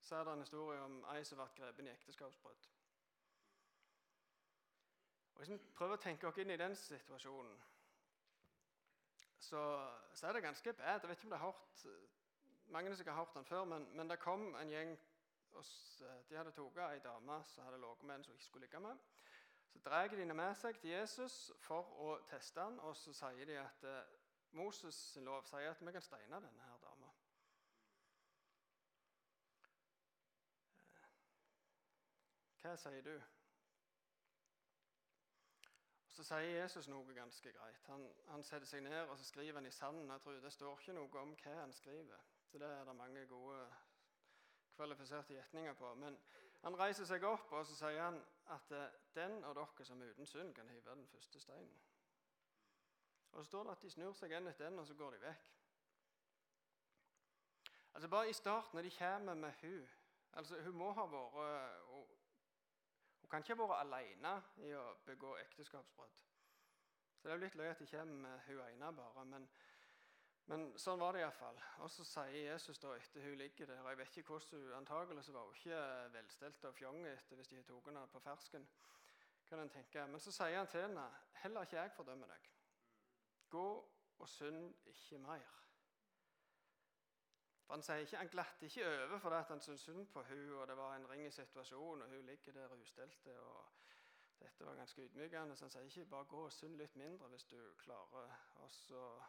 så 0.00 0.16
er 0.16 0.24
det 0.24 0.32
en 0.32 0.40
historie 0.40 0.80
om 0.80 0.96
ei 1.14 1.20
som 1.24 1.38
ble 1.38 1.46
grepet 1.56 1.86
i 1.86 1.92
ekteskapsbrudd. 1.92 2.66
Og 5.34 5.38
Hvis 5.38 5.50
vi 5.50 5.58
prøver 5.76 5.94
å 5.94 6.02
tenke 6.02 6.26
oss 6.28 6.40
inn 6.42 6.50
i 6.50 6.58
den 6.58 6.74
situasjonen, 6.76 7.62
så, 9.38 9.62
så, 10.14 10.26
er 10.26 10.32
det 10.32 10.42
ganske 10.42 10.72
bad. 10.72 11.00
Jeg 11.00 11.08
vet 11.08 11.18
ikke 11.18 11.28
om 11.28 11.36
det 11.36 11.38
har 11.38 11.52
hørt, 11.52 11.86
Mange 12.66 12.90
har 12.90 12.96
sikkert 12.96 13.14
hørt 13.14 13.34
den 13.34 13.44
før, 13.44 13.64
men, 13.64 13.88
men 13.96 14.10
det 14.10 14.18
kom 14.18 14.54
en 14.56 14.70
gjeng 14.70 14.96
og 15.54 15.64
De 16.30 16.36
hadde 16.36 16.52
tatt 16.56 16.82
ei 16.88 16.98
dame 17.04 17.38
som 17.46 17.64
hadde 17.68 17.78
ligget 17.78 18.02
med 18.02 18.14
en 18.16 18.24
som 18.24 18.34
ikke 18.34 18.44
skulle 18.44 18.66
ligge 18.66 18.80
med. 18.80 18.98
Så 19.70 19.78
drar 19.84 20.08
de 20.08 20.16
henne 20.16 20.34
med 20.34 20.54
seg 20.58 20.80
til 20.80 20.90
Jesus 20.90 21.52
for 21.60 21.94
å 22.02 22.18
teste 22.26 22.60
han, 22.60 22.80
og 22.80 22.96
så 22.96 23.14
sier 23.14 23.46
de 23.46 23.60
at 23.62 23.86
eh, 23.86 24.23
Moses' 24.54 25.20
lov 25.20 25.44
sier 25.46 25.70
at 25.70 25.86
vi 25.86 25.92
kan 25.92 26.02
steine 26.02 26.40
denne 26.40 26.62
her 26.62 26.76
dama. 26.82 27.08
Eh, 30.94 31.08
hva 32.62 32.76
sier 32.76 33.02
du? 33.02 33.16
Så 36.14 36.22
sier 36.22 36.60
Jesus 36.60 36.86
noe 36.88 37.14
ganske 37.14 37.52
greit. 37.52 37.86
Han, 37.90 38.06
han 38.28 38.44
setter 38.46 38.70
seg 38.70 38.84
ned 38.86 39.00
og 39.08 39.18
så 39.18 39.24
skriver 39.26 39.58
han 39.58 39.66
i 39.66 39.74
sanden. 39.74 40.10
Jeg 40.10 40.20
tror 40.20 40.38
Det 40.44 40.52
står 40.52 40.78
ikke 40.78 40.94
noe 40.94 41.22
om 41.22 41.34
hva 41.42 41.56
han 41.58 41.72
skriver. 41.72 42.22
Så 42.46 42.58
Det 42.58 42.68
er 42.70 42.84
det 42.84 42.96
mange 42.96 43.26
gode, 43.26 43.66
kvalifiserte 44.76 45.34
gjetninger 45.34 45.74
på. 45.74 45.94
Men 45.94 46.18
han 46.62 46.78
reiser 46.78 47.04
seg 47.10 47.26
opp 47.26 47.52
og 47.52 47.66
så 47.66 47.74
sier 47.74 48.02
han 48.02 48.22
at 48.54 48.70
eh, 48.70 48.94
den 49.18 49.42
av 49.44 49.58
dere 49.58 49.84
som 49.84 50.02
er 50.02 50.14
uten 50.14 50.26
synd, 50.26 50.54
kan 50.54 50.70
hive 50.70 50.94
den 50.94 51.06
første 51.10 51.40
steinen. 51.40 51.74
Og 53.34 53.42
så 53.42 53.48
står 53.48 53.64
det 53.64 53.70
at 53.70 53.82
de 53.82 53.90
snur 53.90 54.14
seg 54.14 54.32
en 54.32 54.46
etter 54.46 54.68
en, 54.68 54.78
og 54.78 54.86
så 54.86 54.94
går 54.94 55.16
de 55.16 55.20
vekk. 55.26 55.46
Altså 57.94 58.08
Bare 58.08 58.28
i 58.30 58.32
starten, 58.32 58.76
når 58.76 58.82
de 58.82 58.90
kommer 58.98 59.34
med 59.34 59.52
hun, 59.62 59.88
altså 60.32 60.62
Hun 60.62 60.76
må 60.78 60.92
ha 60.92 61.06
vært 61.06 61.82
Hun, 61.88 62.06
hun 63.20 63.28
kan 63.30 63.42
ikke 63.42 63.54
ha 63.54 63.66
vært 63.66 63.82
alene 63.86 64.32
i 64.66 64.72
å 64.74 64.84
begå 65.06 65.36
ekteskapsbrudd. 65.42 66.22
Så 67.16 67.28
det 67.28 67.32
er 67.32 67.38
jo 67.38 67.44
litt 67.44 67.54
løye 67.58 67.74
at 67.74 67.78
de 67.82 67.86
kommer 67.90 68.14
med 68.14 68.40
hun 68.46 68.60
ene 68.68 68.92
bare. 68.96 69.24
Men, 69.24 69.48
Men 70.46 70.64
sånn 70.78 71.00
var 71.00 71.16
det 71.16 71.22
iallfall. 71.24 71.60
Og 71.80 71.90
så 71.90 72.04
sier 72.04 72.50
Jesus 72.52 72.78
da 72.78 72.94
etter 72.94 73.24
hun 73.24 73.38
ligger 73.40 73.66
der 73.66 73.80
og 73.80 73.88
Jeg 73.88 73.98
vet 73.98 74.16
ikke 74.20 74.34
hvordan 74.34 74.60
hun 74.60 74.78
antagelig 74.78 75.32
var 75.32 75.46
hun 75.46 75.54
ikke 75.56 75.84
velstelt 76.18 76.64
og 76.64 76.74
fjong 76.74 77.06
etter 77.06 77.40
hvis 77.40 77.48
de 77.48 77.62
tatt 77.62 77.88
henne 77.88 78.06
på 78.12 78.20
fersken. 78.20 78.68
kan 79.48 79.58
en 79.58 79.70
tenke. 79.70 80.06
Men 80.06 80.20
så 80.20 80.32
sier 80.32 80.58
han 80.58 80.66
til 80.66 80.84
henne 80.84 81.08
heller 81.42 81.62
ikke 81.62 81.80
jeg 81.80 81.96
fordømmer 81.96 82.26
deg. 82.26 82.53
Gå 83.50 83.68
og 84.18 84.28
synd 84.28 84.74
ikke 84.86 85.18
mer. 85.18 85.64
For 87.66 87.74
Han 87.74 87.82
sier 87.82 87.96
ikke, 88.04 88.16
han 88.16 88.28
glatte 88.28 88.66
ikke 88.66 88.86
over 88.86 89.18
fordi 89.18 89.36
han 89.48 89.60
syntes 89.60 89.80
synd 89.80 90.06
på 90.06 90.22
hun, 90.22 90.52
og 90.52 90.66
det 90.68 90.76
var 90.76 90.96
en 90.96 91.10
ring 91.10 91.26
i 91.26 91.30
situasjonen, 91.30 92.02
og 92.02 92.08
hun 92.08 92.26
ligger 92.26 92.52
der 92.52 92.74
ustelte. 92.74 93.40
og 93.40 93.64
Dette 94.38 94.66
var 94.66 94.74
ganske 94.74 95.02
ydmykende. 95.02 95.56
Så 95.56 95.64
han 95.64 95.70
sier 95.70 95.82
ikke 95.82 96.04
bare 96.10 96.24
gå 96.24 96.44
og 96.44 96.52
synd 96.52 96.76
litt 96.76 96.96
mindre 96.96 97.28
hvis 97.28 97.44
du 97.44 97.72
klarer. 97.78 98.36
Og 98.54 98.70
så 98.70 99.22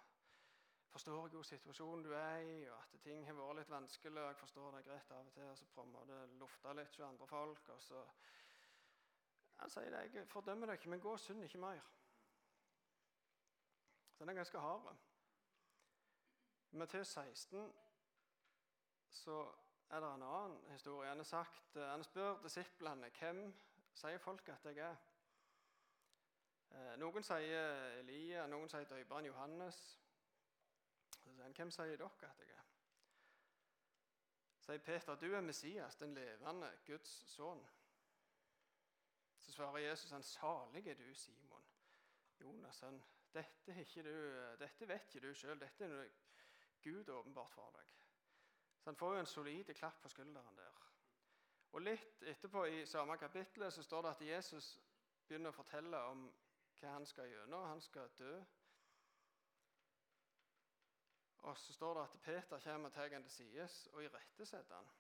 forstår 0.91 1.28
jeg 1.28 1.34
jo 1.34 1.43
situasjonen 1.43 2.03
du 2.03 2.11
er 2.11 2.38
i, 2.38 2.70
og 2.70 2.78
at 2.78 2.99
ting 3.01 3.26
har 3.28 3.34
vært 3.39 3.57
litt 3.61 3.70
vanskelig. 3.70 4.22
og 4.22 4.28
Jeg 4.28 4.38
forstår 4.43 4.72
det 4.76 4.86
greit 4.86 5.11
av 5.11 5.28
og 5.28 5.34
til, 5.34 5.49
og 5.49 5.57
så 5.57 5.66
prøver 5.66 6.05
det 6.11 6.39
lufte 6.39 6.74
litt 6.74 6.95
hos 6.95 7.07
andre 7.07 7.28
folk. 7.28 7.70
og 7.70 7.82
så... 7.82 8.05
Han 9.55 9.70
sier 9.70 9.89
det, 9.89 10.16
jeg 10.16 10.28
fordømmer 10.28 10.68
deg 10.68 10.82
ikke, 10.82 10.89
men 10.89 10.99
gå 10.99 11.11
og 11.11 11.20
synd 11.20 11.43
ikke 11.43 11.57
mer. 11.63 11.95
Så 14.16 14.24
den 14.24 14.30
er 14.30 14.34
ganske 14.34 14.59
hard. 14.59 14.95
I 16.72 16.76
Matteus 16.76 17.07
16 17.07 17.74
så 19.09 19.51
er 19.89 19.99
det 19.99 20.13
en 20.16 20.24
annen 20.24 20.72
historie. 20.72 21.09
Han, 21.09 21.26
sagt, 21.26 21.74
han 21.76 22.03
spør 22.03 22.41
disiplene 22.43 23.09
hvem 23.20 23.53
sier 23.93 24.18
folk 24.18 24.49
at 24.49 24.66
jeg 24.66 24.78
er. 24.78 24.95
Eh, 26.72 26.95
noen 26.99 27.24
sier 27.24 27.99
Elia, 27.99 28.47
noen 28.47 28.72
sier 28.72 28.88
døperen 28.89 29.28
Johannes. 29.30 29.80
Så 31.22 31.32
sier 31.32 31.43
han, 31.43 31.55
Hvem 31.55 31.72
sier 31.72 31.97
dere 31.97 32.11
at 32.11 32.39
jeg 32.39 32.55
er? 32.55 32.63
Sier 34.66 34.84
Peter, 34.84 35.16
du 35.16 35.34
er 35.34 35.41
Messias, 35.41 35.95
den 35.95 36.13
levende 36.13 36.72
Guds 36.88 37.11
sønn. 37.36 37.68
Så 39.41 39.51
svarer 39.51 39.78
Jesus, 39.78 40.11
han 40.11 40.24
salig 40.24 40.88
er 40.88 40.95
du, 40.95 41.13
Simon. 41.13 41.68
Jonas, 42.39 42.80
han, 42.80 43.03
dette, 43.36 43.75
du, 44.03 44.15
dette 44.59 44.88
vet 44.88 45.09
ikke 45.09 45.27
du 45.27 45.33
sjøl, 45.36 45.59
dette 45.59 45.86
er 45.86 46.09
Gud 46.86 47.09
åpenbart 47.09 47.53
for 47.53 47.75
deg. 47.75 47.93
Så 48.79 48.89
han 48.91 48.99
får 48.99 49.13
jo 49.13 49.19
en 49.19 49.29
solid 49.29 49.73
klapp 49.73 50.01
på 50.01 50.09
skulderen 50.13 50.57
der. 50.57 50.81
Og 51.75 51.81
Litt 51.81 52.21
etterpå 52.23 52.65
i 52.71 52.86
samme 52.88 53.17
kapittel 53.17 53.71
så 53.71 53.83
står 53.83 54.01
det 54.01 54.11
at 54.13 54.21
Jesus 54.23 54.67
begynner 55.27 55.51
å 55.51 55.57
fortelle 55.57 55.99
om 56.11 56.27
hva 56.79 56.91
han 56.93 57.07
skal 57.09 57.27
gjennom. 57.27 57.65
Han 57.67 57.81
skal 57.81 58.13
dø. 58.19 58.36
Og 61.49 61.57
så 61.57 61.73
står 61.73 61.97
det 61.97 62.03
at 62.03 62.19
Peter 62.21 62.61
kommer 62.63 62.89
og 62.89 62.93
tar 62.93 63.11
ham 63.13 63.25
til 63.25 63.31
sides 63.31 63.88
og 63.93 64.03
irettesetter 64.03 64.75
han. 64.75 64.93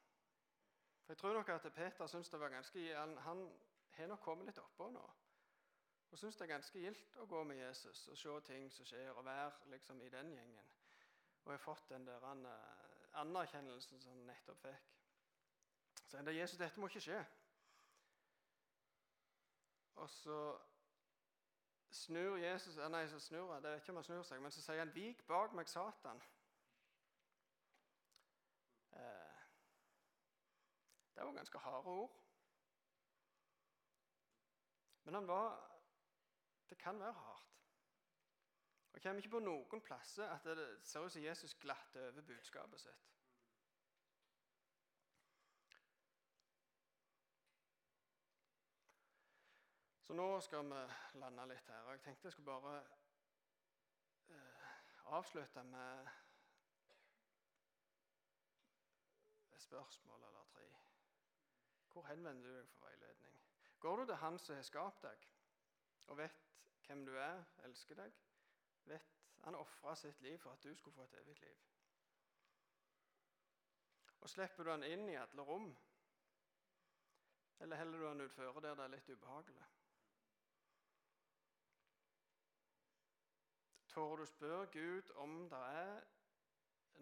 For 1.05 1.13
Jeg 1.13 1.17
tror 1.17 1.33
nok 1.33 1.49
at 1.49 1.69
Peter 1.73 2.07
syns 2.07 2.29
det 2.29 2.39
var 2.39 2.49
ganske 2.49 2.97
Han, 2.97 3.17
han 3.17 3.45
har 3.91 4.07
nok 4.07 4.21
kommet 4.25 4.45
litt 4.49 4.59
oppå 4.59 4.89
nå. 4.89 5.05
Og 6.15 6.19
syns 6.19 6.35
det 6.35 6.45
er 6.45 6.47
ganske 6.53 6.79
gildt 6.79 7.17
å 7.19 7.25
gå 7.27 7.41
med 7.43 7.57
Jesus 7.59 8.05
og 8.07 8.15
se 8.17 8.33
ting 8.47 8.69
som 8.71 8.85
skjer, 8.87 9.09
og 9.19 9.25
være 9.25 9.49
liksom 9.67 9.97
i 9.99 10.09
den 10.09 10.29
gjengen. 10.31 10.69
Og 11.43 11.51
har 11.51 11.59
fått 11.59 11.89
den 11.89 12.05
der 12.07 12.23
anerkjennelsen 13.19 13.99
som 13.99 14.13
han 14.13 14.21
nettopp 14.29 14.61
fikk. 14.61 14.93
Så 15.97 16.13
sier 16.13 16.31
Jesus, 16.37 16.55
dette 16.61 16.79
må 16.79 16.87
ikke 16.87 17.03
skje. 17.03 17.19
Og 20.05 20.09
så 20.09 20.39
snur 21.91 22.39
Jesus 22.45 22.79
Nei, 22.95 23.03
så 23.11 23.19
snur 23.19 23.51
han, 23.51 23.67
det 23.67 23.75
vet 23.75 23.83
ikke 23.83 23.97
om 23.97 24.01
han 24.01 24.07
snur 24.07 24.23
seg, 24.31 24.47
men 24.47 24.55
så 24.55 24.63
sier 24.63 24.85
han, 24.85 24.95
'Vik 24.95 25.27
bak 25.27 25.59
meg, 25.59 25.67
Satan'. 25.67 26.25
Eh, 28.95 29.45
det 31.11 31.27
var 31.27 31.39
ganske 31.43 31.67
harde 31.67 31.99
ord. 31.99 32.19
Men 35.03 35.13
han 35.13 35.27
var 35.27 35.74
Det 36.69 36.77
kan 36.77 36.99
være 36.99 37.13
hardt. 37.13 37.45
Og 38.93 39.01
kommer 39.01 39.21
ikke 39.21 39.29
på 39.29 39.39
noen 39.43 39.81
plasser 39.81 40.29
at 40.31 40.43
det 40.47 40.69
ser 40.87 41.03
ut 41.03 41.11
som 41.11 41.23
Jesus 41.23 41.53
glatter 41.59 42.07
over 42.07 42.21
budskapet 42.21 42.81
sitt. 42.81 43.11
Så 50.05 50.13
nå 50.13 50.39
skal 50.41 50.67
vi 50.69 50.81
lande 51.19 51.47
litt 51.49 51.69
her. 51.73 51.89
Jeg 51.91 52.01
tenkte 52.05 52.27
jeg 52.29 52.35
skulle 52.35 52.51
bare 52.51 52.75
eh, 54.29 54.75
avslutte 55.17 55.63
med 55.63 56.09
et 59.51 59.61
spørsmål 59.61 60.27
eller 60.27 60.45
tre. 60.53 60.67
Hvor 61.91 62.05
henvender 62.05 62.47
du 62.47 62.57
deg 62.57 62.69
for 62.69 62.85
veiledning? 62.85 63.41
Går 63.79 63.97
du 63.97 64.05
til 64.05 64.15
Han 64.15 64.39
som 64.39 64.55
har 64.55 64.67
skapt 64.69 65.01
deg, 65.03 65.27
og 66.07 66.17
vet 66.17 66.41
hvem 66.85 67.05
du 67.05 67.15
er, 67.17 67.43
elsker 67.63 67.95
deg? 67.95 68.13
Vet 68.85 69.11
Han 69.45 69.55
ofra 69.55 69.95
sitt 69.95 70.21
liv 70.21 70.37
for 70.41 70.51
at 70.51 70.63
du 70.63 70.73
skulle 70.75 70.95
få 70.95 71.03
et 71.03 71.19
evig 71.21 71.39
liv. 71.39 71.57
Og 74.25 74.29
slipper 74.29 74.63
du 74.63 74.71
han 74.71 74.83
inn 74.83 75.09
i 75.09 75.17
alle 75.21 75.43
rom? 75.45 75.67
Eller 77.59 77.75
heller 77.77 77.99
du 77.99 78.07
han 78.07 78.21
utføre 78.21 78.61
der 78.61 78.75
det 78.75 78.83
er 78.83 78.93
litt 78.95 79.09
ubehagelig? 79.09 79.65
Tør 83.87 84.15
du 84.15 84.25
spørre 84.25 84.65
Gud 84.73 85.11
om 85.23 85.37
det 85.49 85.59
er 85.81 86.01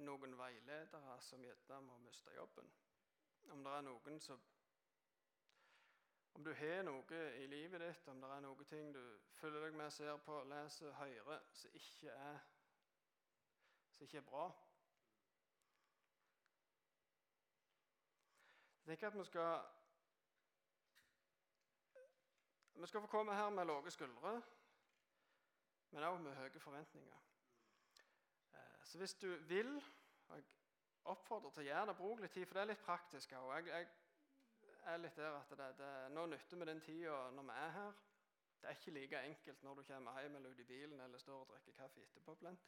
noen 0.06 0.36
veiledere 0.38 1.16
som 1.22 1.42
gjerne 1.42 1.80
må 1.88 1.98
miste 2.04 2.36
jobben? 2.36 2.68
Om 3.56 3.64
det 3.64 3.72
er 3.78 3.88
noen 3.88 4.20
som 4.22 4.44
Om 6.34 6.44
du 6.44 6.54
har 6.54 6.84
noe 6.84 7.20
i 7.38 7.46
livet 7.48 7.82
ditt, 7.82 8.08
om 8.08 8.22
det 8.22 8.30
er 8.30 8.42
noe 8.42 8.66
ting 8.66 8.94
du 8.94 9.02
følger 9.38 9.68
deg 9.68 9.78
med, 9.78 9.92
ser 9.92 10.18
på, 10.26 10.40
leser, 10.50 10.92
hører, 10.98 11.44
som 11.54 11.78
ikke 11.78 12.10
er, 12.10 12.40
som 13.94 14.08
ikke 14.08 14.18
er 14.18 14.28
bra 14.28 14.48
Jeg 18.84 18.98
tenker 18.98 19.08
at 19.08 19.16
vi 19.16 19.24
skal 19.24 19.62
Vi 22.74 22.88
skal 22.88 23.02
få 23.02 23.08
komme 23.08 23.36
her 23.36 23.50
med 23.50 23.66
lave 23.66 23.92
skuldre 23.92 24.42
men 25.94 26.04
også 26.04 26.24
med 26.24 26.36
høye 26.36 26.60
forventninger. 26.60 27.18
Eh, 28.54 28.84
så 28.84 28.98
hvis 28.98 29.14
du 29.14 29.36
vil 29.36 29.84
og 30.28 30.36
Jeg 30.36 30.46
oppfordrer 31.04 31.52
til 31.52 31.62
å 31.62 31.66
gjøre 31.68 31.88
det. 31.90 31.96
Bruk 31.98 32.22
litt 32.24 32.32
tid, 32.32 32.46
for 32.48 32.58
det 32.58 32.62
er 32.62 32.70
litt 32.72 32.86
praktisk 32.86 33.34
òg. 33.36 33.50
Jeg, 33.52 33.68
jeg, 33.68 33.88
er 34.86 34.98
litt 34.98 35.16
der 35.18 35.36
at 35.38 35.50
det, 35.58 35.70
det, 35.78 35.92
nå 36.12 36.26
nytter 36.26 36.60
vi 36.60 36.66
den 36.66 36.82
tida 36.82 37.20
når 37.36 37.48
vi 37.50 37.58
er 37.66 37.70
her. 37.78 37.94
Det 38.62 38.70
er 38.70 38.78
ikke 38.78 38.92
like 38.96 39.22
enkelt 39.28 39.64
når 39.64 39.76
du 39.76 39.84
kommer 39.84 40.22
hjem 40.22 40.36
eller 40.36 40.50
ut 40.50 40.60
i 40.60 40.64
bilen 40.64 41.00
eller 41.00 41.18
står 41.18 41.40
og 41.40 41.48
drikker 41.52 41.72
kaffe 41.72 42.02
etterpå. 42.02 42.36
Blent. 42.36 42.66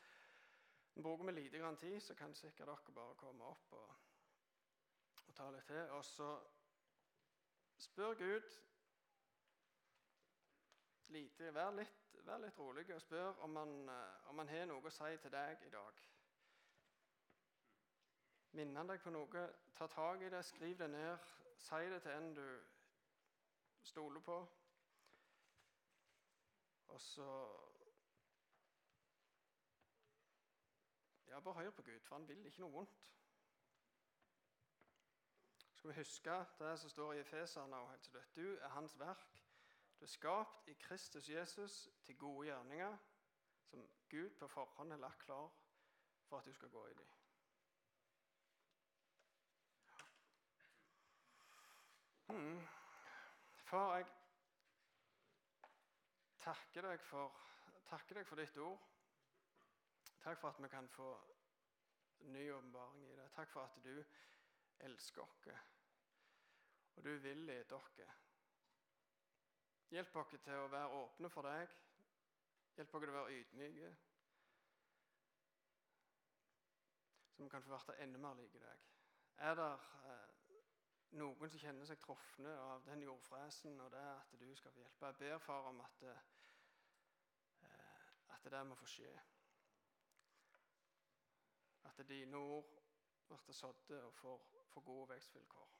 Bruker 0.96 1.26
vi 1.26 1.32
lite 1.32 1.58
grann 1.58 1.78
tid, 1.78 2.00
så 2.00 2.16
kan 2.16 2.36
sikkert 2.36 2.68
dere 2.68 2.96
bare 2.96 3.16
komme 3.16 3.44
opp 3.44 3.72
og, 3.72 3.96
og 5.28 5.36
ta 5.36 5.50
litt 5.52 5.68
til. 5.68 5.90
Og 5.98 6.06
så 6.06 6.30
spør 7.78 8.14
Gud 8.14 8.52
lite. 11.08 11.54
Vær 11.54 11.72
litt, 11.72 12.20
vær 12.26 12.44
litt 12.44 12.60
rolig 12.60 12.88
og 12.96 13.02
spør 13.02 13.44
om 13.48 13.56
han, 13.56 13.90
eh, 13.90 14.30
om 14.30 14.40
han 14.40 14.50
har 14.50 14.66
noe 14.66 14.88
å 14.88 14.94
si 14.94 15.18
til 15.22 15.32
deg 15.32 15.64
i 15.68 15.72
dag. 15.74 16.04
Minner 18.56 18.80
han 18.80 18.88
deg 18.88 19.02
på 19.04 19.12
noe, 19.12 19.48
ta 19.76 19.88
tak 19.92 20.22
i 20.22 20.30
det, 20.32 20.46
skriv 20.46 20.78
det 20.80 20.90
ned. 20.90 21.45
Si 21.58 21.76
det 21.76 22.02
til 22.02 22.12
en 22.12 22.34
du 22.36 22.48
stoler 23.82 24.20
på. 24.20 24.38
Og 26.88 27.02
så 27.02 27.30
Ja, 31.28 31.40
bare 31.40 31.54
hør 31.54 31.70
på 31.70 31.82
Gud, 31.82 32.00
for 32.00 32.16
han 32.16 32.28
vil 32.28 32.46
ikke 32.46 32.62
noe 32.64 32.72
vondt. 32.72 33.10
Skal 35.74 35.90
vi 35.90 35.96
huske 35.96 36.38
det 36.60 36.80
som 36.80 36.90
står 36.90 37.14
i 37.14 37.20
Efeserne 37.20 37.82
helt 37.90 38.02
til 38.02 38.12
slutt? 38.12 38.36
Du 38.36 38.56
er 38.56 38.68
hans 38.68 39.00
verk 39.00 39.46
du 40.00 40.06
er 40.06 40.10
skapt 40.10 40.68
i 40.68 40.74
Kristus 40.74 41.30
Jesus 41.30 41.90
til 42.04 42.18
gode 42.18 42.48
gjerninger 42.48 42.98
som 43.64 43.90
Gud 44.10 44.30
på 44.30 44.48
forhånd 44.48 44.92
har 44.92 45.00
lagt 45.00 45.20
klar 45.20 45.52
for 46.24 46.38
at 46.38 46.46
du 46.46 46.54
skal 46.54 46.70
gå 46.70 46.88
i 46.88 46.94
dem. 46.94 47.15
Hmm. 52.28 52.68
Far, 53.66 53.98
jeg 53.98 54.06
takker 56.40 56.88
deg, 56.88 57.02
for, 57.06 57.34
takker 57.90 58.20
deg 58.20 58.28
for 58.28 58.42
ditt 58.42 58.58
ord. 58.58 58.82
Takk 60.24 60.40
for 60.42 60.50
at 60.50 60.62
vi 60.64 60.70
kan 60.74 60.90
få 60.90 61.10
ny 62.34 62.48
åpenbaring 62.52 63.06
i 63.06 63.16
det. 63.16 63.30
Takk 63.36 63.52
for 63.54 63.66
at 63.66 63.78
du 63.84 64.04
elsker 64.86 65.22
oss, 65.22 65.48
og 66.96 67.04
du 67.04 67.14
vil 67.18 67.46
lede 67.46 67.76
oss 67.76 68.00
Hjelp 69.94 70.16
oss 70.16 70.34
til 70.44 70.58
å 70.60 70.68
være 70.68 70.98
åpne 70.98 71.30
for 71.30 71.46
deg. 71.46 71.72
Hjelp 72.76 72.96
oss 72.96 73.04
til 73.06 73.14
å 73.14 73.18
være 73.20 73.40
ydmyke. 73.40 73.94
så 77.36 77.44
vi 77.44 77.50
kan 77.50 77.64
få 77.64 77.80
bli 77.88 77.96
enda 78.00 78.20
mer 78.20 78.34
like 78.34 78.60
deg. 78.60 78.84
Er 79.38 79.56
det 79.56 79.72
eh, 80.10 80.35
noen 81.16 81.50
som 81.50 81.60
kjenner 81.62 81.88
seg 81.88 82.00
trufne 82.02 82.52
av 82.60 82.84
den 82.88 83.04
jordfresen 83.06 83.80
og 83.84 83.92
det 83.94 84.04
at 84.04 84.34
du 84.40 84.48
skal 84.56 84.74
få 84.76 84.82
hjelpe? 84.84 85.12
Jeg 85.12 85.20
ber, 85.22 85.38
far, 85.44 85.70
om 85.72 85.82
at, 85.86 86.04
eh, 86.10 86.24
at 88.36 88.44
det 88.44 88.52
der 88.52 88.64
må 88.64 88.76
få 88.76 88.90
skje. 88.90 89.14
At 91.84 92.04
dine 92.10 92.38
ord 92.38 92.72
blir 93.46 93.54
sådd 93.54 93.92
og 94.02 94.14
får, 94.14 94.46
gode 94.86 95.10
vekstvilkår. 95.10 95.75